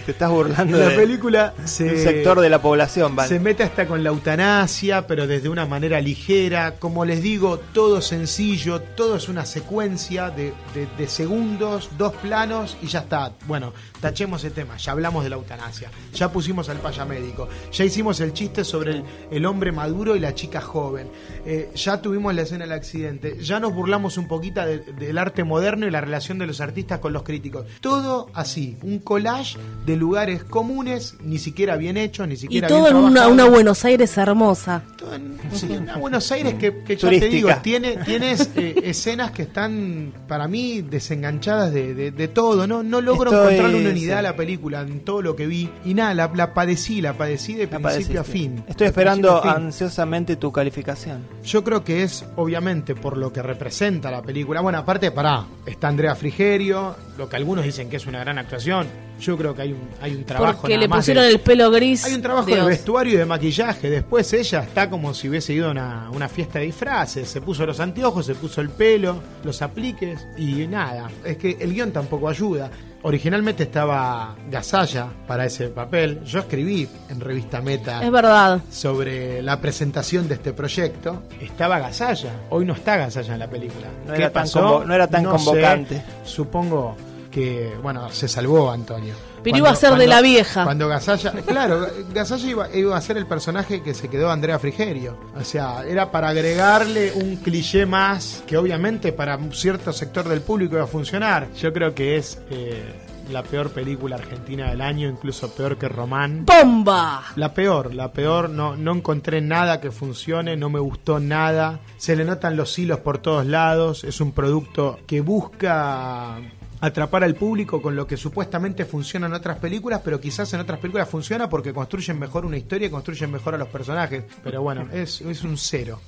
Te 0.08 0.12
estás 0.12 0.30
burlando 0.30 0.78
La 0.78 0.88
de 0.88 0.96
película 0.96 1.52
un 1.58 1.68
se, 1.68 2.02
sector 2.02 2.40
de 2.40 2.48
la 2.48 2.62
población, 2.62 3.14
¿vale? 3.14 3.28
se 3.28 3.38
mete 3.38 3.62
hasta 3.62 3.86
con 3.86 4.02
la 4.02 4.08
eutanasia, 4.08 5.06
pero 5.06 5.26
desde 5.26 5.50
una 5.50 5.66
manera 5.66 6.00
ligera. 6.00 6.76
Como 6.78 7.04
les 7.04 7.20
digo, 7.22 7.58
todo 7.74 8.00
sencillo, 8.00 8.80
todo 8.80 9.16
es 9.16 9.28
una 9.28 9.44
secuencia 9.44 10.30
de, 10.30 10.54
de- 10.72 10.88
de 10.96 11.08
segundos, 11.08 11.90
dos 11.98 12.14
planos 12.14 12.78
y 12.80 12.86
ya 12.86 13.00
está. 13.00 13.32
Bueno, 13.46 13.74
tachemos 14.00 14.42
el 14.44 14.52
tema, 14.52 14.78
ya 14.78 14.92
hablamos 14.92 15.24
de 15.24 15.28
la 15.28 15.36
eutanasia, 15.36 15.90
ya 16.14 16.32
pusimos 16.32 16.70
al 16.70 16.78
paya 16.78 17.04
médico, 17.04 17.46
ya 17.70 17.84
hicimos 17.84 18.18
el 18.20 18.32
chiste 18.32 18.64
sobre 18.64 18.92
el, 18.92 19.04
el 19.30 19.44
hombre 19.44 19.72
maduro 19.72 20.16
y 20.16 20.20
la 20.20 20.34
chica 20.34 20.62
joven, 20.62 21.10
eh, 21.44 21.68
ya 21.74 22.00
tuvimos 22.00 22.34
la 22.34 22.40
escena 22.42 22.64
del 22.64 22.72
accidente, 22.72 23.36
ya 23.42 23.60
nos 23.60 23.74
burlamos 23.74 24.16
un 24.16 24.26
poquito 24.26 24.64
de- 24.64 24.78
del 24.78 25.18
arte 25.18 25.44
moderno 25.44 25.86
y 25.86 25.90
la 25.90 26.00
relación 26.00 26.38
de 26.38 26.46
los 26.46 26.62
artistas 26.62 26.98
con 27.00 27.12
los 27.12 27.24
críticos. 27.24 27.66
Todo 27.82 28.30
así, 28.32 28.78
un 28.82 29.00
collage 29.00 29.58
de 29.84 29.97
lugares 29.98 30.44
comunes, 30.44 31.16
ni 31.22 31.38
siquiera 31.38 31.76
bien 31.76 31.96
hechos, 31.96 32.26
ni 32.28 32.34
Y 32.34 32.36
siquiera 32.38 32.68
todo 32.68 32.84
bien 32.84 32.96
en 32.96 33.02
una, 33.32 33.44
Buenos 33.44 33.84
Aires 33.84 34.16
hermosa. 34.16 34.82
Todo 34.96 35.14
en- 35.14 35.38
sí, 35.52 35.66
una 35.70 35.96
Buenos 35.96 36.30
Aires 36.32 36.54
que, 36.54 36.82
que 36.84 36.96
ya 36.96 37.08
te 37.10 37.18
Turística. 37.18 37.30
digo, 37.30 37.50
tiene, 37.62 37.96
tienes 38.04 38.50
eh, 38.56 38.74
escenas 38.84 39.30
que 39.32 39.42
están 39.42 40.12
para 40.26 40.48
mí 40.48 40.82
desenganchadas 40.82 41.72
de, 41.72 41.94
de- 41.94 42.10
de 42.10 42.28
todo, 42.28 42.66
¿no? 42.66 42.82
No 42.82 43.00
logro 43.00 43.30
Estoy- 43.30 43.54
encontrarle 43.54 43.80
una 43.80 43.90
unidad 43.90 44.18
a 44.18 44.22
la 44.22 44.36
película 44.36 44.80
en 44.82 45.00
todo 45.00 45.22
lo 45.22 45.34
que 45.36 45.46
vi. 45.46 45.68
Y 45.84 45.94
nada, 45.94 46.14
la, 46.14 46.30
la 46.34 46.54
padecí, 46.54 47.00
la 47.00 47.12
padecí 47.14 47.54
de 47.54 47.66
La 47.66 47.78
principio 47.78 48.20
a 48.20 48.24
fin. 48.24 48.62
Estoy 48.68 48.86
esperando 48.88 49.42
fin. 49.42 49.50
ansiosamente 49.50 50.36
tu 50.36 50.52
calificación. 50.52 51.22
Yo 51.44 51.64
creo 51.64 51.84
que 51.84 52.02
es, 52.02 52.24
obviamente, 52.36 52.94
por 52.94 53.16
lo 53.16 53.32
que 53.32 53.42
representa 53.42 54.10
la 54.10 54.22
película. 54.22 54.60
Bueno, 54.60 54.78
aparte, 54.78 55.10
pará, 55.10 55.44
está 55.66 55.88
Andrea 55.88 56.14
Frigerio, 56.14 56.94
lo 57.16 57.28
que 57.28 57.36
algunos 57.36 57.64
dicen 57.64 57.88
que 57.88 57.96
es 57.96 58.06
una 58.06 58.20
gran 58.20 58.38
actuación. 58.38 58.86
Yo 59.20 59.36
creo 59.36 59.54
que 59.54 59.62
hay 59.62 59.72
un, 59.72 59.88
hay 60.00 60.14
un 60.14 60.24
trabajo. 60.24 60.60
Porque 60.62 60.78
le 60.78 60.88
pusieron 60.88 61.24
de- 61.24 61.30
el 61.30 61.40
pelo 61.40 61.70
gris. 61.70 62.04
Hay 62.04 62.14
un 62.14 62.22
trabajo 62.22 62.46
de 62.46 62.54
Dios. 62.54 62.66
vestuario 62.66 63.14
y 63.14 63.16
de 63.16 63.26
maquillaje. 63.26 63.90
Después 63.90 64.32
ella 64.32 64.60
está 64.60 64.88
como 64.88 65.12
si 65.14 65.28
hubiese 65.28 65.52
ido 65.52 65.68
a 65.68 65.70
una, 65.72 66.10
una 66.12 66.28
fiesta 66.28 66.58
de 66.60 66.66
disfraces. 66.66 67.28
Se 67.28 67.40
puso 67.40 67.66
los 67.66 67.80
anteojos, 67.80 68.26
se 68.26 68.34
puso 68.34 68.60
el 68.60 68.70
pelo, 68.70 69.20
los 69.44 69.60
apliques 69.62 70.26
y 70.36 70.66
nada. 70.66 71.10
Es 71.24 71.36
que 71.36 71.56
el 71.60 71.72
guion 71.74 71.90
tampoco 71.92 72.28
ayuda. 72.28 72.70
Originalmente 73.02 73.62
estaba 73.62 74.34
Gasalla 74.50 75.06
para 75.26 75.46
ese 75.46 75.68
papel. 75.68 76.22
Yo 76.24 76.40
escribí 76.40 76.88
en 77.08 77.20
revista 77.20 77.60
Meta 77.60 78.02
Es 78.04 78.10
verdad. 78.10 78.60
sobre 78.70 79.40
la 79.40 79.60
presentación 79.60 80.26
de 80.26 80.34
este 80.34 80.52
proyecto. 80.52 81.22
Estaba 81.40 81.78
Gasalla. 81.78 82.32
Hoy 82.50 82.64
no 82.64 82.72
está 82.74 82.96
Gasalla 82.96 83.34
en 83.34 83.38
la 83.38 83.48
película. 83.48 83.86
No 84.04 84.12
¿Qué 84.14 84.18
era 84.18 84.30
tan 84.32 84.42
pasó? 84.42 84.60
convo- 84.80 84.84
no 84.86 84.94
era 84.94 85.06
tan 85.06 85.24
convocante. 85.24 86.02
Supongo 86.24 86.96
que, 87.30 87.76
bueno, 87.82 88.10
se 88.10 88.28
salvó 88.28 88.70
Antonio. 88.70 89.14
Pero 89.42 89.56
iba 89.58 89.70
a 89.70 89.76
ser 89.76 89.94
de 89.94 90.06
la 90.06 90.20
vieja. 90.20 90.64
Cuando 90.64 90.88
Gasalla, 90.88 91.32
claro, 91.46 91.86
Gasalla 92.12 92.50
iba, 92.50 92.76
iba 92.76 92.96
a 92.96 93.00
ser 93.00 93.16
el 93.16 93.26
personaje 93.26 93.82
que 93.82 93.94
se 93.94 94.08
quedó 94.08 94.30
Andrea 94.30 94.58
Frigerio. 94.58 95.16
O 95.38 95.44
sea, 95.44 95.84
era 95.86 96.10
para 96.10 96.28
agregarle 96.28 97.12
un 97.12 97.36
cliché 97.36 97.86
más 97.86 98.42
que 98.46 98.56
obviamente 98.56 99.12
para 99.12 99.36
un 99.36 99.52
cierto 99.52 99.92
sector 99.92 100.28
del 100.28 100.40
público 100.40 100.74
iba 100.74 100.84
a 100.84 100.88
funcionar. 100.88 101.52
Yo 101.54 101.72
creo 101.72 101.94
que 101.94 102.16
es 102.16 102.40
eh, 102.50 102.82
la 103.30 103.42
peor 103.42 103.70
película 103.70 104.16
argentina 104.16 104.70
del 104.70 104.80
año, 104.80 105.08
incluso 105.08 105.50
peor 105.50 105.76
que 105.76 105.88
Román. 105.88 106.44
¡Bomba! 106.44 107.24
La 107.36 107.54
peor, 107.54 107.94
la 107.94 108.12
peor, 108.12 108.50
no, 108.50 108.76
no 108.76 108.94
encontré 108.94 109.40
nada 109.40 109.80
que 109.80 109.90
funcione, 109.90 110.56
no 110.56 110.70
me 110.70 110.80
gustó 110.80 111.20
nada. 111.20 111.80
Se 111.96 112.16
le 112.16 112.24
notan 112.24 112.56
los 112.56 112.78
hilos 112.78 113.00
por 113.00 113.18
todos 113.18 113.46
lados. 113.46 114.04
Es 114.04 114.20
un 114.20 114.32
producto 114.32 114.98
que 115.06 115.20
busca 115.20 116.38
atrapar 116.80 117.24
al 117.24 117.34
público 117.34 117.82
con 117.82 117.96
lo 117.96 118.06
que 118.06 118.16
supuestamente 118.16 118.84
funciona 118.84 119.26
en 119.26 119.34
otras 119.34 119.58
películas, 119.58 120.00
pero 120.04 120.20
quizás 120.20 120.52
en 120.54 120.60
otras 120.60 120.78
películas 120.78 121.08
funciona 121.08 121.48
porque 121.48 121.72
construyen 121.72 122.18
mejor 122.18 122.44
una 122.46 122.56
historia 122.56 122.88
y 122.88 122.90
construyen 122.90 123.30
mejor 123.30 123.54
a 123.54 123.58
los 123.58 123.68
personajes. 123.68 124.24
Pero 124.42 124.62
bueno, 124.62 124.88
es, 124.92 125.20
es 125.20 125.42
un 125.42 125.56
cero. 125.56 126.00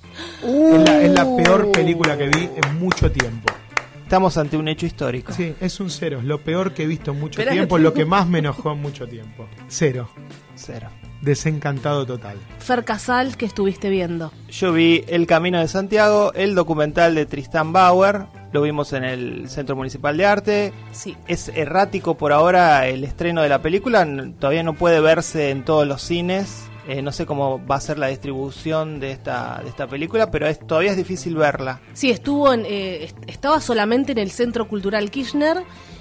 Es, 0.42 0.88
la, 0.88 1.02
es 1.02 1.12
la 1.12 1.36
peor 1.36 1.72
película 1.72 2.16
que 2.16 2.28
vi 2.28 2.48
en 2.62 2.78
mucho 2.78 3.10
tiempo. 3.10 3.52
Estamos 4.10 4.36
ante 4.38 4.56
un 4.56 4.66
hecho 4.66 4.86
histórico. 4.86 5.32
Sí, 5.32 5.54
es 5.60 5.78
un 5.78 5.88
cero. 5.88 6.18
Es 6.18 6.24
lo 6.24 6.40
peor 6.42 6.74
que 6.74 6.82
he 6.82 6.86
visto 6.86 7.12
en 7.12 7.20
mucho 7.20 7.44
tiempo, 7.44 7.78
lo 7.78 7.94
que 7.94 8.04
más 8.04 8.26
me 8.26 8.40
enojó 8.40 8.72
en 8.72 8.82
mucho 8.82 9.06
tiempo. 9.06 9.46
Cero. 9.68 10.10
Cero. 10.56 10.88
Desencantado 11.22 12.04
total. 12.06 12.36
Fer 12.58 12.84
Casal, 12.84 13.36
que 13.36 13.46
estuviste 13.46 13.88
viendo. 13.88 14.32
Yo 14.48 14.72
vi 14.72 15.04
El 15.06 15.28
Camino 15.28 15.60
de 15.60 15.68
Santiago, 15.68 16.32
el 16.32 16.56
documental 16.56 17.14
de 17.14 17.24
Tristan 17.24 17.72
Bauer, 17.72 18.26
lo 18.52 18.62
vimos 18.62 18.92
en 18.92 19.04
el 19.04 19.48
Centro 19.48 19.76
Municipal 19.76 20.16
de 20.16 20.26
Arte. 20.26 20.72
Sí. 20.92 21.16
Es 21.28 21.48
errático 21.48 22.16
por 22.16 22.32
ahora 22.32 22.86
el 22.88 23.04
estreno 23.04 23.42
de 23.42 23.48
la 23.48 23.60
película, 23.62 24.06
todavía 24.38 24.62
no 24.62 24.74
puede 24.74 25.00
verse 25.00 25.50
en 25.50 25.64
todos 25.64 25.86
los 25.86 26.02
cines. 26.02 26.64
Eh, 26.88 27.02
no 27.02 27.12
sé 27.12 27.24
cómo 27.26 27.64
va 27.66 27.76
a 27.76 27.80
ser 27.80 27.98
la 27.98 28.08
distribución 28.08 28.98
de 28.98 29.12
esta, 29.12 29.60
de 29.62 29.68
esta 29.68 29.86
película, 29.86 30.30
pero 30.30 30.48
es, 30.48 30.58
todavía 30.58 30.90
es 30.90 30.96
difícil 30.96 31.36
verla. 31.36 31.78
Sí, 31.92 32.10
estuvo 32.10 32.52
en, 32.52 32.64
eh, 32.66 33.04
est- 33.04 33.18
estaba 33.28 33.60
solamente 33.60 34.12
en 34.12 34.18
el 34.18 34.30
Centro 34.32 34.66
Cultural 34.66 35.08
Kirchner. 35.10 35.58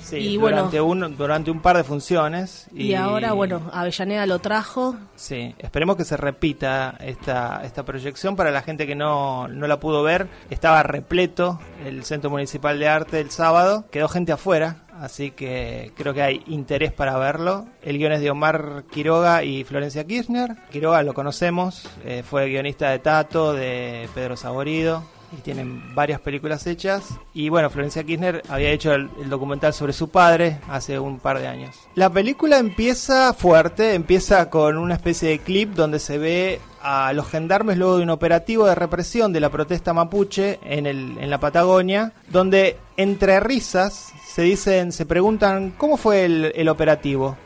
Sí, 0.10 0.18
y 0.18 0.38
bueno, 0.38 0.58
durante, 0.58 0.82
un, 0.82 1.18
durante 1.18 1.52
un 1.52 1.62
par 1.62 1.78
de 1.78 1.84
funciones. 1.84 2.68
y, 2.74 2.94
ahora, 2.94 3.34
bueno, 3.34 3.70
Avellaneda 3.72 4.26
lo 4.26 4.40
trajo. 4.40 4.96
Sí, 5.16 5.54
esperemos 5.60 5.96
que 5.98 6.06
se 6.06 6.18
repita 6.18 6.96
esta, 7.00 7.62
esta 7.64 7.84
proyección 7.84 8.36
para 8.36 8.52
la 8.52 8.62
gente 8.62 8.88
que 8.88 8.96
no, 8.96 9.48
no 9.48 9.68
la 9.68 9.80
pudo 9.80 10.02
ver. 10.02 10.28
Estaba 10.50 10.82
repleto 10.84 11.60
el 11.86 12.04
Centro 12.04 12.30
Municipal 12.30 12.80
de 12.80 12.88
Arte 12.88 13.20
el 13.20 13.30
sábado, 13.30 13.86
quedó 13.92 14.08
gente 14.08 14.32
afuera, 14.32 14.78
así 15.00 15.32
que 15.32 15.92
creo 15.96 16.14
que 16.14 16.22
hay 16.22 16.44
interés 16.48 16.92
para 16.92 17.18
verlo. 17.18 17.68
El 17.84 17.98
guion 17.98 18.14
es 18.14 18.22
de 18.22 18.32
Omar 18.32 18.86
Quiroga 18.92 19.44
y 19.44 19.64
Florencia 19.64 20.06
Kirchner. 20.06 20.56
Quiroga 20.72 21.04
lo 21.04 21.14
conocemos, 21.14 21.88
eh, 22.04 22.24
fue 22.28 22.48
guionista 22.48 22.90
de 22.90 23.00
Tato, 23.00 23.54
de 23.54 24.10
Pedro 24.16 24.36
Saborido. 24.38 25.04
Y 25.32 25.42
tienen 25.42 25.94
varias 25.94 26.20
películas 26.22 26.66
hechas. 26.68 27.04
Y 27.34 27.50
bueno, 27.50 27.70
Florencia 27.70 28.04
Kirchner 28.04 28.44
había 28.50 28.72
hecho 28.72 28.94
el, 28.94 29.10
documental 29.30 29.74
sobre 29.74 29.94
su 29.94 30.10
padre 30.10 30.60
hace 30.68 31.00
un 31.00 31.20
par 31.20 31.40
de 31.40 31.48
años. 31.48 31.76
La 31.96 32.10
película 32.10 32.58
empieza 32.58 33.34
fuerte, 33.34 33.94
empieza 33.94 34.50
con 34.50 34.78
una 34.78 34.96
especie 34.96 35.30
de 35.30 35.40
clip 35.40 35.74
donde 35.74 36.00
se 36.00 36.18
ve 36.18 36.60
a 36.82 37.14
los 37.14 37.28
gendarmes 37.28 37.78
luego 37.78 37.98
de 37.98 38.04
un 38.04 38.10
operativo 38.10 38.66
de 38.66 38.76
represión 38.76 39.34
de 39.34 39.40
la 39.40 39.50
protesta 39.50 39.94
mapuche 39.94 40.60
en, 40.64 40.86
el, 40.86 41.18
en 41.20 41.30
la 41.30 41.40
Patagonia, 41.40 42.14
donde 42.30 42.78
entre 42.98 43.40
risas 43.40 44.14
se 44.26 44.44
dicen, 44.44 44.92
se 44.92 45.06
preguntan 45.06 45.72
cómo 45.78 45.98
fue 45.98 46.26
el 46.26 46.70
operativo. 46.70 47.38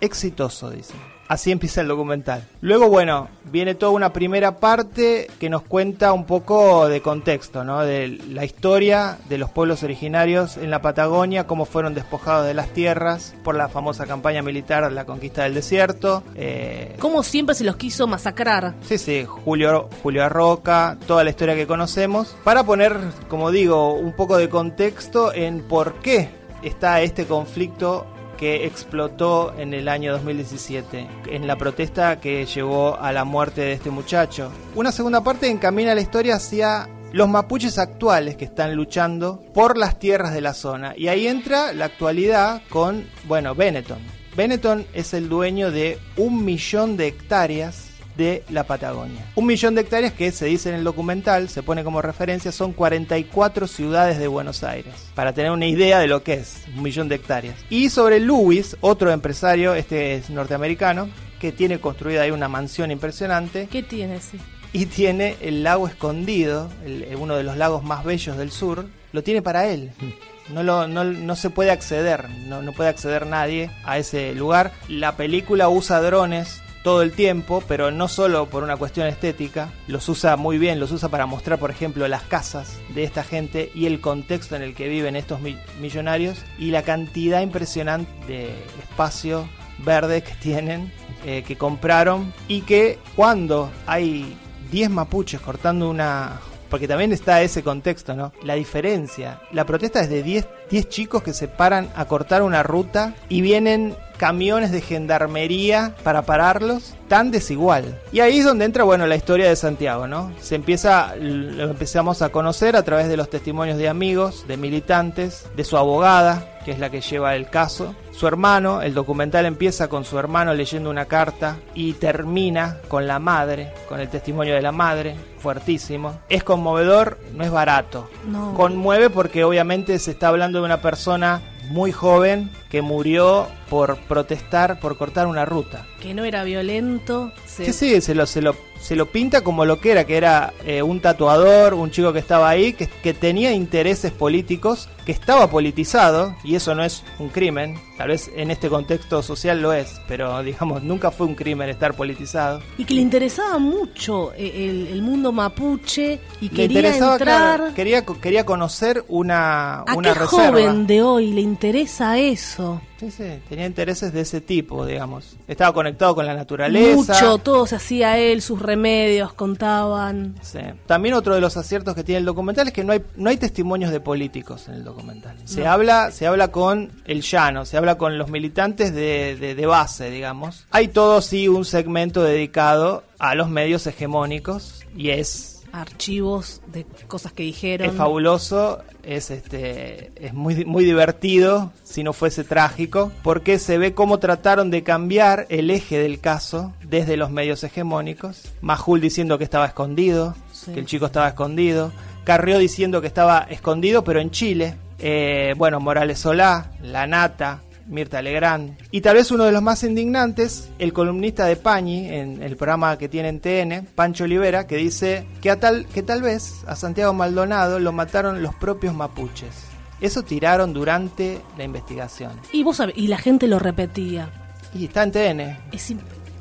Exitoso, 0.00 0.70
dicen. 0.70 0.96
Así 1.28 1.50
empieza 1.50 1.80
el 1.80 1.88
documental. 1.88 2.46
Luego, 2.60 2.88
bueno, 2.88 3.28
viene 3.50 3.74
toda 3.74 3.90
una 3.90 4.12
primera 4.12 4.58
parte 4.58 5.28
que 5.40 5.50
nos 5.50 5.62
cuenta 5.62 6.12
un 6.12 6.24
poco 6.24 6.88
de 6.88 7.00
contexto, 7.02 7.64
¿no? 7.64 7.80
De 7.80 8.08
la 8.30 8.44
historia 8.44 9.18
de 9.28 9.36
los 9.36 9.50
pueblos 9.50 9.82
originarios 9.82 10.56
en 10.56 10.70
la 10.70 10.82
Patagonia, 10.82 11.48
cómo 11.48 11.64
fueron 11.64 11.94
despojados 11.94 12.46
de 12.46 12.54
las 12.54 12.68
tierras 12.68 13.34
por 13.42 13.56
la 13.56 13.68
famosa 13.68 14.06
campaña 14.06 14.40
militar 14.42 14.90
La 14.92 15.04
Conquista 15.04 15.42
del 15.42 15.54
Desierto. 15.54 16.22
Eh, 16.36 16.94
Como 17.00 17.24
siempre 17.24 17.56
se 17.56 17.64
los 17.64 17.74
quiso 17.74 18.06
masacrar. 18.06 18.74
Sí, 18.82 18.96
sí, 18.96 19.24
Julio, 19.24 19.88
Julio 20.04 20.24
Arroca, 20.24 20.96
toda 21.08 21.24
la 21.24 21.30
historia 21.30 21.56
que 21.56 21.66
conocemos, 21.66 22.36
para 22.44 22.62
poner, 22.62 22.96
como 23.28 23.50
digo, 23.50 23.94
un 23.94 24.12
poco 24.12 24.36
de 24.36 24.48
contexto 24.48 25.32
en 25.34 25.62
por 25.62 25.94
qué 25.94 26.28
está 26.62 27.00
este 27.00 27.26
conflicto 27.26 28.06
que 28.36 28.66
explotó 28.66 29.54
en 29.58 29.74
el 29.74 29.88
año 29.88 30.12
2017, 30.12 31.06
en 31.30 31.46
la 31.46 31.56
protesta 31.56 32.20
que 32.20 32.44
llevó 32.46 32.98
a 32.98 33.12
la 33.12 33.24
muerte 33.24 33.62
de 33.62 33.72
este 33.72 33.90
muchacho. 33.90 34.50
Una 34.74 34.92
segunda 34.92 35.22
parte 35.22 35.48
encamina 35.48 35.94
la 35.94 36.00
historia 36.00 36.36
hacia 36.36 36.88
los 37.12 37.28
mapuches 37.28 37.78
actuales 37.78 38.36
que 38.36 38.44
están 38.44 38.74
luchando 38.74 39.42
por 39.54 39.78
las 39.78 39.98
tierras 39.98 40.34
de 40.34 40.40
la 40.40 40.54
zona. 40.54 40.94
Y 40.96 41.08
ahí 41.08 41.26
entra 41.26 41.72
la 41.72 41.86
actualidad 41.86 42.62
con, 42.68 43.06
bueno, 43.24 43.54
Benetton. 43.54 43.98
Benetton 44.36 44.86
es 44.92 45.14
el 45.14 45.28
dueño 45.28 45.70
de 45.70 45.98
un 46.16 46.44
millón 46.44 46.96
de 46.96 47.06
hectáreas 47.06 47.85
de 48.16 48.42
la 48.50 48.64
Patagonia. 48.64 49.24
Un 49.34 49.46
millón 49.46 49.74
de 49.74 49.82
hectáreas 49.82 50.12
que 50.12 50.30
se 50.32 50.46
dice 50.46 50.68
en 50.70 50.76
el 50.76 50.84
documental, 50.84 51.48
se 51.48 51.62
pone 51.62 51.84
como 51.84 52.00
referencia, 52.02 52.50
son 52.52 52.72
44 52.72 53.66
ciudades 53.66 54.18
de 54.18 54.26
Buenos 54.28 54.64
Aires. 54.64 54.94
Para 55.14 55.32
tener 55.32 55.50
una 55.50 55.66
idea 55.66 55.98
de 55.98 56.06
lo 56.06 56.22
que 56.22 56.34
es 56.34 56.62
un 56.74 56.82
millón 56.82 57.08
de 57.08 57.16
hectáreas. 57.16 57.56
Y 57.70 57.90
sobre 57.90 58.20
Lewis, 58.20 58.76
otro 58.80 59.10
empresario, 59.12 59.74
este 59.74 60.14
es 60.14 60.30
norteamericano, 60.30 61.08
que 61.40 61.52
tiene 61.52 61.78
construida 61.80 62.22
ahí 62.22 62.30
una 62.30 62.48
mansión 62.48 62.90
impresionante 62.90 63.68
¿Qué 63.70 63.82
tiene? 63.82 64.20
Sí. 64.20 64.38
y 64.72 64.86
tiene 64.86 65.36
el 65.42 65.62
lago 65.62 65.86
escondido, 65.86 66.70
el- 66.84 67.14
uno 67.18 67.36
de 67.36 67.42
los 67.42 67.56
lagos 67.58 67.82
más 67.84 68.04
bellos 68.04 68.36
del 68.38 68.50
sur, 68.50 68.86
lo 69.12 69.22
tiene 69.22 69.42
para 69.42 69.66
él. 69.68 69.90
No, 70.48 70.62
lo, 70.62 70.86
no, 70.86 71.02
no 71.02 71.34
se 71.34 71.50
puede 71.50 71.72
acceder, 71.72 72.30
no, 72.46 72.62
no 72.62 72.72
puede 72.72 72.88
acceder 72.88 73.26
nadie 73.26 73.68
a 73.84 73.98
ese 73.98 74.32
lugar. 74.32 74.70
La 74.86 75.16
película 75.16 75.68
usa 75.68 76.00
drones 76.00 76.62
todo 76.86 77.02
el 77.02 77.10
tiempo, 77.10 77.64
pero 77.66 77.90
no 77.90 78.06
solo 78.06 78.46
por 78.46 78.62
una 78.62 78.76
cuestión 78.76 79.08
estética, 79.08 79.72
los 79.88 80.08
usa 80.08 80.36
muy 80.36 80.56
bien, 80.56 80.78
los 80.78 80.92
usa 80.92 81.08
para 81.08 81.26
mostrar, 81.26 81.58
por 81.58 81.72
ejemplo, 81.72 82.06
las 82.06 82.22
casas 82.22 82.78
de 82.94 83.02
esta 83.02 83.24
gente 83.24 83.72
y 83.74 83.86
el 83.86 84.00
contexto 84.00 84.54
en 84.54 84.62
el 84.62 84.72
que 84.72 84.88
viven 84.88 85.16
estos 85.16 85.40
mi- 85.40 85.58
millonarios 85.80 86.44
y 86.60 86.70
la 86.70 86.82
cantidad 86.82 87.40
impresionante 87.40 88.08
de 88.28 88.50
espacio 88.78 89.48
verdes 89.84 90.22
que 90.22 90.34
tienen, 90.36 90.92
eh, 91.24 91.42
que 91.44 91.56
compraron 91.58 92.32
y 92.46 92.60
que 92.60 93.00
cuando 93.16 93.68
hay 93.88 94.36
10 94.70 94.88
mapuches 94.90 95.40
cortando 95.40 95.90
una... 95.90 96.38
Porque 96.76 96.88
también 96.88 97.14
está 97.14 97.40
ese 97.40 97.62
contexto, 97.62 98.14
¿no? 98.14 98.32
La 98.42 98.52
diferencia. 98.52 99.40
La 99.50 99.64
protesta 99.64 100.00
es 100.00 100.10
de 100.10 100.22
10, 100.22 100.46
10 100.68 100.88
chicos 100.90 101.22
que 101.22 101.32
se 101.32 101.48
paran 101.48 101.88
a 101.96 102.04
cortar 102.04 102.42
una 102.42 102.62
ruta 102.62 103.14
y 103.30 103.40
vienen 103.40 103.96
camiones 104.18 104.72
de 104.72 104.82
gendarmería 104.82 105.94
para 106.04 106.26
pararlos, 106.26 106.92
tan 107.08 107.30
desigual. 107.30 107.98
Y 108.12 108.20
ahí 108.20 108.40
es 108.40 108.44
donde 108.44 108.66
entra, 108.66 108.84
bueno, 108.84 109.06
la 109.06 109.16
historia 109.16 109.48
de 109.48 109.56
Santiago, 109.56 110.06
¿no? 110.06 110.34
Se 110.38 110.54
empieza, 110.54 111.16
lo 111.16 111.70
empezamos 111.70 112.20
a 112.20 112.28
conocer 112.28 112.76
a 112.76 112.82
través 112.82 113.08
de 113.08 113.16
los 113.16 113.30
testimonios 113.30 113.78
de 113.78 113.88
amigos, 113.88 114.44
de 114.46 114.58
militantes, 114.58 115.46
de 115.56 115.64
su 115.64 115.78
abogada, 115.78 116.55
que 116.66 116.72
es 116.72 116.80
la 116.80 116.90
que 116.90 117.00
lleva 117.00 117.36
el 117.36 117.48
caso. 117.48 117.94
Su 118.10 118.26
hermano, 118.26 118.82
el 118.82 118.92
documental 118.92 119.46
empieza 119.46 119.86
con 119.86 120.04
su 120.04 120.18
hermano 120.18 120.52
leyendo 120.52 120.90
una 120.90 121.04
carta 121.04 121.58
y 121.74 121.92
termina 121.92 122.78
con 122.88 123.06
la 123.06 123.20
madre, 123.20 123.72
con 123.88 124.00
el 124.00 124.08
testimonio 124.08 124.56
de 124.56 124.62
la 124.62 124.72
madre, 124.72 125.14
fuertísimo. 125.38 126.18
Es 126.28 126.42
conmovedor, 126.42 127.20
no 127.34 127.44
es 127.44 127.52
barato. 127.52 128.10
No. 128.26 128.52
Conmueve 128.54 129.10
porque 129.10 129.44
obviamente 129.44 130.00
se 130.00 130.10
está 130.10 130.26
hablando 130.26 130.58
de 130.58 130.64
una 130.64 130.82
persona 130.82 131.40
muy 131.70 131.92
joven 131.92 132.50
que 132.76 132.82
murió 132.82 133.46
por 133.70 133.96
protestar, 133.96 134.78
por 134.80 134.98
cortar 134.98 135.26
una 135.26 135.46
ruta. 135.46 135.86
Que 135.98 136.12
no 136.12 136.24
era 136.24 136.44
violento. 136.44 137.32
se- 137.46 137.64
Sí, 137.64 137.72
sí, 137.72 138.00
se 138.02 138.14
lo, 138.14 138.26
se 138.26 138.42
lo, 138.42 138.54
se 138.80 138.94
lo 138.96 139.06
pinta 139.06 139.40
como 139.40 139.64
lo 139.64 139.80
que 139.80 139.92
era, 139.92 140.04
que 140.04 140.16
era 140.18 140.52
eh, 140.64 140.82
un 140.82 141.00
tatuador, 141.00 141.72
un 141.74 141.90
chico 141.90 142.12
que 142.12 142.18
estaba 142.18 142.48
ahí, 142.50 142.74
que, 142.74 142.86
que 142.86 143.14
tenía 143.14 143.52
intereses 143.52 144.12
políticos, 144.12 144.88
que 145.06 145.10
estaba 145.12 145.48
politizado, 145.50 146.36
y 146.44 146.54
eso 146.54 146.74
no 146.74 146.84
es 146.84 147.02
un 147.18 147.28
crimen, 147.30 147.76
tal 147.96 148.08
vez 148.08 148.30
en 148.36 148.50
este 148.50 148.68
contexto 148.68 149.22
social 149.22 149.60
lo 149.62 149.72
es, 149.72 150.00
pero 150.06 150.42
digamos, 150.42 150.82
nunca 150.84 151.10
fue 151.10 151.26
un 151.26 151.34
crimen 151.34 151.68
estar 151.70 151.94
politizado. 151.94 152.60
Y 152.78 152.84
que 152.84 152.94
le 152.94 153.00
interesaba 153.00 153.58
mucho 153.58 154.32
eh, 154.34 154.68
el, 154.68 154.86
el 154.88 155.02
mundo 155.02 155.32
mapuche 155.32 156.20
y 156.40 156.50
Le 156.50 156.54
quería 156.68 156.90
entrar. 156.96 157.16
claro, 157.18 157.74
quería, 157.74 158.04
quería 158.04 158.44
conocer 158.46 159.02
una, 159.08 159.80
¿A 159.80 159.94
una 159.96 160.12
qué 160.12 160.20
reserva. 160.20 160.46
joven 160.52 160.86
de 160.86 161.02
hoy 161.02 161.32
le 161.32 161.40
interesa 161.40 162.18
eso? 162.18 162.65
Sí, 162.98 163.10
sí, 163.10 163.24
tenía 163.48 163.66
intereses 163.66 164.12
de 164.12 164.22
ese 164.22 164.40
tipo, 164.40 164.86
digamos. 164.86 165.36
Estaba 165.48 165.72
conectado 165.74 166.14
con 166.14 166.24
la 166.26 166.34
naturaleza. 166.34 167.12
Mucho, 167.14 167.38
todo 167.38 167.66
se 167.66 167.76
hacía 167.76 168.18
él, 168.18 168.40
sus 168.42 168.60
remedios 168.62 169.32
contaban. 169.34 170.34
Sí. 170.42 170.60
También 170.86 171.14
otro 171.14 171.34
de 171.34 171.40
los 171.40 171.56
aciertos 171.56 171.94
que 171.94 172.04
tiene 172.04 172.20
el 172.20 172.24
documental 172.24 172.68
es 172.68 172.72
que 172.72 172.84
no 172.84 172.92
hay, 172.92 173.02
no 173.16 173.28
hay 173.30 173.36
testimonios 173.36 173.90
de 173.90 174.00
políticos 174.00 174.68
en 174.68 174.74
el 174.74 174.84
documental. 174.84 175.36
Se 175.44 175.62
No. 175.64 175.70
habla, 175.72 176.10
se 176.10 176.26
habla 176.26 176.48
con 176.48 176.90
el 177.04 177.22
llano, 177.22 177.64
se 177.64 177.76
habla 177.76 177.96
con 177.98 178.16
los 178.18 178.28
militantes 178.30 178.94
de, 178.94 179.36
de- 179.36 179.54
de 179.54 179.66
base, 179.66 180.10
digamos. 180.10 180.66
Hay 180.70 180.88
todo 180.88 181.20
sí 181.22 181.48
un 181.48 181.64
segmento 181.64 182.22
dedicado 182.22 183.04
a 183.18 183.34
los 183.34 183.48
medios 183.50 183.86
hegemónicos 183.86 184.80
y 184.96 185.10
es 185.10 185.55
Archivos 185.72 186.60
de 186.66 186.84
cosas 187.06 187.32
que 187.32 187.42
dijeron. 187.42 187.88
es 187.90 187.94
fabuloso, 187.94 188.82
es 189.02 189.30
este 189.30 190.10
es 190.16 190.32
muy 190.34 190.64
muy 190.64 190.84
divertido 190.84 191.72
si 191.84 192.02
no 192.02 192.12
fuese 192.12 192.44
trágico, 192.44 193.12
porque 193.22 193.58
se 193.58 193.78
ve 193.78 193.94
cómo 193.94 194.18
trataron 194.18 194.70
de 194.70 194.82
cambiar 194.82 195.46
el 195.48 195.70
eje 195.70 195.98
del 195.98 196.20
caso 196.20 196.72
desde 196.82 197.16
los 197.16 197.30
medios 197.30 197.62
hegemónicos. 197.64 198.52
Majul 198.60 199.00
diciendo 199.00 199.38
que 199.38 199.44
estaba 199.44 199.66
escondido, 199.66 200.34
Sí. 200.52 200.72
que 200.72 200.80
el 200.80 200.86
chico 200.86 201.06
estaba 201.06 201.28
escondido. 201.28 201.92
Carrió 202.24 202.58
diciendo 202.58 203.00
que 203.00 203.06
estaba 203.06 203.46
escondido, 203.50 204.02
pero 204.02 204.20
en 204.20 204.30
Chile. 204.30 204.74
Eh, 204.98 205.54
bueno, 205.58 205.78
Morales 205.78 206.18
Solá, 206.18 206.70
La 206.82 207.06
Nata, 207.06 207.60
Mirta 207.86 208.22
Legrand. 208.22 208.76
Y 208.90 209.00
tal 209.00 209.16
vez 209.16 209.30
uno 209.30 209.44
de 209.44 209.52
los 209.52 209.62
más 209.62 209.82
indignantes, 209.84 210.68
el 210.78 210.92
columnista 210.92 211.46
de 211.46 211.56
Pañi, 211.56 212.08
en 212.08 212.42
el 212.42 212.56
programa 212.56 212.98
que 212.98 213.08
tiene 213.08 213.28
en 213.28 213.40
TN, 213.40 213.86
Pancho 213.94 214.24
Olivera, 214.24 214.66
que 214.66 214.76
dice 214.76 215.26
que, 215.40 215.50
a 215.50 215.60
tal, 215.60 215.86
que 215.86 216.02
tal 216.02 216.22
vez 216.22 216.64
a 216.66 216.76
Santiago 216.76 217.12
Maldonado 217.12 217.78
lo 217.78 217.92
mataron 217.92 218.42
los 218.42 218.54
propios 218.54 218.94
mapuches. 218.94 219.54
Eso 220.00 220.22
tiraron 220.22 220.72
durante 220.72 221.40
la 221.56 221.64
investigación. 221.64 222.32
Y 222.52 222.62
vos 222.62 222.76
sabés, 222.76 222.96
y 222.98 223.08
la 223.08 223.18
gente 223.18 223.46
lo 223.46 223.58
repetía. 223.58 224.30
Y 224.74 224.84
está 224.84 225.02
en 225.02 225.12
TN, 225.12 225.40
Es 225.72 225.94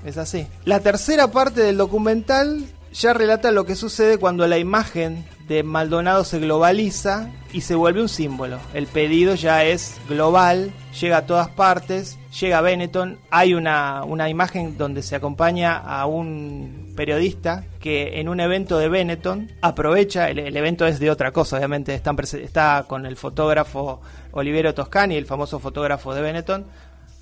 es 0.03 0.17
así. 0.17 0.45
La 0.65 0.81
tercera 0.81 1.31
parte 1.31 1.61
del 1.61 1.77
documental 1.77 2.65
ya 2.93 3.13
relata 3.13 3.51
lo 3.51 3.65
que 3.65 3.75
sucede 3.75 4.17
cuando 4.17 4.47
la 4.47 4.57
imagen 4.57 5.25
de 5.47 5.63
Maldonado 5.63 6.23
se 6.23 6.39
globaliza 6.39 7.29
y 7.53 7.61
se 7.61 7.75
vuelve 7.75 8.01
un 8.01 8.09
símbolo. 8.09 8.57
El 8.73 8.87
pedido 8.87 9.35
ya 9.35 9.63
es 9.63 9.97
global, 10.09 10.71
llega 10.99 11.17
a 11.17 11.25
todas 11.25 11.49
partes, 11.49 12.17
llega 12.39 12.57
a 12.57 12.61
Benetton. 12.61 13.19
Hay 13.29 13.53
una, 13.53 14.03
una 14.03 14.27
imagen 14.29 14.77
donde 14.77 15.03
se 15.03 15.15
acompaña 15.15 15.77
a 15.77 16.05
un 16.07 16.93
periodista 16.95 17.63
que 17.79 18.19
en 18.19 18.29
un 18.29 18.39
evento 18.39 18.77
de 18.79 18.89
Benetton 18.89 19.51
aprovecha, 19.61 20.29
el, 20.29 20.57
evento 20.57 20.87
es 20.87 20.99
de 20.99 21.11
otra 21.11 21.31
cosa, 21.31 21.57
obviamente 21.57 22.01
prese- 22.01 22.41
está 22.43 22.85
con 22.87 23.05
el 23.05 23.15
fotógrafo 23.15 24.01
Olivero 24.31 24.73
Toscani, 24.73 25.15
el 25.15 25.25
famoso 25.25 25.59
fotógrafo 25.59 26.13
de 26.15 26.21
Benetton, 26.21 26.65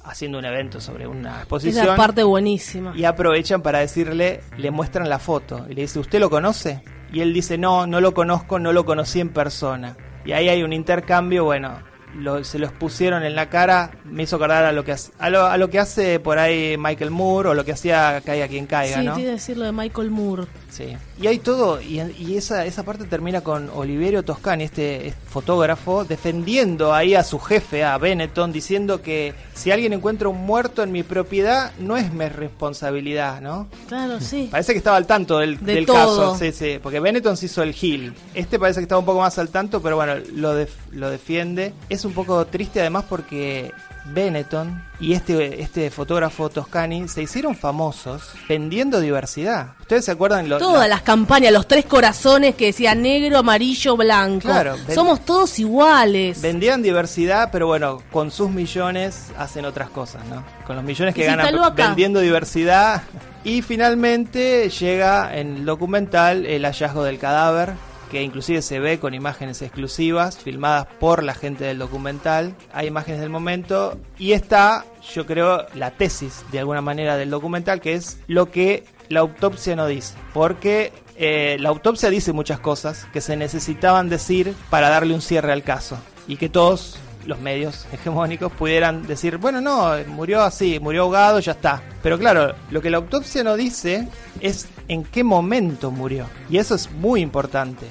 haciendo 0.03 0.37
un 0.37 0.45
evento 0.45 0.81
sobre 0.81 1.07
una 1.07 1.37
exposición 1.37 1.85
esa 1.85 1.95
parte 1.95 2.23
buenísima. 2.23 2.93
y 2.95 3.05
aprovechan 3.05 3.61
para 3.61 3.79
decirle, 3.79 4.41
le 4.57 4.71
muestran 4.71 5.09
la 5.09 5.19
foto 5.19 5.65
y 5.69 5.73
le 5.73 5.83
dice, 5.83 5.99
¿usted 5.99 6.19
lo 6.19 6.29
conoce? 6.29 6.83
Y 7.11 7.21
él 7.21 7.33
dice, 7.33 7.57
no, 7.57 7.87
no 7.87 8.01
lo 8.01 8.13
conozco, 8.13 8.59
no 8.59 8.73
lo 8.73 8.85
conocí 8.85 9.19
en 9.19 9.29
persona. 9.29 9.95
Y 10.25 10.31
ahí 10.31 10.49
hay 10.49 10.63
un 10.63 10.73
intercambio, 10.73 11.45
bueno, 11.45 11.79
lo- 12.15 12.43
se 12.43 12.59
los 12.59 12.71
pusieron 12.71 13.23
en 13.23 13.35
la 13.35 13.49
cara, 13.49 13.91
me 14.05 14.23
hizo 14.23 14.35
acordar 14.35 14.65
a 14.65 14.71
lo 14.71 14.83
que 14.83 14.91
hace, 14.93 15.11
a 15.19 15.29
lo, 15.29 15.45
a 15.45 15.57
lo 15.57 15.69
que 15.69 15.79
hace 15.79 16.19
por 16.19 16.39
ahí 16.39 16.75
Michael 16.77 17.11
Moore 17.11 17.49
o 17.49 17.53
lo 17.53 17.65
que 17.65 17.71
hacía 17.73 18.21
Caiga 18.25 18.47
quien 18.47 18.65
caiga, 18.67 18.99
sí, 18.99 19.05
¿no? 19.05 19.13
a 19.15 19.17
decir 19.17 19.57
lo 19.57 19.65
de 19.65 19.71
Michael 19.71 20.09
Moore. 20.11 20.43
Sí. 20.69 20.97
Y 21.21 21.27
hay 21.27 21.37
todo, 21.37 21.79
y, 21.79 22.01
y 22.17 22.35
esa, 22.35 22.65
esa 22.65 22.81
parte 22.83 23.03
termina 23.05 23.41
con 23.41 23.69
Oliverio 23.75 24.23
Toscani, 24.23 24.63
este, 24.63 25.07
este 25.09 25.21
fotógrafo, 25.29 26.03
defendiendo 26.03 26.93
ahí 26.95 27.13
a 27.13 27.23
su 27.23 27.37
jefe, 27.39 27.83
a 27.83 27.97
Benetton, 27.99 28.51
diciendo 28.51 29.01
que 29.01 29.35
si 29.53 29.69
alguien 29.69 29.93
encuentra 29.93 30.29
un 30.29 30.41
muerto 30.45 30.81
en 30.81 30.91
mi 30.91 31.03
propiedad, 31.03 31.71
no 31.79 31.95
es 31.95 32.11
mi 32.11 32.25
responsabilidad, 32.27 33.39
¿no? 33.41 33.67
Claro, 33.87 34.19
sí. 34.19 34.47
Parece 34.51 34.71
que 34.73 34.77
estaba 34.79 34.97
al 34.97 35.05
tanto 35.05 35.37
del, 35.39 35.59
De 35.63 35.75
del 35.75 35.85
caso, 35.85 36.35
sí, 36.37 36.51
sí, 36.51 36.79
porque 36.81 36.99
Benetton 36.99 37.37
se 37.37 37.45
hizo 37.45 37.61
el 37.61 37.73
Gil. 37.73 38.13
Este 38.33 38.57
parece 38.57 38.79
que 38.79 38.83
estaba 38.83 38.99
un 38.99 39.05
poco 39.05 39.19
más 39.19 39.37
al 39.37 39.49
tanto, 39.49 39.81
pero 39.81 39.95
bueno, 39.95 40.15
lo, 40.33 40.55
def- 40.55 40.75
lo 40.91 41.09
defiende. 41.09 41.73
Es 41.89 42.02
un 42.05 42.13
poco 42.13 42.45
triste 42.45 42.79
además 42.81 43.05
porque 43.07 43.71
Benetton 44.05 44.83
y 44.99 45.13
este, 45.13 45.61
este 45.61 45.89
fotógrafo 45.89 46.49
Toscani 46.49 47.07
se 47.07 47.21
hicieron 47.23 47.55
famosos 47.55 48.31
vendiendo 48.49 48.99
diversidad. 48.99 49.73
¿Ustedes 49.79 50.05
se 50.05 50.11
acuerdan? 50.11 50.49
Lo, 50.49 50.57
Todas 50.57 50.81
la- 50.81 50.87
las 50.95 51.01
campañas, 51.03 51.53
los 51.53 51.67
tres 51.67 51.85
corazones 51.85 52.55
que 52.55 52.65
decían 52.67 53.01
negro, 53.01 53.37
amarillo, 53.37 53.95
blanco. 53.95 54.47
Claro, 54.49 54.75
ven- 54.85 54.95
Somos 54.95 55.23
todos 55.25 55.57
iguales. 55.59 56.41
Vendían 56.41 56.81
diversidad, 56.81 57.49
pero 57.51 57.67
bueno, 57.67 58.01
con 58.11 58.29
sus 58.31 58.49
millones 58.49 59.27
hacen 59.37 59.63
otras 59.65 59.89
cosas, 59.89 60.25
¿no? 60.25 60.43
Con 60.67 60.75
los 60.75 60.83
millones 60.85 61.15
que 61.15 61.25
ganan 61.25 61.45
vendiendo 61.75 62.19
diversidad. 62.19 63.03
Y 63.45 63.61
finalmente 63.61 64.69
llega 64.69 65.37
en 65.37 65.57
el 65.57 65.65
documental 65.65 66.45
el 66.45 66.63
hallazgo 66.65 67.03
del 67.03 67.19
cadáver, 67.19 67.73
que 68.13 68.21
inclusive 68.21 68.61
se 68.61 68.79
ve 68.79 68.99
con 68.99 69.15
imágenes 69.15 69.63
exclusivas, 69.63 70.37
filmadas 70.37 70.85
por 70.99 71.23
la 71.23 71.33
gente 71.33 71.63
del 71.63 71.79
documental. 71.79 72.55
Hay 72.71 72.85
imágenes 72.85 73.19
del 73.19 73.31
momento 73.31 73.99
y 74.19 74.33
está, 74.33 74.85
yo 75.15 75.25
creo, 75.25 75.65
la 75.73 75.89
tesis 75.89 76.45
de 76.51 76.59
alguna 76.59 76.81
manera 76.81 77.17
del 77.17 77.31
documental, 77.31 77.81
que 77.81 77.93
es 77.93 78.19
lo 78.27 78.51
que 78.51 78.83
la 79.09 79.21
autopsia 79.21 79.75
no 79.75 79.87
dice. 79.87 80.13
Porque 80.31 80.93
eh, 81.15 81.57
la 81.59 81.69
autopsia 81.69 82.11
dice 82.11 82.33
muchas 82.33 82.59
cosas 82.59 83.07
que 83.11 83.19
se 83.19 83.35
necesitaban 83.35 84.09
decir 84.09 84.53
para 84.69 84.89
darle 84.89 85.15
un 85.15 85.21
cierre 85.23 85.51
al 85.51 85.63
caso. 85.63 85.97
Y 86.27 86.37
que 86.37 86.49
todos 86.49 86.99
los 87.25 87.39
medios 87.39 87.87
hegemónicos 87.91 88.51
pudieran 88.51 89.05
decir, 89.07 89.37
bueno, 89.37 89.61
no, 89.61 89.93
murió 90.07 90.41
así, 90.41 90.79
murió 90.79 91.03
ahogado, 91.03 91.39
ya 91.39 91.53
está. 91.53 91.81
Pero 92.01 92.17
claro, 92.17 92.53
lo 92.71 92.81
que 92.81 92.89
la 92.89 92.97
autopsia 92.97 93.43
no 93.43 93.55
dice 93.55 94.07
es 94.39 94.67
en 94.87 95.03
qué 95.03 95.23
momento 95.23 95.91
murió. 95.91 96.25
Y 96.49 96.57
eso 96.57 96.75
es 96.75 96.91
muy 96.91 97.21
importante. 97.21 97.87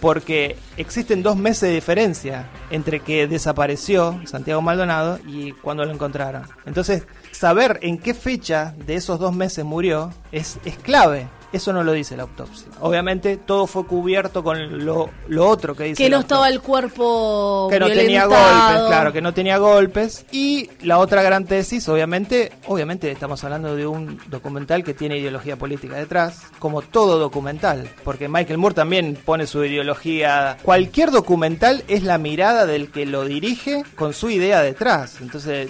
Porque 0.00 0.56
existen 0.76 1.22
dos 1.22 1.36
meses 1.36 1.62
de 1.62 1.74
diferencia 1.74 2.50
entre 2.68 3.00
que 3.00 3.26
desapareció 3.26 4.20
Santiago 4.26 4.60
Maldonado 4.60 5.18
y 5.26 5.52
cuando 5.52 5.84
lo 5.86 5.92
encontraron. 5.92 6.42
Entonces, 6.66 7.06
saber 7.30 7.78
en 7.80 7.96
qué 7.96 8.12
fecha 8.12 8.74
de 8.86 8.96
esos 8.96 9.18
dos 9.18 9.34
meses 9.34 9.64
murió 9.64 10.12
es, 10.30 10.58
es 10.66 10.76
clave. 10.76 11.28
Eso 11.54 11.72
no 11.72 11.84
lo 11.84 11.92
dice 11.92 12.16
la 12.16 12.24
autopsia. 12.24 12.66
Obviamente 12.80 13.36
todo 13.36 13.68
fue 13.68 13.86
cubierto 13.86 14.42
con 14.42 14.84
lo, 14.84 15.08
lo 15.28 15.46
otro 15.48 15.76
que 15.76 15.84
dice 15.84 16.02
que 16.02 16.10
la 16.10 16.16
no 16.16 16.22
estaba 16.22 16.48
el 16.48 16.60
cuerpo 16.60 17.68
que 17.70 17.78
no 17.78 17.86
tenía 17.86 18.26
golpes, 18.26 18.82
claro, 18.88 19.12
que 19.12 19.20
no 19.20 19.32
tenía 19.32 19.58
golpes. 19.58 20.26
Y 20.32 20.68
la 20.82 20.98
otra 20.98 21.22
gran 21.22 21.44
tesis, 21.44 21.88
obviamente, 21.88 22.50
obviamente 22.66 23.08
estamos 23.10 23.44
hablando 23.44 23.76
de 23.76 23.86
un 23.86 24.18
documental 24.26 24.82
que 24.82 24.94
tiene 24.94 25.18
ideología 25.18 25.56
política 25.56 25.94
detrás, 25.94 26.42
como 26.58 26.82
todo 26.82 27.20
documental, 27.20 27.88
porque 28.02 28.28
Michael 28.28 28.58
Moore 28.58 28.74
también 28.74 29.16
pone 29.24 29.46
su 29.46 29.64
ideología. 29.64 30.56
Cualquier 30.62 31.12
documental 31.12 31.84
es 31.86 32.02
la 32.02 32.18
mirada 32.18 32.66
del 32.66 32.90
que 32.90 33.06
lo 33.06 33.24
dirige 33.24 33.84
con 33.94 34.12
su 34.12 34.28
idea 34.28 34.60
detrás. 34.60 35.18
Entonces, 35.20 35.68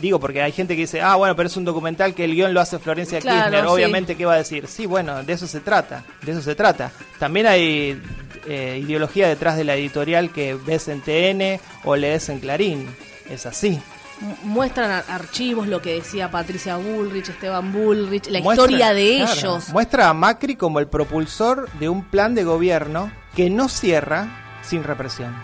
digo 0.00 0.18
porque 0.20 0.42
hay 0.42 0.52
gente 0.52 0.74
que 0.74 0.82
dice, 0.82 1.00
ah, 1.02 1.16
bueno, 1.16 1.36
pero 1.36 1.48
es 1.48 1.56
un 1.56 1.64
documental 1.64 2.14
que 2.14 2.24
el 2.24 2.34
guion 2.34 2.54
lo 2.54 2.60
hace 2.60 2.78
Florencia 2.78 3.20
Claro, 3.20 3.42
Kirchner, 3.42 3.64
sí. 3.64 3.70
obviamente, 3.70 4.16
¿qué 4.16 4.26
va 4.26 4.34
a 4.34 4.38
decir? 4.38 4.66
Sí, 4.66 4.86
bueno, 4.86 5.22
de 5.22 5.32
eso 5.32 5.46
se 5.46 5.60
trata, 5.60 6.04
de 6.22 6.32
eso 6.32 6.42
se 6.42 6.54
trata. 6.54 6.90
También 7.18 7.46
hay 7.46 8.00
eh, 8.46 8.80
ideología 8.82 9.28
detrás 9.28 9.56
de 9.56 9.64
la 9.64 9.74
editorial 9.74 10.30
que 10.30 10.54
ves 10.54 10.88
en 10.88 11.00
TN 11.02 11.60
o 11.84 11.96
lees 11.96 12.28
en 12.28 12.40
Clarín, 12.40 12.86
es 13.28 13.44
así. 13.46 13.80
mu- 14.20 14.36
muestran 14.44 14.90
ar- 14.90 15.04
archivos, 15.08 15.66
lo 15.68 15.80
que 15.82 15.94
decía 15.94 16.30
Patricia 16.30 16.76
Bullrich, 16.76 17.28
Esteban 17.28 17.72
Bullrich, 17.72 18.26
la 18.28 18.40
Muestra- 18.40 18.52
historia 18.64 18.92
de 18.94 19.16
claro, 19.18 19.32
ellos. 19.32 19.68
Muestra 19.70 20.08
a 20.08 20.14
Macri 20.14 20.56
como 20.56 20.78
el 20.78 20.88
propulsor 20.88 21.68
de 21.78 21.88
un 21.88 22.04
plan 22.04 22.34
de 22.34 22.44
gobierno 22.44 23.10
que 23.36 23.48
no 23.50 23.68
cierra 23.68 24.58
sin 24.62 24.82
represión. 24.84 25.34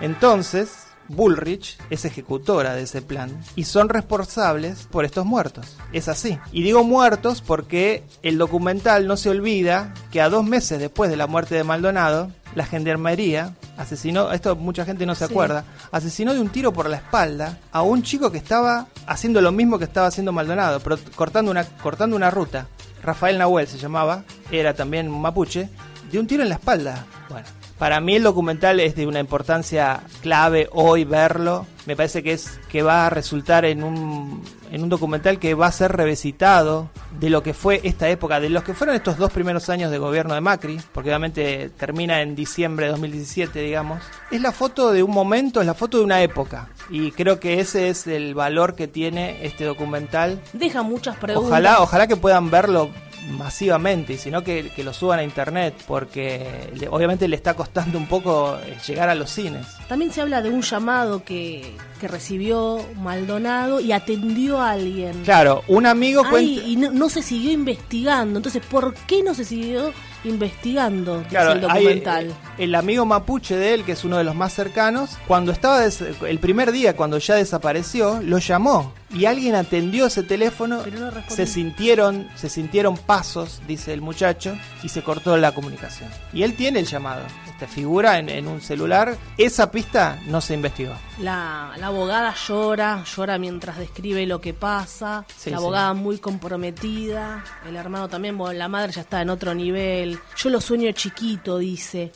Entonces, 0.00 0.83
Bullrich 1.08 1.76
es 1.90 2.04
ejecutora 2.04 2.74
de 2.74 2.82
ese 2.82 3.02
plan 3.02 3.30
y 3.56 3.64
son 3.64 3.88
responsables 3.88 4.86
por 4.90 5.04
estos 5.04 5.26
muertos. 5.26 5.76
Es 5.92 6.08
así. 6.08 6.38
Y 6.52 6.62
digo 6.62 6.84
muertos 6.84 7.40
porque 7.42 8.04
el 8.22 8.38
documental 8.38 9.06
no 9.06 9.16
se 9.16 9.30
olvida 9.30 9.92
que 10.10 10.20
a 10.20 10.28
dos 10.28 10.44
meses 10.44 10.78
después 10.78 11.10
de 11.10 11.16
la 11.16 11.26
muerte 11.26 11.54
de 11.54 11.64
Maldonado, 11.64 12.30
la 12.54 12.64
gendarmería 12.64 13.54
asesinó, 13.76 14.30
esto 14.32 14.54
mucha 14.54 14.84
gente 14.84 15.04
no 15.06 15.14
se 15.16 15.26
Sí. 15.26 15.32
acuerda, 15.32 15.64
asesinó 15.90 16.32
de 16.34 16.40
un 16.40 16.48
tiro 16.50 16.72
por 16.72 16.88
la 16.88 16.96
espalda 16.98 17.58
a 17.72 17.82
un 17.82 18.02
chico 18.02 18.30
que 18.30 18.38
estaba 18.38 18.86
haciendo 19.06 19.40
lo 19.40 19.50
mismo 19.50 19.78
que 19.78 19.84
estaba 19.84 20.06
haciendo 20.06 20.32
Maldonado, 20.32 20.78
pero 20.80 20.96
cortando 21.16 21.50
una, 21.50 21.64
cortando 21.64 22.14
una 22.14 22.30
ruta. 22.30 22.68
Rafael 23.02 23.36
Nahuel 23.38 23.66
se 23.66 23.78
llamaba, 23.78 24.22
era 24.50 24.72
también 24.74 25.08
un 25.10 25.20
mapuche, 25.20 25.68
de 26.12 26.18
un 26.20 26.26
tiro 26.28 26.42
en 26.44 26.48
la 26.48 26.54
espalda. 26.54 27.04
Bueno, 27.28 27.46
para 27.78 28.00
mí 28.00 28.16
el 28.16 28.22
documental 28.22 28.80
es 28.80 28.94
de 28.94 29.06
una 29.06 29.20
importancia 29.20 30.02
clave 30.22 30.68
hoy 30.72 31.04
verlo. 31.04 31.66
Me 31.86 31.96
parece 31.96 32.22
que 32.22 32.32
es 32.32 32.58
que 32.68 32.82
va 32.82 33.06
a 33.06 33.10
resultar 33.10 33.64
en 33.64 33.82
un, 33.82 34.42
en 34.70 34.82
un 34.82 34.88
documental 34.88 35.38
que 35.38 35.54
va 35.54 35.66
a 35.66 35.72
ser 35.72 35.92
revisitado 35.92 36.88
de 37.20 37.30
lo 37.30 37.42
que 37.42 37.52
fue 37.52 37.80
esta 37.84 38.08
época, 38.08 38.40
de 38.40 38.48
los 38.48 38.64
que 38.64 38.74
fueron 38.74 38.96
estos 38.96 39.18
dos 39.18 39.30
primeros 39.32 39.68
años 39.68 39.90
de 39.90 39.98
gobierno 39.98 40.34
de 40.34 40.40
Macri, 40.40 40.80
porque 40.92 41.10
obviamente 41.10 41.70
termina 41.76 42.22
en 42.22 42.34
diciembre 42.34 42.86
de 42.86 42.92
2017, 42.92 43.60
digamos. 43.60 44.02
Es 44.30 44.40
la 44.40 44.52
foto 44.52 44.92
de 44.92 45.02
un 45.02 45.10
momento, 45.10 45.60
es 45.60 45.66
la 45.66 45.74
foto 45.74 45.98
de 45.98 46.04
una 46.04 46.22
época. 46.22 46.68
Y 46.90 47.10
creo 47.10 47.38
que 47.38 47.60
ese 47.60 47.88
es 47.88 48.06
el 48.06 48.34
valor 48.34 48.74
que 48.74 48.88
tiene 48.88 49.44
este 49.44 49.64
documental 49.64 50.40
Deja 50.52 50.82
muchas 50.82 51.16
preguntas. 51.16 51.50
Ojalá, 51.50 51.80
ojalá 51.80 52.06
que 52.06 52.16
puedan 52.16 52.50
verlo 52.50 52.90
masivamente 53.28 54.14
y 54.14 54.18
si 54.18 54.30
no 54.30 54.42
que, 54.44 54.70
que 54.74 54.84
lo 54.84 54.92
suban 54.92 55.18
a 55.18 55.22
internet 55.22 55.74
porque 55.86 56.70
le- 56.74 56.88
obviamente 56.88 57.28
le 57.28 57.36
está 57.36 57.54
costando 57.54 57.98
un 57.98 58.06
poco 58.06 58.56
eh, 58.64 58.76
llegar 58.86 59.08
a 59.08 59.14
los 59.14 59.30
cines. 59.30 59.66
También 59.88 60.12
se 60.12 60.20
habla 60.20 60.42
de 60.42 60.50
un 60.50 60.62
llamado 60.62 61.24
que, 61.24 61.74
que 62.00 62.08
recibió 62.08 62.84
Maldonado 62.96 63.80
y 63.80 63.92
atendió 63.92 64.60
a 64.60 64.72
alguien. 64.72 65.22
Claro, 65.24 65.62
un 65.68 65.86
amigo 65.86 66.22
Ay, 66.24 66.30
cuenta... 66.30 66.62
y 66.68 66.76
no, 66.76 66.90
no 66.90 67.08
se 67.08 67.22
siguió 67.22 67.52
investigando. 67.52 68.38
Entonces, 68.38 68.62
¿por 68.64 68.94
qué 68.94 69.22
no 69.22 69.34
se 69.34 69.44
siguió 69.44 69.92
investigando? 70.24 71.22
Claro, 71.28 71.52
el 71.52 71.60
documental. 71.60 72.26
eh, 72.28 72.32
el 72.58 72.74
amigo 72.74 73.04
mapuche 73.04 73.56
de 73.56 73.74
él, 73.74 73.84
que 73.84 73.92
es 73.92 74.04
uno 74.04 74.16
de 74.18 74.24
los 74.24 74.34
más 74.34 74.52
cercanos, 74.52 75.10
cuando 75.26 75.52
estaba 75.52 75.80
des- 75.80 76.02
el 76.26 76.38
primer 76.38 76.72
día, 76.72 76.96
cuando 76.96 77.18
ya 77.18 77.34
desapareció, 77.34 78.20
lo 78.22 78.38
llamó 78.38 78.92
y 79.14 79.26
alguien 79.26 79.54
atendió 79.54 80.06
ese 80.06 80.22
teléfono. 80.22 80.80
Pero 80.84 80.98
no 81.00 81.10
se 81.28 81.46
sintieron, 81.46 82.28
se 82.34 82.48
sintieron 82.48 82.96
pasos, 82.96 83.60
dice 83.68 83.92
el 83.92 84.00
muchacho, 84.00 84.56
y 84.82 84.88
se 84.88 85.02
cortó 85.02 85.36
la 85.36 85.52
comunicación. 85.52 86.08
Y 86.32 86.42
él 86.42 86.54
tiene 86.54 86.80
el 86.80 86.86
llamado. 86.86 87.22
Esta 87.54 87.68
figura 87.68 88.18
en, 88.18 88.28
en 88.28 88.48
un 88.48 88.60
celular. 88.60 89.16
Esa 89.38 89.70
pista 89.70 90.18
no 90.26 90.40
se 90.40 90.54
investigó. 90.54 90.94
La, 91.20 91.72
la 91.78 91.86
abogada 91.86 92.34
llora, 92.34 93.04
llora 93.04 93.38
mientras 93.38 93.78
describe 93.78 94.26
lo 94.26 94.40
que 94.40 94.54
pasa. 94.54 95.24
Sí, 95.36 95.50
la 95.50 95.58
sí. 95.58 95.62
abogada 95.62 95.94
muy 95.94 96.18
comprometida. 96.18 97.44
El 97.66 97.76
hermano 97.76 98.08
también, 98.08 98.36
bueno, 98.36 98.58
la 98.58 98.66
madre 98.68 98.92
ya 98.92 99.02
está 99.02 99.22
en 99.22 99.30
otro 99.30 99.54
nivel. 99.54 100.18
Yo 100.36 100.50
lo 100.50 100.60
sueño 100.60 100.90
chiquito, 100.92 101.58
dice. 101.58 102.10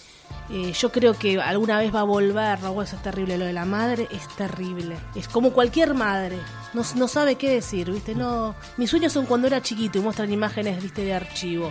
Eh, 0.51 0.72
yo 0.72 0.91
creo 0.91 1.14
que 1.14 1.41
alguna 1.41 1.78
vez 1.78 1.95
va 1.95 2.01
a 2.01 2.05
volver. 2.05 2.61
No, 2.61 2.82
eso 2.82 2.97
es 2.97 3.03
terrible. 3.03 3.39
Lo 3.39 3.45
de 3.45 3.53
la 3.53 3.64
madre 3.64 4.09
es 4.11 4.26
terrible. 4.34 4.97
Es 5.14 5.28
como 5.28 5.53
cualquier 5.53 5.95
madre. 5.95 6.36
No, 6.74 6.82
no 6.97 7.07
sabe 7.07 7.36
qué 7.36 7.51
decir, 7.51 7.93
¿viste? 7.93 8.14
No. 8.16 8.57
Mis 8.76 8.91
sueños 8.91 9.12
son 9.12 9.24
cuando 9.24 9.47
era 9.47 9.62
chiquito 9.62 9.99
y 9.99 10.01
muestran 10.01 10.32
imágenes, 10.32 10.82
¿viste? 10.82 11.05
De 11.05 11.14
archivo. 11.14 11.70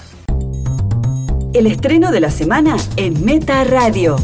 El 1.53 1.67
estreno 1.67 2.11
de 2.11 2.19
la 2.19 2.31
semana 2.31 2.77
en 2.95 3.25
Meta 3.25 3.63
Radio. 3.63 4.15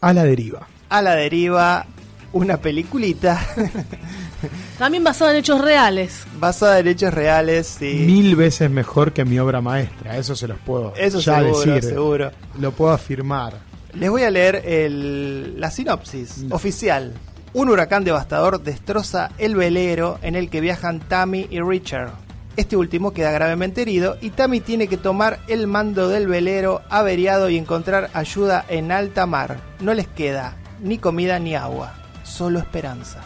A 0.00 0.12
la 0.14 0.24
deriva. 0.24 0.66
A 0.90 1.00
la 1.02 1.14
deriva, 1.14 1.86
una 2.32 2.58
peliculita 2.58 3.40
También 4.78 5.04
basado 5.04 5.30
en 5.30 5.36
hechos 5.38 5.60
reales. 5.60 6.24
basada 6.38 6.78
en 6.78 6.88
hechos 6.88 7.12
reales, 7.12 7.66
sí. 7.78 8.02
Mil 8.06 8.34
veces 8.36 8.70
mejor 8.70 9.12
que 9.12 9.24
mi 9.24 9.38
obra 9.38 9.60
maestra, 9.60 10.16
eso 10.16 10.34
se 10.34 10.48
los 10.48 10.58
puedo 10.58 10.94
Eso 10.96 11.20
ya 11.20 11.40
seguro, 11.40 11.58
decir. 11.74 11.82
seguro. 11.90 12.30
Lo 12.58 12.72
puedo 12.72 12.92
afirmar. 12.92 13.54
Les 13.94 14.08
voy 14.10 14.22
a 14.22 14.30
leer 14.30 14.62
el- 14.64 15.60
la 15.60 15.70
sinopsis 15.70 16.44
oficial. 16.50 17.12
Un 17.52 17.68
huracán 17.68 18.04
devastador 18.04 18.62
destroza 18.62 19.30
el 19.38 19.56
velero 19.56 20.18
en 20.22 20.36
el 20.36 20.48
que 20.48 20.60
viajan 20.60 21.00
Tammy 21.00 21.46
y 21.50 21.60
Richard. 21.60 22.10
Este 22.56 22.76
último 22.76 23.12
queda 23.12 23.30
gravemente 23.32 23.82
herido 23.82 24.16
y 24.20 24.30
Tammy 24.30 24.60
tiene 24.60 24.86
que 24.86 24.96
tomar 24.96 25.40
el 25.48 25.66
mando 25.66 26.08
del 26.08 26.26
velero 26.28 26.82
averiado 26.88 27.48
y 27.50 27.58
encontrar 27.58 28.10
ayuda 28.14 28.64
en 28.68 28.92
alta 28.92 29.26
mar. 29.26 29.58
No 29.80 29.94
les 29.94 30.06
queda 30.06 30.56
ni 30.82 30.98
comida 30.98 31.38
ni 31.38 31.54
agua, 31.54 31.94
solo 32.24 32.58
esperanza. 32.58 33.20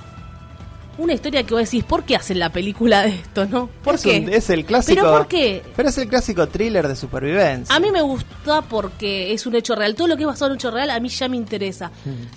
Una 0.96 1.12
historia 1.12 1.42
que 1.42 1.54
vos 1.54 1.64
decís, 1.64 1.82
¿por 1.82 2.04
qué 2.04 2.14
hacen 2.14 2.38
la 2.38 2.50
película 2.50 3.02
de 3.02 3.08
esto, 3.16 3.46
no? 3.46 3.66
¿Por 3.82 3.96
es, 3.96 4.02
qué? 4.04 4.20
un- 4.20 4.32
es 4.32 4.48
el 4.50 4.64
clásico. 4.64 5.00
¿Pero 5.02 5.12
por 5.12 5.26
qué? 5.26 5.60
Pero 5.74 5.88
es 5.88 5.98
el 5.98 6.06
clásico 6.08 6.46
thriller 6.46 6.86
de 6.86 6.94
supervivencia. 6.94 7.74
A 7.74 7.80
mí 7.80 7.90
me 7.90 8.00
gusta 8.00 8.62
porque 8.62 9.32
es 9.32 9.44
un 9.44 9.56
hecho 9.56 9.74
real. 9.74 9.96
Todo 9.96 10.06
lo 10.06 10.16
que 10.16 10.22
es 10.22 10.26
basado 10.28 10.46
en 10.46 10.52
un 10.52 10.58
hecho 10.58 10.70
real 10.70 10.90
a 10.90 11.00
mí 11.00 11.08
ya 11.08 11.28
me 11.28 11.36
interesa. 11.36 11.90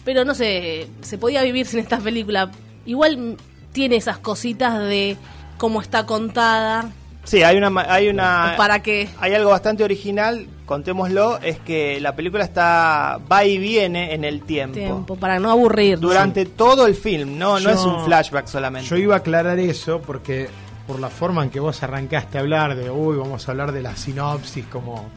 Pero 0.04 0.26
no 0.26 0.34
sé, 0.34 0.88
se 1.02 1.20
podía 1.20 1.44
vivir 1.44 1.68
sin 1.68 1.80
esta 1.80 2.00
película. 2.00 2.50
Igual 2.88 3.38
tiene 3.74 3.96
esas 3.98 4.18
cositas 4.18 4.80
de 4.80 5.18
cómo 5.60 5.80
está 5.80 6.08
contada. 6.08 6.90
Sí, 7.26 7.44
hay 7.44 7.58
una, 7.58 7.70
hay 7.94 8.10
una, 8.10 8.56
¿Para 8.58 8.82
qué? 8.82 9.08
Hay 9.20 9.36
algo 9.36 9.52
bastante 9.52 9.84
original, 9.84 10.48
contémoslo, 10.68 11.40
es 11.40 11.58
que 11.60 12.00
la 12.00 12.16
película 12.16 12.44
está 12.44 13.20
va 13.32 13.46
y 13.46 13.58
viene 13.58 14.14
en 14.14 14.24
el 14.24 14.42
tiempo. 14.42 14.76
Tiempo, 14.76 15.16
para 15.16 15.40
no 15.40 15.50
aburrir. 15.50 15.98
Durante 15.98 16.46
todo 16.46 16.86
el 16.86 16.94
film, 16.94 17.40
no, 17.40 17.60
no 17.60 17.72
es 17.72 17.80
un 17.80 18.06
flashback 18.06 18.46
solamente. 18.46 18.88
Yo 18.88 18.98
iba 18.98 19.16
a 19.16 19.20
aclarar 19.20 19.58
eso 19.58 20.00
porque 20.02 20.50
por 20.86 21.00
la 21.00 21.10
forma 21.10 21.44
en 21.44 21.50
que 21.50 21.60
vos 21.60 21.82
arrancaste 21.82 22.38
a 22.38 22.42
hablar 22.42 22.76
de, 22.76 22.92
uy, 22.92 23.18
vamos 23.18 23.48
a 23.48 23.52
hablar 23.52 23.72
de 23.72 23.82
la 23.82 23.96
sinopsis, 23.96 24.66
como 24.68 25.10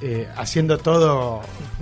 eh, 0.00 0.28
haciendo 0.36 0.78
todo 0.78 1.40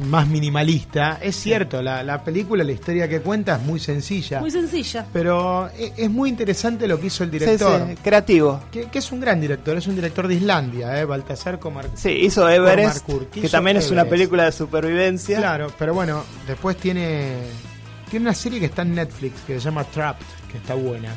más 0.08 0.26
minimalista, 0.26 1.18
es 1.20 1.36
cierto, 1.36 1.82
la, 1.82 2.02
la 2.02 2.24
película, 2.24 2.64
la 2.64 2.72
historia 2.72 3.06
que 3.08 3.20
cuenta 3.20 3.56
es 3.56 3.62
muy 3.62 3.78
sencilla, 3.78 4.40
Muy 4.40 4.50
sencilla. 4.50 5.04
pero 5.12 5.68
e- 5.76 5.92
es, 5.96 6.10
muy 6.10 6.30
interesante 6.30 6.88
lo 6.88 6.98
que 6.98 7.08
hizo 7.08 7.24
el 7.24 7.30
director, 7.30 7.86
sí, 7.88 7.94
creativo. 8.02 8.60
Que, 8.72 8.86
que 8.86 8.98
es 9.00 9.12
un 9.12 9.20
gran 9.20 9.38
director, 9.40 9.76
es 9.76 9.86
un 9.86 9.96
director 9.96 10.28
de 10.28 10.34
Islandia, 10.34 10.98
¿eh? 10.98 11.04
Baltasar 11.04 11.58
Comar. 11.58 11.90
Sí, 11.94 12.08
hizo 12.10 12.48
Everest, 12.48 13.06
que 13.30 13.40
hizo 13.40 13.48
también 13.50 13.76
es 13.76 13.90
una 13.90 14.06
película 14.06 14.44
de 14.44 14.52
supervivencia. 14.52 15.38
Claro, 15.38 15.70
pero 15.78 15.92
bueno, 15.92 16.24
después 16.46 16.78
tiene, 16.78 17.34
tiene 18.10 18.24
una 18.24 18.34
serie 18.34 18.60
que 18.60 18.66
está 18.66 18.80
en 18.82 18.94
Netflix 18.94 19.40
que 19.46 19.54
se 19.54 19.60
llama 19.60 19.84
Trapped, 19.84 20.24
que 20.50 20.56
está 20.56 20.74
buena. 20.74 21.10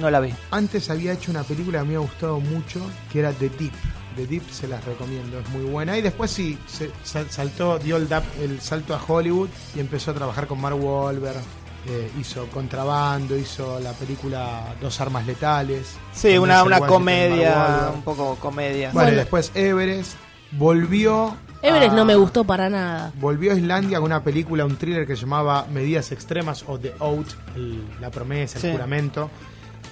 No 0.00 0.10
la 0.10 0.20
vi. 0.20 0.32
Antes 0.50 0.88
había 0.90 1.12
hecho 1.12 1.30
una 1.30 1.42
película 1.42 1.80
que 1.80 1.84
me 1.88 1.94
ha 1.96 1.98
gustado 2.00 2.38
mucho, 2.40 2.80
que 3.12 3.18
era 3.20 3.32
The 3.32 3.48
Deep. 3.48 3.72
The 4.16 4.26
Deep 4.26 4.42
se 4.50 4.68
las 4.68 4.84
recomiendo, 4.84 5.38
es 5.38 5.48
muy 5.50 5.64
buena. 5.64 5.96
Y 5.98 6.02
después 6.02 6.30
sí, 6.30 6.58
se 6.66 6.90
sal- 7.02 7.30
saltó, 7.30 7.78
dio 7.78 7.96
el, 7.96 8.08
dap- 8.08 8.22
el 8.40 8.60
salto 8.60 8.94
a 8.94 9.00
Hollywood 9.06 9.48
y 9.76 9.80
empezó 9.80 10.10
a 10.10 10.14
trabajar 10.14 10.46
con 10.46 10.60
Mark 10.60 10.76
Wahlberg. 10.82 11.40
eh, 11.86 12.10
hizo 12.18 12.46
Contrabando, 12.46 13.36
hizo 13.36 13.78
la 13.80 13.92
película 13.92 14.74
Dos 14.80 15.00
Armas 15.02 15.26
Letales. 15.26 15.96
Sí, 16.14 16.38
una, 16.38 16.62
una 16.62 16.80
comedia, 16.80 17.90
un 17.94 18.02
poco 18.02 18.36
comedia. 18.36 18.90
Bueno, 18.92 19.10
después 19.10 19.52
Everest 19.54 20.14
volvió. 20.52 21.36
Everest 21.62 21.92
a- 21.92 21.96
no 21.96 22.04
me 22.04 22.14
gustó 22.14 22.44
para 22.44 22.70
nada. 22.70 23.12
Volvió 23.20 23.52
a 23.52 23.54
Islandia 23.56 23.98
con 23.98 24.06
una 24.06 24.22
película, 24.22 24.64
un 24.64 24.76
thriller 24.76 25.06
que 25.06 25.14
se 25.16 25.22
llamaba 25.22 25.66
Medidas 25.70 26.10
Extremas 26.12 26.64
o 26.66 26.78
The 26.78 26.94
Oath, 27.00 27.28
el- 27.56 27.84
la 28.00 28.10
promesa, 28.10 28.58
el 28.66 28.72
juramento, 28.72 29.30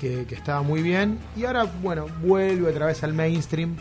que, 0.01 0.25
que 0.27 0.35
estaba 0.35 0.63
muy 0.63 0.83
bien. 0.83 1.19
Y 1.37 1.45
ahora, 1.45 1.65
bueno, 1.83 2.07
vuelve 2.23 2.71
otra 2.71 2.87
vez 2.87 3.03
al 3.05 3.13
mainstream 3.15 3.77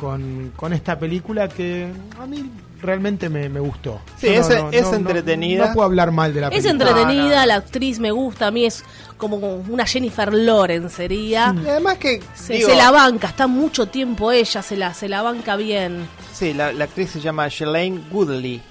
con, 0.00 0.52
con 0.56 0.72
esta 0.72 0.98
película 0.98 1.48
que 1.48 1.86
a 2.18 2.26
mí 2.26 2.50
realmente 2.80 3.28
me, 3.28 3.48
me 3.50 3.60
gustó. 3.60 4.00
Sí, 4.18 4.28
es- 4.28 4.48
es 4.72 4.92
entretenida. 4.92 5.66
No, 5.68 5.74
puedo 5.74 5.84
hablar 5.86 6.10
mal 6.12 6.32
de 6.32 6.40
la 6.40 6.48
Es 6.48 6.64
película. 6.64 6.90
entretenida, 6.90 7.34
No, 7.34 7.40
no. 7.40 7.46
la 7.46 7.54
actriz 7.56 7.98
me 7.98 8.10
gusta, 8.10 8.46
a 8.46 8.50
mí 8.50 8.64
es 8.64 8.82
como 9.18 9.36
una 9.36 9.84
Jennifer 9.86 10.32
Lawrence 10.32 10.88
sería. 10.96 11.54
Y 11.62 11.68
además 11.68 11.98
que 11.98 12.22
Se, 12.34 12.54
digo, 12.54 12.70
se 12.70 12.76
la 12.76 12.90
banca, 12.90 13.28
está 13.28 13.46
mucho 13.46 13.86
tiempo 13.86 14.32
ella, 14.32 14.62
se 14.62 14.76
la, 14.78 14.94
se 14.94 15.08
la 15.10 15.20
banca 15.20 15.56
bien. 15.56 16.08
sí, 16.32 16.54
la, 16.54 16.72
la 16.72 16.84
actriz 16.84 17.10
se 17.10 17.20
llama 17.20 17.46
Shalane 17.50 18.00
Woodley. 18.10 18.62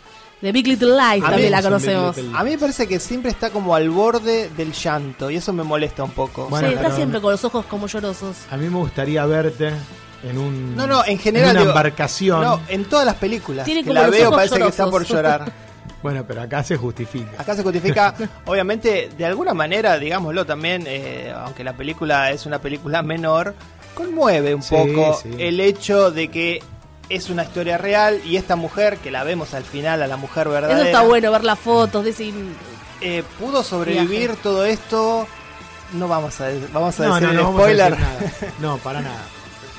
De 0.41 0.53
Big 0.53 0.65
Little 0.67 0.95
Lies 0.95 1.21
también 1.21 1.51
la 1.51 1.61
conocemos. 1.61 2.17
A 2.33 2.43
mí 2.45 2.51
me 2.51 2.57
parece 2.57 2.87
que 2.87 2.97
siempre 2.99 3.29
está 3.29 3.49
como 3.49 3.75
al 3.75 3.89
borde 3.89 4.49
del 4.55 4.71
llanto 4.71 5.29
y 5.29 5.35
eso 5.35 5.51
me 5.51 5.63
molesta 5.63 6.01
un 6.03 6.11
poco. 6.11 6.47
Bueno, 6.49 6.69
sí, 6.69 6.75
está 6.75 6.95
siempre 6.95 7.19
con 7.19 7.31
los 7.33 7.43
ojos 7.43 7.65
como 7.65 7.87
llorosos. 7.87 8.37
A 8.49 8.55
mí 8.55 8.69
me 8.69 8.77
gustaría 8.77 9.25
verte 9.25 9.71
en 10.23 10.37
un 10.37 10.75
No, 10.75 10.85
no, 10.87 11.05
en 11.05 11.17
general. 11.19 11.51
una 11.51 11.59
digo, 11.61 11.71
embarcación. 11.71 12.41
No, 12.41 12.61
en 12.67 12.85
todas 12.85 13.05
las 13.05 13.15
películas. 13.15 13.65
Tiene 13.65 13.83
que 13.83 13.93
la 13.93 14.07
veo 14.09 14.31
parece 14.31 14.57
que 14.59 14.67
está 14.67 14.83
por 14.85 15.03
llorosos. 15.05 15.15
llorar. 15.15 15.51
Bueno, 16.01 16.23
pero 16.25 16.41
acá 16.41 16.63
se 16.63 16.77
justifica. 16.77 17.29
Acá 17.41 17.55
se 17.57 17.61
justifica, 17.61 18.15
obviamente, 18.45 19.09
de 19.17 19.25
alguna 19.25 19.53
manera, 19.53 19.97
digámoslo 19.99 20.45
también, 20.45 20.85
eh, 20.87 21.33
aunque 21.35 21.61
la 21.61 21.73
película 21.73 22.31
es 22.31 22.45
una 22.45 22.59
película 22.59 23.01
menor, 23.03 23.53
conmueve 23.95 24.55
un 24.55 24.63
Sí, 24.63 24.73
poco 24.75 25.19
sí. 25.21 25.29
el 25.37 25.59
hecho 25.59 26.09
de 26.09 26.29
que 26.29 26.63
es 27.09 27.29
una 27.29 27.43
historia 27.43 27.77
real 27.77 28.21
y 28.25 28.37
esta 28.37 28.55
mujer, 28.55 28.95
que 28.99 29.11
la 29.11 29.25
vemos 29.25 29.53
al 29.53 29.65
final, 29.65 30.01
a 30.01 30.07
la 30.07 30.15
mujer 30.15 30.47
verdadera, 30.47 30.79
Eso 30.79 30.85
está 30.87 31.01
bueno, 31.01 31.33
ver 31.33 31.43
las 31.43 31.59
fotos, 31.59 32.05
decir, 32.05 32.33
eh, 33.01 33.21
pudo 33.37 33.61
sobrevivir 33.61 34.27
Viaje. 34.29 34.39
todo 34.41 34.63
esto. 34.63 35.27
No 35.91 36.07
vamos 36.07 36.39
a, 36.39 36.47
vamos 36.71 36.97
a 36.97 37.07
No, 37.07 37.15
decir 37.19 37.33
no, 37.33 37.49
a 37.49 37.51
spoiler. 37.51 37.89
decir 37.91 38.05
nada. 38.05 38.53
No, 38.61 38.77
para 38.77 39.01
nada. 39.01 39.21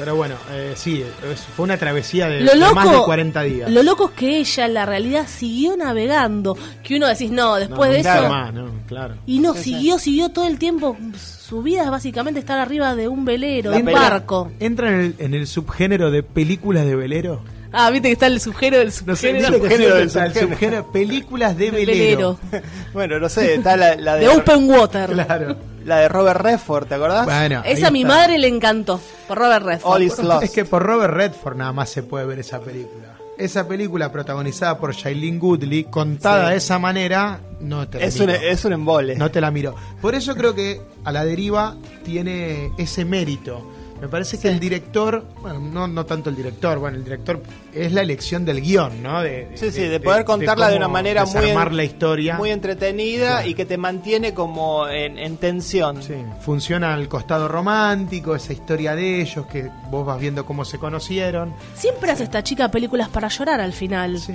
Pero 0.00 0.16
bueno, 0.16 0.34
eh, 0.50 0.72
sí, 0.74 1.02
es- 1.30 1.40
fue 1.54 1.62
una 1.64 1.76
travesía 1.76 2.26
de, 2.28 2.40
Lo 2.40 2.52
de 2.52 2.56
loco, 2.58 2.74
más 2.74 2.90
de 2.90 2.98
40 2.98 3.42
días. 3.42 3.70
Lo 3.70 3.82
loco 3.82 4.06
es 4.06 4.10
que 4.12 4.38
ella 4.38 4.64
en 4.66 4.74
la 4.74 4.86
realidad 4.86 5.26
siguió 5.28 5.76
navegando. 5.76 6.56
Que 6.82 6.96
uno 6.96 7.06
decís, 7.06 7.30
no, 7.30 7.50
No, 7.50 7.56
después 7.56 7.90
de 7.90 8.00
eso. 8.00 8.28
más, 8.28 8.52
no, 8.52 8.70
claro. 8.88 9.14
Y 9.26 9.38
no, 9.40 9.54
Sí, 9.54 9.62
sí. 9.62 9.74
siguió, 9.74 9.98
siguió 9.98 10.28
todo 10.30 10.46
el 10.46 10.58
tiempo. 10.58 10.96
Su 11.16 11.62
vida 11.62 11.84
es 11.84 11.90
básicamente 11.90 12.40
estar 12.40 12.58
arriba 12.58 12.94
de 12.96 13.08
un 13.08 13.24
velero, 13.24 13.70
La 13.72 13.76
de 13.76 13.82
un 13.84 13.92
barco. 13.92 14.50
¿Entra 14.58 14.88
en 14.90 15.00
el, 15.00 15.14
en 15.18 15.34
el 15.34 15.46
subgénero 15.46 16.10
de 16.10 16.22
películas 16.22 16.84
de 16.86 16.96
velero? 16.96 17.42
Ah, 17.72 17.90
viste 17.90 18.08
que 18.08 18.12
está 18.14 18.26
el 18.26 18.40
subgénero 18.40 18.78
del 18.78 18.92
No 19.06 19.14
sé, 19.14 19.28
subgénero. 19.30 19.58
subgénero 19.58 19.94
del 19.96 20.06
está 20.08 20.24
el 20.26 20.32
subgénero. 20.32 20.54
subgénero, 20.56 20.92
películas 20.92 21.56
de 21.56 21.70
velero. 21.70 22.38
bueno, 22.92 23.20
no 23.20 23.28
sé, 23.28 23.54
está 23.54 23.76
la, 23.76 23.94
la 23.96 24.16
de, 24.16 24.22
De 24.22 24.28
Open 24.28 24.68
Water. 24.68 25.10
Claro. 25.10 25.56
La 25.84 25.98
de 25.98 26.08
Robert 26.08 26.40
Redford, 26.40 26.86
¿te 26.86 26.94
acordás? 26.94 27.24
Bueno, 27.24 27.62
Esa 27.64 27.88
a 27.88 27.90
mi 27.90 28.04
madre 28.04 28.38
le 28.38 28.48
encantó. 28.48 29.00
Por 29.28 29.38
Robert 29.38 29.64
Redford. 29.64 29.92
All 29.96 30.02
is 30.02 30.18
lost. 30.18 30.42
Es 30.42 30.50
que 30.50 30.64
por 30.64 30.82
Robert 30.82 31.12
Redford 31.14 31.56
nada 31.56 31.72
más 31.72 31.88
se 31.90 32.02
puede 32.02 32.26
ver 32.26 32.38
esa 32.38 32.60
película. 32.60 33.16
esa 33.38 33.66
película 33.66 34.12
protagonizada 34.12 34.76
por 34.78 34.92
Shailene 34.94 35.38
Goodley, 35.38 35.84
contada 35.84 36.44
Sí. 36.46 36.50
de 36.50 36.56
esa 36.58 36.78
manera, 36.78 37.40
no 37.60 37.88
te 37.88 37.98
la 37.98 38.04
Es 38.04 38.20
un, 38.20 38.26
miro. 38.26 38.38
es 38.38 38.64
un 38.66 38.72
embole. 38.74 39.16
No 39.16 39.30
te 39.30 39.40
la 39.40 39.50
miro. 39.50 39.74
Por 40.02 40.14
eso 40.14 40.34
creo 40.36 40.54
que 40.54 40.78
a 41.04 41.10
la 41.12 41.24
deriva 41.24 41.74
tiene 42.04 42.70
ese 42.76 43.06
mérito. 43.06 43.64
Me 44.00 44.08
parece 44.08 44.36
que 44.38 44.42
Sí. 44.42 44.48
el 44.48 44.58
director, 44.60 45.24
bueno, 45.42 45.60
no, 45.60 45.86
no 45.86 46.06
tanto 46.06 46.30
el 46.30 46.36
director, 46.36 46.78
bueno, 46.78 46.96
el 46.96 47.04
director 47.04 47.42
es 47.74 47.92
la 47.92 48.00
elección 48.00 48.44
del 48.44 48.60
guion, 48.62 49.02
¿no? 49.02 49.20
De, 49.22 49.50
Sí, 49.54 49.70
sí, 49.70 49.82
de, 49.82 50.00
poder 50.00 50.24
contarla 50.24 50.68
de, 50.70 50.76
una 50.78 50.88
manera 50.88 51.24
muy, 51.26 51.50
en- 51.50 51.76
la 51.76 51.84
historia. 51.84 52.36
muy 52.36 52.50
entretenida 52.50 53.28
Claro. 53.36 53.48
y 53.48 53.54
que 53.54 53.64
te 53.66 53.76
mantiene 53.76 54.32
como 54.32 54.88
en, 54.88 55.18
en 55.18 55.36
tensión. 55.36 56.02
Sí, 56.02 56.14
funciona 56.40 56.94
el 56.94 57.08
costado 57.08 57.46
romántico, 57.48 58.34
esa 58.34 58.52
historia 58.54 58.94
de 58.94 59.20
ellos, 59.20 59.44
que 59.46 59.70
vos 59.90 60.06
vas 60.06 60.18
viendo 60.18 60.46
cómo 60.46 60.64
se 60.64 60.78
conocieron. 60.78 61.52
Siempre 61.74 62.10
hace 62.10 62.24
esta 62.24 62.42
chica 62.42 62.70
películas 62.70 63.08
para 63.10 63.28
llorar 63.28 63.60
al 63.60 63.72
final. 63.72 64.18
Sí. 64.18 64.32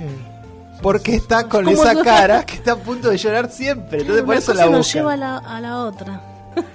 Porque 0.82 1.14
está 1.16 1.48
con 1.48 1.64
¿Cómo 1.64 1.82
esa 1.82 2.04
cara 2.04 2.44
que 2.44 2.54
está 2.56 2.72
a 2.72 2.76
punto 2.76 3.08
de 3.10 3.16
llorar 3.16 3.50
siempre. 3.50 4.00
Entonces 4.02 4.22
por 4.22 4.34
Una 4.34 4.38
eso 4.38 4.54
la 4.54 4.66
nos 4.66 4.76
busca. 4.78 4.92
lleva 4.98 5.12
a 5.14 5.16
la, 5.16 5.38
a 5.38 5.60
la 5.60 5.78
otra. 5.84 6.20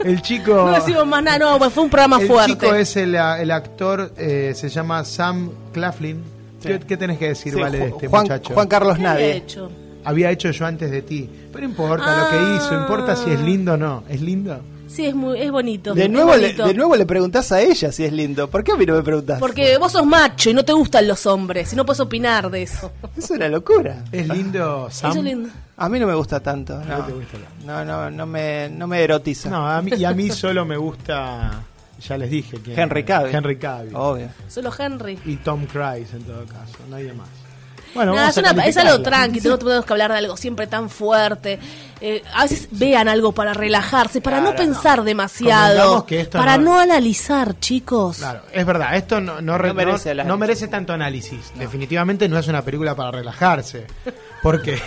El 0.03 0.21
chico... 0.21 0.53
No 0.53 0.71
decimos 0.71 1.05
más 1.07 1.23
nada, 1.23 1.39
no, 1.39 1.57
pues 1.57 1.73
fue 1.73 1.83
un 1.83 1.89
programa 1.89 2.19
el 2.21 2.27
fuerte. 2.27 2.53
chico 2.53 2.75
es 2.75 2.95
el, 2.97 3.15
el 3.15 3.51
actor, 3.51 4.13
eh, 4.17 4.53
se 4.55 4.69
llama 4.69 5.03
Sam 5.05 5.49
Claflin. 5.73 6.21
¿Qué, 6.61 6.79
qué 6.79 6.95
tenés 6.97 7.17
que 7.17 7.29
decir, 7.29 7.53
Sí, 7.53 7.59
vale, 7.59 7.77
de 7.79 7.87
este 7.87 8.07
Juan, 8.07 8.23
muchacho? 8.23 8.53
Juan 8.53 8.67
Carlos 8.67 8.97
¿Qué 8.97 9.07
había 9.07 9.13
Nadie. 9.13 9.35
hecho? 9.37 9.71
Había 10.03 10.31
hecho 10.31 10.51
yo 10.51 10.65
antes 10.65 10.91
de 10.91 11.01
ti. 11.01 11.29
Pero 11.51 11.65
importa 11.65 12.05
lo 12.23 12.29
que 12.29 12.35
Ah. 12.37 12.57
hizo, 12.57 12.73
importa 12.79 13.15
si 13.15 13.31
es 13.31 13.39
lindo 13.39 13.73
o 13.73 13.77
no. 13.77 14.03
¿Es 14.09 14.21
lindo? 14.21 14.59
Sí, 14.91 15.05
es 15.05 15.15
muy, 15.15 15.39
es 15.41 15.49
bonito. 15.51 15.93
De 15.93 16.03
es 16.05 16.09
nuevo, 16.09 16.35
le, 16.35 16.53
de 16.53 16.73
nuevo 16.73 16.95
le 16.95 17.05
preguntás 17.05 17.51
a 17.51 17.61
ella 17.61 17.91
si 17.91 18.03
es 18.03 18.11
lindo. 18.11 18.49
¿Por 18.49 18.63
qué 18.63 18.73
a 18.73 18.75
mí 18.75 18.85
no 18.85 18.95
me 18.95 19.03
preguntás? 19.03 19.39
Porque 19.39 19.77
vos 19.77 19.91
sos 19.93 20.05
macho 20.05 20.49
y 20.49 20.53
no 20.53 20.65
te 20.65 20.73
gustan 20.73 21.07
los 21.07 21.25
hombres 21.25 21.71
y 21.71 21.75
no 21.75 21.85
puedes 21.85 21.99
opinar 22.01 22.49
de 22.51 22.63
eso. 22.63 22.91
Es 23.17 23.29
una 23.29 23.47
locura. 23.47 24.03
¿Es 24.11 24.27
lindo 24.27 24.89
Sam? 24.91 25.17
Es 25.17 25.23
lindo. 25.23 25.49
A 25.77 25.87
mí 25.89 25.99
no 25.99 26.07
me 26.07 26.13
gusta 26.15 26.39
tanto. 26.41 26.77
No, 26.83 26.97
No 26.97 27.05
te 27.05 27.11
gusta 27.13 27.37
tanto. 27.37 27.65
no, 27.65 27.85
no, 27.85 28.11
no 28.11 28.25
me, 28.25 28.69
no 28.69 28.85
me 28.87 29.01
erotiza. 29.03 29.49
No, 29.49 29.67
a 29.69 29.81
mí, 29.81 29.91
y 29.97 30.03
a 30.03 30.13
mí 30.13 30.29
solo 30.29 30.65
me 30.65 30.75
gusta, 30.77 31.63
ya 32.07 32.17
les 32.17 32.29
dije 32.29 32.57
que 32.61 32.73
Henry 32.79 33.03
Cavill. 33.03 33.33
Henry 33.35 33.57
Cavill. 33.57 33.95
Obvio. 33.95 34.29
Solo 34.47 34.71
Henry. 34.77 35.17
Y 35.25 35.37
Tom 35.37 35.65
Cruise 35.67 36.13
en 36.13 36.23
todo 36.23 36.45
caso, 36.45 36.77
nadie 36.89 37.13
más. 37.13 37.29
Bueno, 37.93 38.13
Nada, 38.13 38.27
vamos 38.29 38.37
es, 38.37 38.43
a 38.45 38.51
una, 38.53 38.65
es 38.65 38.77
algo 38.77 39.01
tranqui, 39.03 39.41
no 39.43 39.57
tenemos 39.59 39.85
que 39.85 39.93
hablar 39.93 40.11
de 40.11 40.17
algo 40.19 40.37
siempre 40.37 40.67
tan 40.67 40.89
fuerte. 40.89 41.59
Eh, 41.99 42.23
a 42.33 42.43
veces 42.43 42.67
vean 42.71 43.07
algo 43.07 43.31
para 43.31 43.53
relajarse, 43.53 44.21
para 44.21 44.41
no 44.41 44.55
pensar 44.55 45.03
demasiado, 45.03 45.75
Convengamos 45.75 46.03
que 46.05 46.21
esto 46.21 46.37
para 46.39 46.57
no- 46.57 46.63
no, 46.63 46.79
analizar, 46.79 47.59
chicos. 47.59 48.17
Claro, 48.17 48.41
es 48.51 48.65
verdad, 48.65 48.95
esto 48.95 49.21
no, 49.21 49.39
no, 49.41 49.57
re- 49.57 49.67
No 49.69 49.73
merece 49.75 50.05
no- 50.15 50.21
el 50.21 50.27
no 50.27 50.33
análisis. 50.33 50.39
merece 50.39 50.67
tanto 50.67 50.93
análisis. 50.93 51.51
Definitivamente 51.59 52.27
no 52.27 52.39
es 52.39 52.47
una 52.47 52.63
película 52.63 52.95
para 52.95 53.11
relajarse. 53.11 53.85
Porque 54.41 54.79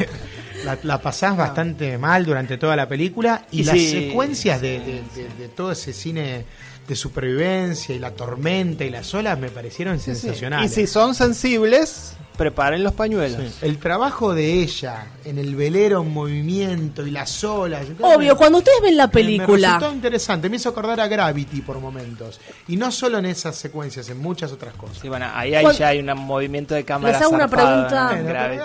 la, 0.65 0.77
la 0.83 1.01
pasás 1.01 1.37
bastante 1.37 1.97
mal 1.99 2.25
durante 2.25 2.59
toda 2.59 2.75
la 2.75 2.89
película 2.89 3.45
y, 3.53 3.61
Y 3.61 3.65
las 3.65 3.77
sí, 3.77 3.91
secuencias 3.91 4.61
de, 4.61 4.81
de- 4.81 5.03
de- 5.15 5.29
de 5.39 5.49
todo 5.49 5.71
ese 5.73 5.93
cine 5.93 6.45
de 6.89 6.97
supervivencia 6.97 7.95
y 7.95 7.99
la 7.99 8.11
tormenta 8.11 8.85
y 8.85 8.91
las 8.91 9.15
olas 9.15 9.39
me 9.39 9.49
parecieron 9.51 9.99
Sí, 10.01 10.15
sí. 10.15 10.21
sensacionales. 10.23 10.73
Y 10.73 10.75
si 10.75 10.87
son 10.89 11.15
sensibles, 11.15 12.15
preparen 12.37 12.83
los 12.83 12.93
pañuelos. 12.93 13.41
Sí. 13.41 13.67
El 13.67 13.79
trabajo 13.79 14.35
de 14.35 14.63
ella 14.63 15.07
en 15.25 15.39
el 15.39 15.55
velero 15.55 16.03
en 16.03 16.13
movimiento 16.13 17.07
y 17.07 17.11
las 17.11 17.43
olas. 17.45 17.87
Obvio, 18.01 18.37
cuando 18.37 18.59
ustedes 18.59 18.81
ven 18.83 18.97
la 18.97 19.07
Me 19.07 19.13
película, 19.13 19.75
resultó 19.75 19.95
interesante, 19.95 20.51
me 20.51 20.57
hizo 20.57 20.69
acordar 20.69 21.01
a 21.01 21.07
Gravity 21.09 21.61
por 21.61 21.79
momentos. 21.81 22.41
Y 22.69 22.77
no 22.77 22.91
solo 22.91 23.19
en 23.19 23.27
esas 23.27 23.57
secuencias, 23.57 24.09
en 24.11 24.19
muchas 24.19 24.53
otras 24.53 24.75
cosas. 24.75 24.99
Sí, 25.01 25.09
bueno, 25.09 25.27
ahí, 25.33 25.55
ahí 25.55 25.67
ya 25.77 25.89
hay 25.89 26.01
un 26.01 26.07
movimiento 26.19 26.75
de 26.75 26.85
cámara. 26.85 27.13
Les 27.13 27.23
hago 27.23 27.35
una 27.35 27.49
pregunta. 27.49 28.11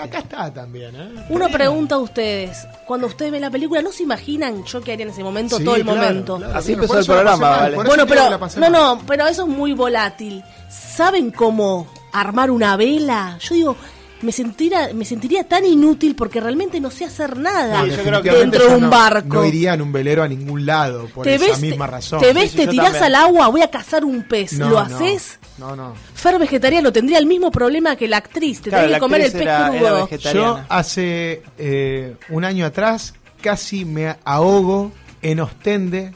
acá 0.03 0.19
está 0.19 0.53
también, 0.53 0.95
¿eh? 0.95 1.25
una 1.29 1.47
pregunta 1.49 1.95
a 1.95 1.99
ustedes. 1.99 2.67
Cuando 2.85 3.07
ustedes 3.07 3.31
ven 3.31 3.41
la 3.41 3.51
película, 3.51 3.81
¿no 3.81 3.91
se 3.91 4.03
imaginan 4.03 4.63
yo 4.65 4.81
qué 4.81 4.93
haría 4.93 5.05
en 5.05 5.11
ese 5.11 5.23
momento, 5.23 5.57
Sí, 5.57 5.63
todo 5.63 5.75
el 5.75 5.83
claro, 5.83 5.99
momento? 6.01 6.37
claro. 6.37 6.55
Así 6.57 6.73
Bueno, 6.73 6.83
empezó 6.83 6.99
el 6.99 7.05
programa, 7.05 7.37
mal, 7.37 7.59
vale. 7.59 7.75
Bueno, 7.75 8.05
pero 8.07 8.39
que 8.49 8.59
no, 8.59 8.69
no, 8.69 9.01
pero 9.05 9.27
eso 9.27 9.43
es 9.43 9.47
muy 9.47 9.73
volátil. 9.73 10.43
¿Saben 10.69 11.31
cómo 11.31 11.87
armar 12.11 12.51
una 12.51 12.75
vela? 12.77 13.37
Yo 13.41 13.55
digo, 13.55 13.75
me 14.21 14.31
sentiría, 14.33 14.89
me 14.93 15.05
sentiría 15.05 15.45
tan 15.45 15.63
inútil 15.65 16.13
porque 16.15 16.41
realmente 16.41 16.81
no 16.81 16.91
sé 16.91 17.05
hacer 17.05 17.37
nada 17.37 17.79
No, 17.81 17.87
yo 17.87 18.03
creo 18.03 18.21
que 18.21 18.31
dentro 18.31 18.67
de 18.67 18.75
un 18.75 18.81
no- 18.81 18.89
barco. 18.89 19.33
No 19.35 19.45
iría 19.45 19.73
en 19.75 19.81
un 19.81 19.93
velero 19.93 20.23
a 20.23 20.27
ningún 20.27 20.65
lado 20.65 21.05
por 21.07 21.23
te 21.23 21.35
esa 21.35 21.45
ves, 21.45 21.59
misma 21.61 21.85
te- 21.85 21.91
razón. 21.91 22.19
te 22.19 22.33
ves, 22.33 22.51
Sí, 22.51 22.57
te 22.57 22.67
tirás 22.67 22.91
también. 22.91 23.03
al 23.05 23.15
agua, 23.15 23.47
voy 23.47 23.61
a 23.61 23.69
cazar 23.71 24.03
un 24.03 24.23
pez. 24.23 24.53
No, 24.53 24.69
¿Lo 24.69 24.83
no, 24.85 24.95
haces? 24.97 25.39
No, 25.57 25.73
no. 25.75 25.93
Fer 26.15 26.37
vegetariano 26.37 26.91
tendría 26.91 27.17
el 27.17 27.25
mismo 27.27 27.49
problema 27.49 27.95
que 27.95 28.09
la 28.09 28.17
actriz. 28.17 28.61
Te 28.61 28.69
Claro, 28.69 28.83
tenés 28.85 28.95
que 28.97 28.99
comer 28.99 29.21
el 29.21 29.31
pez 29.31 29.41
era- 29.41 29.69
crudo. 29.69 30.09
Yo 30.33 30.59
hace 30.67 31.41
eh, 31.57 32.15
un 32.29 32.43
año 32.43 32.65
atrás 32.65 33.13
casi 33.41 33.85
me 33.85 34.17
ahogo 34.25 34.91
en 35.21 35.39
Ostende 35.39 36.13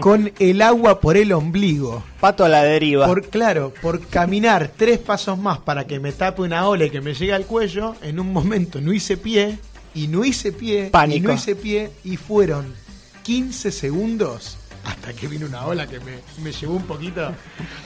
con 0.00 0.32
el 0.38 0.62
agua 0.62 1.00
por 1.00 1.16
el 1.16 1.32
ombligo. 1.32 2.02
Pato 2.20 2.44
a 2.44 2.48
la 2.48 2.62
deriva. 2.62 3.06
Por, 3.06 3.28
claro, 3.28 3.72
por 3.80 4.06
caminar 4.06 4.70
tres 4.76 4.98
pasos 4.98 5.38
más 5.38 5.58
para 5.58 5.86
que 5.86 6.00
me 6.00 6.12
tape 6.12 6.42
una 6.42 6.68
ola 6.68 6.86
y 6.86 6.90
que 6.90 7.00
me 7.00 7.14
llegue 7.14 7.32
al 7.32 7.46
cuello, 7.46 7.94
en 8.02 8.20
un 8.20 8.32
momento 8.32 8.80
no 8.80 8.92
hice 8.92 9.16
pie, 9.16 9.58
y 9.94 10.08
no 10.08 10.24
hice 10.24 10.52
pie, 10.52 10.90
Pánico. 10.90 11.18
y 11.18 11.20
no 11.20 11.34
hice 11.34 11.56
pie, 11.56 11.90
y 12.04 12.16
fueron 12.16 12.74
15 13.22 13.72
segundos 13.72 14.58
hasta 14.84 15.12
que 15.12 15.26
vino 15.26 15.46
una 15.46 15.66
ola 15.66 15.86
que 15.86 16.00
me, 16.00 16.18
me 16.42 16.52
llevó 16.52 16.74
un 16.74 16.84
poquito 16.84 17.32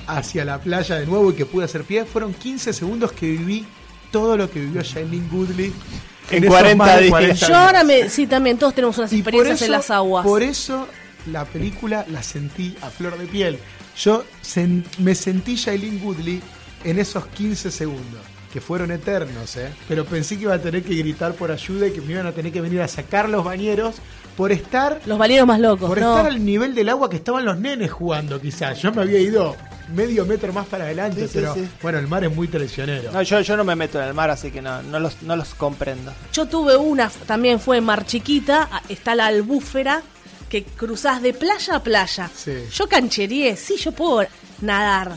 hacia 0.07 0.45
la 0.45 0.61
playa 0.61 0.97
de 0.97 1.07
nuevo 1.07 1.31
y 1.31 1.35
que 1.35 1.47
pude 1.47 1.65
hacer 1.65 1.85
pie. 1.85 2.05
Fueron 2.05 2.33
15 2.35 2.73
segundos 2.73 3.13
que 3.13 3.27
viví 3.27 3.67
todo 4.13 4.37
lo 4.37 4.49
que 4.51 4.61
vivió 4.61 4.83
Shailene 4.83 5.29
Goodley 5.29 5.73
En 6.31 6.45
esos 6.45 6.55
40 6.55 6.77
más 6.85 6.95
de 6.97 7.01
días. 7.03 7.11
40 7.11 7.47
Yo 7.49 7.57
ahora 7.57 7.85
me, 7.85 8.09
sí, 8.09 8.27
también 8.27 8.57
todos 8.59 8.75
tenemos 8.75 8.97
unas 8.99 9.12
y 9.12 9.16
experiencias 9.16 9.57
eso, 9.57 9.64
en 9.66 9.70
las 9.73 9.91
aguas. 9.91 10.25
Por 10.25 10.43
eso 10.43 10.89
la 11.31 11.45
película 11.45 12.05
la 12.11 12.23
sentí 12.23 12.77
a 12.83 12.91
flor 12.91 13.18
de 13.18 13.27
piel. 13.27 13.59
Yo 13.99 14.25
sen- 14.43 14.85
me 14.99 15.14
sentí 15.14 15.57
Shailene 15.57 16.01
Woodley 16.03 16.41
en 16.85 16.99
esos 16.99 17.27
15 17.27 17.70
segundos, 17.70 18.20
que 18.53 18.61
fueron 18.61 18.91
eternos, 18.91 19.57
¿eh? 19.57 19.68
Pero 19.89 20.05
pensé 20.05 20.37
que 20.37 20.43
iba 20.45 20.55
a 20.55 20.59
tener 20.59 20.83
que 20.83 20.95
gritar 20.95 21.35
por 21.35 21.51
ayuda 21.53 21.87
y 21.89 21.91
que 21.93 22.01
me 22.01 22.12
iban 22.14 22.27
a 22.27 22.33
tener 22.33 22.53
que 22.53 22.61
venir 22.61 22.81
a 22.81 22.89
sacar 22.89 23.29
los 23.29 23.45
bañeros 23.45 23.97
por 24.37 24.51
estar, 24.51 25.01
Los 25.05 25.18
balleros 25.18 25.47
más 25.47 25.61
locos. 25.61 25.89
por 25.89 26.01
no. 26.01 26.16
estar 26.16 26.33
al 26.33 26.43
nivel 26.45 26.75
del 26.75 26.89
agua 26.89 27.11
que 27.11 27.16
estaban 27.16 27.45
los 27.45 27.59
nenes 27.59 27.93
jugando, 27.93 28.41
quizás. 28.41 28.81
Yo 28.81 28.91
me 28.93 29.03
había 29.03 29.20
ido 29.20 29.55
medio 29.93 30.24
metro 30.26 30.53
más 30.53 30.66
para 30.66 30.84
adelante, 30.84 31.26
Sí, 31.26 31.30
pero 31.34 31.55
sí. 31.55 31.68
bueno, 31.82 31.99
el 31.99 32.09
mar 32.09 32.24
es 32.24 32.34
muy 32.34 32.49
traicionero. 32.49 33.12
No, 33.12 33.22
yo, 33.22 33.40
yo 33.40 33.57
no 33.57 33.64
me 33.64 33.76
meto 33.76 34.01
en 34.01 34.09
el 34.09 34.14
mar, 34.14 34.30
así 34.30 34.51
que 34.51 34.61
no, 34.62 34.82
no, 34.82 34.99
los, 34.99 35.22
no 35.22 35.36
los 35.36 35.55
comprendo. 35.55 36.12
Yo 36.32 36.47
tuve 36.47 36.76
una, 36.76 37.11
también 37.26 37.61
fue 37.61 37.78
en 37.78 37.84
Mar 37.84 38.05
Chiquita, 38.07 38.68
a- 38.70 38.82
está 38.88 39.14
la 39.14 39.26
albúfera, 39.26 40.03
que 40.49 40.64
cruzás 40.64 41.22
de 41.22 41.32
playa 41.32 41.76
a 41.76 41.82
playa. 41.82 42.30
Sí. 42.34 42.53
Yo 42.72 42.88
cancheríe, 42.88 43.57
sí, 43.57 43.76
yo 43.76 43.93
puedo 43.93 44.26
nadar. 44.61 45.12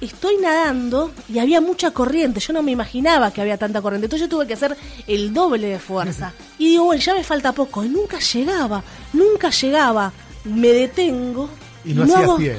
Estoy 0.00 0.38
nadando 0.38 1.12
y 1.28 1.38
había 1.40 1.60
mucha 1.60 1.90
corriente, 1.90 2.40
yo 2.40 2.54
no 2.54 2.62
me 2.62 2.70
imaginaba 2.72 3.30
que 3.32 3.42
había 3.42 3.58
tanta 3.58 3.82
corriente, 3.82 4.06
entonces 4.06 4.26
yo 4.28 4.34
tuve 4.34 4.46
que 4.46 4.54
hacer 4.54 4.74
el 5.06 5.34
doble 5.34 5.66
de 5.68 5.78
fuerza. 5.78 6.32
Y 6.58 6.70
digo, 6.70 6.84
bueno, 6.84 7.02
ya 7.02 7.14
me 7.14 7.22
falta 7.24 7.52
poco, 7.52 7.84
y 7.84 7.88
nunca 7.88 8.18
llegaba, 8.18 8.82
nunca 9.12 9.50
llegaba. 9.50 10.12
Me 10.44 10.68
detengo 10.68 11.48
Y 11.84 11.92
no 11.94 12.04
hacías 12.04 12.18
hago- 12.20 12.36
pie. 12.38 12.56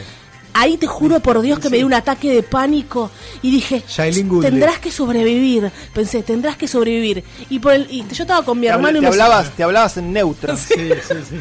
Ahí 0.53 0.77
te 0.77 0.85
juro 0.87 1.19
por 1.21 1.41
Dios 1.41 1.59
que 1.59 1.69
me 1.69 1.77
dio 1.77 1.85
un 1.85 1.93
ataque 1.93 2.31
de 2.31 2.43
pánico 2.43 3.09
y 3.41 3.51
dije, 3.51 3.83
tendrás 4.41 4.79
que 4.79 4.91
sobrevivir. 4.91 5.71
Pensé, 5.93 6.23
tendrás 6.23 6.57
que 6.57 6.67
sobrevivir. 6.67 7.23
Y 7.49 7.59
por 7.59 7.73
el, 7.73 7.87
y 7.89 8.05
yo 8.11 8.23
estaba 8.23 8.43
con 8.43 8.59
mi 8.59 8.67
Te, 8.67 8.73
hermano 8.73 8.97
y 8.97 9.01
te 9.01 9.01
me 9.01 9.07
hablabas, 9.07 9.51
te 9.55 9.63
hablabas 9.63 9.97
en 9.97 10.11
neutro. 10.13 10.55
Sí, 10.57 10.75
sí, 11.07 11.15
sí. 11.29 11.35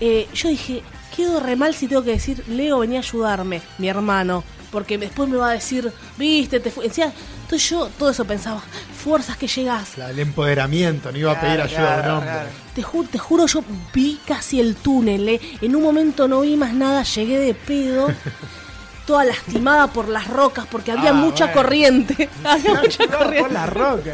eh, 0.00 0.26
yo 0.34 0.48
dije, 0.48 0.82
quedo 1.14 1.38
re 1.40 1.54
mal 1.56 1.74
si 1.74 1.86
tengo 1.86 2.02
que 2.02 2.10
decir, 2.12 2.42
Leo, 2.48 2.80
venía 2.80 2.98
a 2.98 3.02
ayudarme, 3.02 3.62
mi 3.78 3.88
hermano. 3.88 4.42
Porque 4.74 4.98
después 4.98 5.28
me 5.28 5.36
va 5.36 5.50
a 5.50 5.52
decir, 5.52 5.90
viste, 6.18 6.58
te 6.58 6.68
fue. 6.70 6.88
Decía, 6.88 7.12
entonces 7.44 7.70
yo 7.70 7.88
todo 7.96 8.10
eso 8.10 8.24
pensaba, 8.24 8.60
fuerzas 9.02 9.36
que 9.36 9.46
llegás. 9.46 9.96
La- 9.96 10.10
el 10.10 10.18
empoderamiento, 10.18 11.12
no 11.12 11.16
iba 11.18 11.30
a 11.30 11.40
pedir 11.40 11.54
Claro, 11.60 11.70
ayuda 11.70 11.80
a 11.80 11.94
un 11.96 12.00
claro, 12.02 12.14
hombre. 12.18 12.30
claro. 12.32 12.48
Te, 12.74 12.82
ju- 12.82 13.08
te 13.08 13.18
juro, 13.18 13.46
yo 13.46 13.62
vi 13.94 14.18
casi 14.26 14.58
el 14.58 14.74
túnel. 14.74 15.28
eh. 15.28 15.40
En 15.60 15.76
un 15.76 15.82
momento 15.84 16.26
no 16.26 16.40
vi 16.40 16.56
más 16.56 16.74
nada, 16.74 17.04
llegué 17.04 17.38
de 17.38 17.54
pedo. 17.54 18.08
Toda 19.06 19.24
lastimada 19.24 19.86
por 19.92 20.08
las 20.08 20.26
rocas 20.26 20.66
porque 20.68 20.90
había 20.90 21.10
Ah, 21.10 21.12
mucha 21.12 21.44
bueno. 21.46 21.62
corriente. 21.62 22.28
había 22.44 22.74
mucha 22.74 23.06
No, 23.06 23.18
corriente. 23.18 23.40
por 23.42 23.52
la 23.52 23.66
roca. 23.66 24.12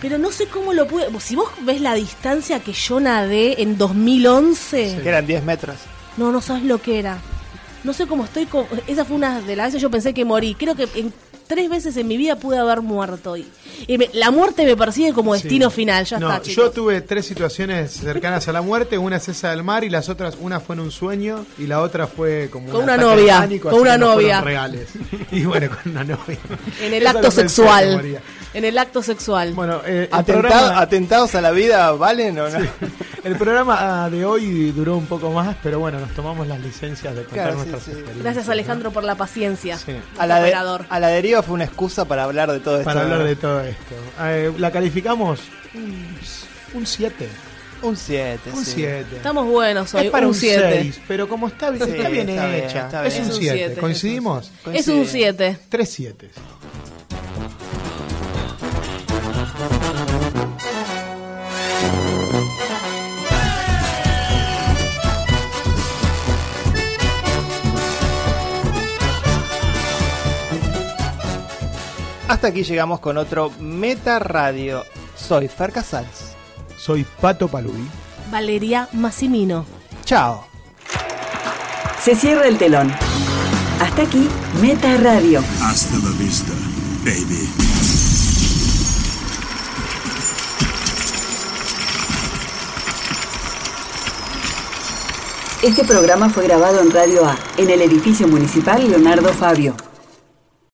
Pero 0.00 0.18
no 0.18 0.30
sé 0.30 0.46
cómo 0.46 0.72
lo 0.74 0.86
pude. 0.86 1.06
Si 1.20 1.34
vos 1.34 1.48
ves 1.62 1.80
la 1.80 1.94
distancia 1.94 2.60
que 2.60 2.72
yo 2.72 3.00
nadé 3.00 3.62
en 3.62 3.76
2011, 3.78 5.00
Que 5.02 5.08
eran 5.08 5.26
10 5.26 5.42
metros. 5.42 5.76
no, 6.18 6.30
no 6.30 6.40
sabes 6.40 6.62
lo 6.62 6.80
que 6.80 6.98
era. 7.00 7.18
No 7.86 7.92
sé 7.92 8.06
cómo 8.06 8.24
estoy. 8.24 8.46
co- 8.46 8.66
Esa 8.86 9.04
fue 9.04 9.16
una 9.16 9.40
de 9.40 9.56
las 9.56 9.68
veces 9.68 9.80
yo 9.80 9.90
pensé 9.90 10.12
que 10.12 10.24
morí. 10.24 10.54
Creo 10.54 10.74
que 10.74 10.88
en 10.96 11.12
tres 11.46 11.70
veces 11.70 11.96
en 11.96 12.08
mi 12.08 12.16
vida 12.16 12.34
pude 12.34 12.58
haber 12.58 12.80
muerto. 12.82 13.36
Y, 13.36 13.46
y 13.86 13.96
me- 13.96 14.10
la 14.12 14.32
muerte 14.32 14.64
me 14.66 14.76
persigue 14.76 15.12
como 15.12 15.32
destino 15.34 15.70
Sí. 15.70 15.76
final, 15.76 16.04
ya 16.04 16.18
No, 16.18 16.28
está, 16.28 16.42
chicos. 16.42 16.64
yo 16.64 16.70
tuve 16.72 17.00
tres 17.02 17.24
situaciones 17.26 17.92
cercanas 17.92 18.48
a 18.48 18.52
la 18.52 18.60
muerte. 18.60 18.98
Una 18.98 19.16
es 19.18 19.28
esa 19.28 19.50
del 19.50 19.62
mar 19.62 19.84
y 19.84 19.88
las 19.90 20.08
otras, 20.08 20.36
una 20.40 20.58
fue 20.58 20.74
en 20.74 20.80
un 20.80 20.90
sueño 20.90 21.46
y 21.58 21.68
la 21.68 21.80
otra 21.80 22.08
fue 22.08 22.48
como 22.50 22.66
Con 22.66 22.78
un 22.78 22.82
una 22.82 22.96
novia, 22.96 23.38
pánico, 23.38 23.70
con 23.70 23.80
una 23.80 23.96
novia. 23.96 24.40
reales. 24.40 24.88
Y 25.30 25.44
bueno, 25.44 25.68
con 25.70 25.92
una 25.92 26.02
novia. 26.04 26.38
En 26.82 26.92
el 26.92 27.06
acto 27.06 27.30
sexual. 27.30 28.18
En 28.56 28.64
el 28.64 28.78
acto 28.78 29.02
sexual. 29.02 29.52
Bueno, 29.52 29.82
eh, 29.86 30.08
el, 30.10 30.18
Atentado- 30.18 30.40
programa, 30.40 30.80
¿Atentados 30.80 31.34
a 31.34 31.40
la 31.42 31.50
vida 31.50 31.92
valen 31.92 32.38
o 32.38 32.48
no? 32.48 32.58
el 33.22 33.36
programa 33.36 34.04
ah, 34.04 34.10
de 34.10 34.24
hoy 34.24 34.70
duró 34.72 34.96
un 34.96 35.06
poco 35.06 35.30
más, 35.30 35.56
pero 35.62 35.78
bueno, 35.78 36.00
nos 36.00 36.10
tomamos 36.14 36.46
las 36.46 36.58
licencias 36.60 37.14
de 37.14 37.22
contar 37.24 37.34
Claro, 37.44 37.56
nuestras 37.56 37.82
sí. 37.82 37.90
experiencias. 37.90 38.24
Gracias 38.24 38.46
¿no? 38.46 38.52
Alejandro 38.52 38.90
por 38.92 39.04
la 39.04 39.14
paciencia. 39.14 39.76
Sí. 39.76 39.92
A 40.18 40.26
la, 40.26 40.40
de- 40.40 40.54
a 40.54 40.98
la 41.00 41.08
deriva 41.08 41.42
fue 41.42 41.54
una 41.54 41.64
excusa 41.64 42.06
para 42.06 42.24
hablar 42.24 42.50
de 42.50 42.60
todo 42.60 42.76
esto. 42.78 42.84
Para 42.84 43.02
hablar 43.02 43.24
de 43.24 43.36
todo 43.36 43.60
esto. 43.60 43.94
Eh, 44.22 44.52
la 44.58 44.70
calificamos 44.70 45.40
un 46.72 46.86
7. 46.86 47.28
Un 47.82 47.94
7. 47.94 48.50
Un 48.54 48.64
7. 48.64 49.16
Estamos 49.16 49.46
buenos 49.46 49.94
hoy, 49.94 50.06
Es 50.06 50.10
para 50.10 50.26
un 50.26 50.32
un 50.32 50.38
7. 50.38 50.78
6, 50.82 51.00
pero 51.06 51.28
como 51.28 51.48
está, 51.48 51.68
Sí, 51.76 51.82
está 51.82 52.08
bien 52.08 52.28
está 52.30 52.46
bien, 52.46 52.64
hecha. 52.64 52.84
está 52.86 53.06
es 53.06 53.12
bien. 53.12 53.24
un 53.24 53.30
Es 53.30 53.36
un 53.36 53.42
7. 53.42 53.56
siete. 53.66 53.80
¿Coincidimos? 53.82 54.50
Es 54.72 54.88
un 54.88 55.04
7. 55.06 55.58
3 55.68 55.90
7. 55.90 56.30
Hasta 72.28 72.48
aquí 72.48 72.64
llegamos 72.64 72.98
con 73.00 73.18
otro 73.18 73.52
Meta 73.60 74.18
Radio. 74.18 74.84
Soy 75.16 75.46
Fer 75.46 75.72
Casals. 75.72 76.34
Soy 76.76 77.06
Pato 77.20 77.46
Paludi. 77.46 77.86
Valeria 78.30 78.88
Massimino. 78.92 79.64
Chao. 80.04 80.44
Se 82.02 82.16
cierra 82.16 82.48
el 82.48 82.58
telón. 82.58 82.92
Hasta 83.80 84.02
aquí, 84.02 84.28
Meta 84.60 84.96
Radio. 84.96 85.40
Hasta 85.60 85.96
la 85.98 86.10
vista, 86.18 86.52
baby. 87.04 87.48
Este 95.62 95.84
programa 95.84 96.28
fue 96.28 96.44
grabado 96.44 96.80
en 96.80 96.90
Radio 96.90 97.24
A, 97.24 97.38
en 97.56 97.70
el 97.70 97.82
edificio 97.82 98.28
municipal 98.28 98.88
Leonardo 98.88 99.32
Fabio. 99.32 99.74